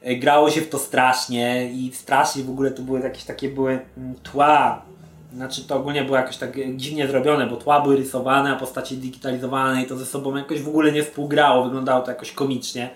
E, 0.03 0.17
grało 0.17 0.51
się 0.51 0.61
w 0.61 0.69
to 0.69 0.79
strasznie 0.79 1.73
i 1.73 1.93
strasznie 1.95 2.43
w 2.43 2.51
ogóle 2.51 2.71
to 2.71 2.83
były 2.83 3.01
jakieś 3.01 3.25
takie 3.25 3.49
były 3.49 3.81
mm, 3.97 4.15
tła. 4.23 4.83
Znaczy 5.37 5.65
to 5.65 5.77
ogólnie 5.77 6.05
było 6.05 6.17
jakoś 6.17 6.37
tak 6.37 6.77
dziwnie 6.77 7.09
zrobione, 7.09 7.47
bo 7.47 7.57
tła 7.57 7.81
były 7.81 7.97
rysowane, 7.97 8.53
a 8.53 8.57
postacie 8.57 8.97
digitalizowane 8.97 9.83
i 9.83 9.87
to 9.87 9.97
ze 9.97 10.07
sobą 10.07 10.37
jakoś 10.37 10.63
w 10.63 10.69
ogóle 10.69 10.93
nie 10.93 11.03
współgrało, 11.03 11.65
wyglądało 11.65 12.03
to 12.03 12.11
jakoś 12.11 12.33
komicznie. 12.33 12.91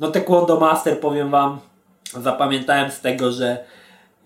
No 0.00 0.10
Taekwondo 0.10 0.60
Master 0.60 1.00
powiem 1.00 1.30
Wam, 1.30 1.58
zapamiętałem 2.20 2.90
z 2.90 3.00
tego, 3.00 3.32
że 3.32 3.64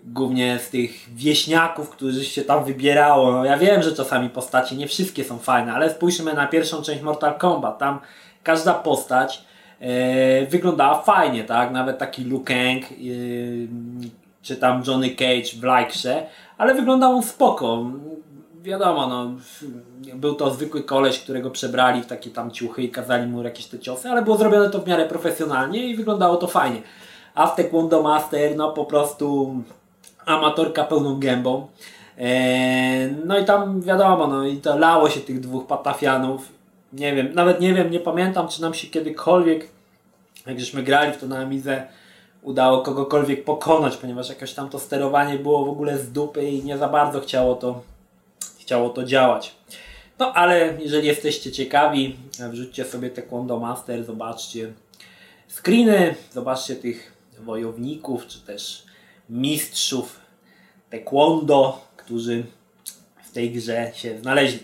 głównie 0.03 0.59
z 0.59 0.69
tych 0.69 1.15
wieśniaków, 1.15 1.89
którzy 1.89 2.25
się 2.25 2.41
tam 2.41 2.65
wybierało. 2.65 3.31
No 3.31 3.45
ja 3.45 3.57
wiem, 3.57 3.83
że 3.83 3.91
czasami 3.91 4.29
postacie 4.29 4.75
nie 4.75 4.87
wszystkie 4.87 5.23
są 5.23 5.37
fajne, 5.37 5.73
ale 5.73 5.89
spójrzmy 5.89 6.33
na 6.33 6.47
pierwszą 6.47 6.81
część 6.81 7.01
Mortal 7.01 7.37
Kombat. 7.37 7.77
Tam 7.77 7.99
każda 8.43 8.73
postać 8.73 9.43
e, 9.79 10.45
wyglądała 10.45 11.01
fajnie, 11.01 11.43
tak? 11.43 11.71
Nawet 11.71 11.97
taki 11.97 12.23
Liu 12.23 12.39
Kang, 12.39 12.83
e, 12.83 12.95
czy 14.41 14.55
tam 14.55 14.83
Johnny 14.87 15.09
Cage 15.09 15.59
w 15.59 15.63
Lajkrze, 15.63 16.25
ale 16.57 16.75
wyglądał 16.75 17.15
on 17.15 17.23
spoko. 17.23 17.85
Wiadomo, 18.61 19.07
no, 19.07 19.31
był 20.15 20.35
to 20.35 20.51
zwykły 20.51 20.83
koleś, 20.83 21.19
którego 21.19 21.51
przebrali 21.51 22.01
w 22.01 22.05
takie 22.05 22.29
tam 22.29 22.51
ciuchy 22.51 22.83
i 22.83 22.89
kazali 22.89 23.27
mu 23.27 23.43
jakieś 23.43 23.65
te 23.65 23.79
ciosy, 23.79 24.09
ale 24.09 24.21
było 24.21 24.37
zrobione 24.37 24.69
to 24.69 24.79
w 24.79 24.87
miarę 24.87 25.05
profesjonalnie 25.05 25.87
i 25.87 25.95
wyglądało 25.95 26.35
to 26.35 26.47
fajnie. 26.47 26.81
A 27.35 27.47
w 27.47 27.55
Taekwondo 27.55 28.03
Master, 28.03 28.55
no 28.55 28.71
po 28.71 28.85
prostu 28.85 29.55
amatorka 30.25 30.83
pełną 30.83 31.19
gębą. 31.19 31.67
Eee, 32.17 33.15
no 33.25 33.39
i 33.39 33.45
tam 33.45 33.81
wiadomo, 33.81 34.27
no 34.27 34.45
i 34.45 34.57
to 34.57 34.77
lało 34.77 35.09
się 35.09 35.19
tych 35.19 35.39
dwóch 35.39 35.67
patafianów. 35.67 36.49
Nie 36.93 37.15
wiem, 37.15 37.33
nawet 37.33 37.61
nie 37.61 37.73
wiem, 37.73 37.91
nie 37.91 37.99
pamiętam, 37.99 38.47
czy 38.47 38.61
nam 38.61 38.73
się 38.73 38.87
kiedykolwiek, 38.87 39.67
jak 40.47 40.59
żeśmy 40.59 40.83
grali 40.83 41.13
w 41.13 41.17
to 41.17 41.27
na 41.27 41.39
Amizę, 41.39 41.87
udało 42.41 42.81
kogokolwiek 42.81 43.43
pokonać, 43.43 43.97
ponieważ 43.97 44.29
jakoś 44.29 44.53
tam 44.53 44.69
to 44.69 44.79
sterowanie 44.79 45.39
było 45.39 45.65
w 45.65 45.69
ogóle 45.69 45.97
z 45.97 46.11
dupy 46.11 46.49
i 46.49 46.63
nie 46.63 46.77
za 46.77 46.87
bardzo 46.87 47.21
chciało 47.21 47.55
to, 47.55 47.81
chciało 48.59 48.89
to 48.89 49.03
działać. 49.03 49.55
No 50.19 50.33
ale 50.33 50.77
jeżeli 50.79 51.07
jesteście 51.07 51.51
ciekawi, 51.51 52.15
wrzućcie 52.51 52.85
sobie 52.85 53.09
Taekwondo 53.09 53.59
Master, 53.59 54.03
zobaczcie 54.03 54.73
screeny, 55.47 56.15
zobaczcie 56.31 56.75
tych 56.75 57.13
wojowników, 57.39 58.27
czy 58.27 58.41
też 58.41 58.83
mistrzów 59.29 60.19
taekwondo, 60.89 61.81
którzy 61.97 62.43
w 63.23 63.31
tej 63.31 63.51
grze 63.51 63.91
się 63.95 64.19
znaleźli. 64.19 64.59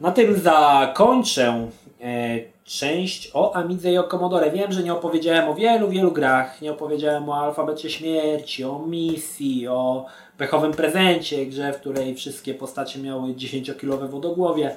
Na 0.00 0.12
tym 0.12 0.40
zakończę 0.40 1.68
e, 2.00 2.38
część 2.78 3.30
o 3.34 3.54
Amidze 3.56 3.92
i 3.92 3.98
o 3.98 4.04
Commodore. 4.04 4.50
Wiem, 4.50 4.72
że 4.72 4.82
nie 4.82 4.92
opowiedziałem 4.92 5.48
o 5.48 5.54
wielu, 5.54 5.88
wielu 5.88 6.12
grach. 6.12 6.62
Nie 6.62 6.72
opowiedziałem 6.72 7.28
o 7.28 7.36
Alfabecie 7.36 7.90
Śmierci, 7.90 8.64
o 8.64 8.78
misji, 8.78 9.68
o 9.68 10.06
pechowym 10.38 10.72
prezencie, 10.72 11.46
grze, 11.46 11.72
w 11.72 11.80
której 11.80 12.14
wszystkie 12.14 12.54
postacie 12.54 12.98
miały 12.98 13.28
10-kilowe 13.34 14.08
wodogłowie 14.08 14.76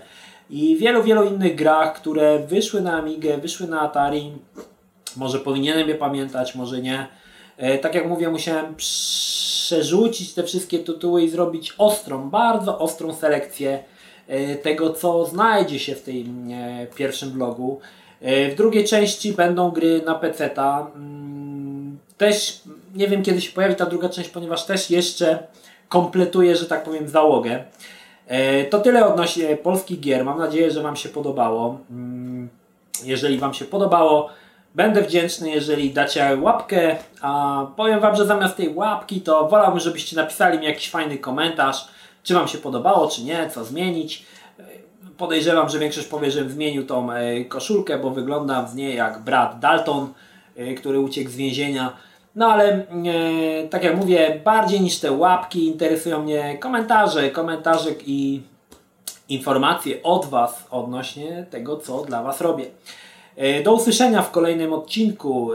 i 0.49 0.77
wielu, 0.77 1.03
wielu 1.03 1.23
innych 1.23 1.55
grach, 1.55 1.93
które 1.93 2.39
wyszły 2.39 2.81
na 2.81 2.97
Amigę, 2.97 3.37
wyszły 3.37 3.67
na 3.67 3.81
Atari. 3.81 4.31
Może 5.17 5.39
powinienem 5.39 5.89
je 5.89 5.95
pamiętać, 5.95 6.55
może 6.55 6.81
nie. 6.81 7.07
E, 7.57 7.77
tak 7.77 7.95
jak 7.95 8.07
mówię, 8.07 8.29
musiałem 8.29 8.75
przerzucić 8.75 10.33
te 10.33 10.43
wszystkie 10.43 10.79
tytuły 10.79 11.23
i 11.23 11.29
zrobić 11.29 11.73
ostrą, 11.77 12.29
bardzo 12.29 12.79
ostrą 12.79 13.13
selekcję 13.13 13.83
tego, 14.63 14.93
co 14.93 15.25
znajdzie 15.25 15.79
się 15.79 15.95
w 15.95 16.01
tym 16.01 16.49
e, 16.51 16.87
pierwszym 16.95 17.31
vlogu. 17.31 17.79
W 18.21 18.53
drugiej 18.57 18.85
części 18.85 19.33
będą 19.33 19.71
gry 19.71 20.01
na 20.05 20.15
PC-ta. 20.15 20.87
Mm, 20.95 21.97
też 22.17 22.61
nie 22.95 23.07
wiem 23.07 23.23
kiedy 23.23 23.41
się 23.41 23.51
pojawi 23.51 23.75
ta 23.75 23.85
druga 23.85 24.09
część, 24.09 24.29
ponieważ 24.29 24.65
też 24.65 24.89
jeszcze 24.89 25.47
kompletuję, 25.89 26.55
że 26.55 26.65
tak 26.65 26.83
powiem, 26.83 27.07
załogę. 27.07 27.63
To 28.69 28.79
tyle 28.79 29.07
odnośnie 29.07 29.57
polskich 29.57 29.99
gier. 29.99 30.25
Mam 30.25 30.39
nadzieję, 30.39 30.71
że 30.71 30.81
Wam 30.81 30.95
się 30.95 31.09
podobało. 31.09 31.79
Mm, 31.89 32.49
jeżeli 33.03 33.37
Wam 33.37 33.53
się 33.53 33.65
podobało, 33.65 34.29
Będę 34.75 35.01
wdzięczny, 35.01 35.49
jeżeli 35.49 35.93
dacie 35.93 36.37
łapkę, 36.41 36.95
a 37.21 37.61
powiem 37.75 37.99
Wam, 37.99 38.15
że 38.15 38.25
zamiast 38.25 38.57
tej 38.57 38.73
łapki 38.73 39.21
to 39.21 39.47
wolałbym, 39.47 39.79
żebyście 39.79 40.15
napisali 40.15 40.59
mi 40.59 40.65
jakiś 40.65 40.89
fajny 40.89 41.17
komentarz, 41.17 41.87
czy 42.25 42.33
Wam 42.33 42.47
się 42.47 42.57
podobało, 42.57 43.07
czy 43.07 43.23
nie, 43.23 43.49
co 43.49 43.65
zmienić. 43.65 44.25
Podejrzewam, 45.17 45.69
że 45.69 45.79
większość 45.79 46.07
powie, 46.07 46.31
że 46.31 46.49
zmienił 46.49 46.85
tą 46.85 47.11
e, 47.11 47.45
koszulkę, 47.45 47.99
bo 47.99 48.09
wyglądam 48.09 48.67
w 48.67 48.75
niej 48.75 48.95
jak 48.95 49.19
brat 49.19 49.59
Dalton, 49.59 50.13
e, 50.55 50.73
który 50.73 50.99
uciekł 50.99 51.29
z 51.29 51.35
więzienia. 51.35 51.93
No 52.35 52.47
ale 52.47 52.65
e, 52.73 52.83
tak 53.69 53.83
jak 53.83 53.97
mówię, 53.97 54.41
bardziej 54.45 54.81
niż 54.81 54.99
te 54.99 55.11
łapki 55.11 55.67
interesują 55.67 56.23
mnie 56.23 56.57
komentarze, 56.57 57.29
komentarze 57.29 57.89
i 58.05 58.41
informacje 59.29 60.03
od 60.03 60.25
Was 60.25 60.67
odnośnie 60.71 61.45
tego, 61.49 61.77
co 61.77 62.01
dla 62.01 62.23
Was 62.23 62.41
robię. 62.41 62.65
Do 63.63 63.73
usłyszenia 63.73 64.21
w 64.21 64.31
kolejnym 64.31 64.73
odcinku 64.73 65.51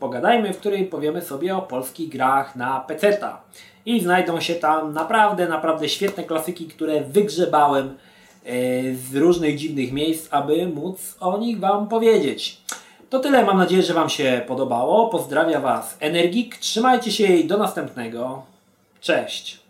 Pogadajmy, 0.00 0.52
w 0.52 0.58
którym 0.58 0.86
powiemy 0.86 1.22
sobie 1.22 1.56
o 1.56 1.62
polskich 1.62 2.08
grach 2.08 2.56
na 2.56 2.80
PC. 2.80 3.18
I 3.86 4.00
znajdą 4.00 4.40
się 4.40 4.54
tam 4.54 4.92
naprawdę, 4.92 5.48
naprawdę 5.48 5.88
świetne 5.88 6.24
klasyki, 6.24 6.66
które 6.66 7.00
wygrzebałem 7.00 7.86
e, 7.86 7.94
z 8.94 9.14
różnych 9.14 9.58
dziwnych 9.58 9.92
miejsc, 9.92 10.28
aby 10.30 10.66
móc 10.66 11.16
o 11.20 11.38
nich 11.38 11.60
Wam 11.60 11.88
powiedzieć. 11.88 12.60
To 13.10 13.18
tyle, 13.20 13.44
mam 13.44 13.58
nadzieję, 13.58 13.82
że 13.82 13.94
Wam 13.94 14.08
się 14.08 14.42
podobało. 14.46 15.08
Pozdrawiam 15.08 15.62
Was 15.62 15.96
Energik, 16.00 16.56
trzymajcie 16.56 17.12
się 17.12 17.26
i 17.26 17.44
do 17.44 17.58
następnego. 17.58 18.42
Cześć! 19.00 19.63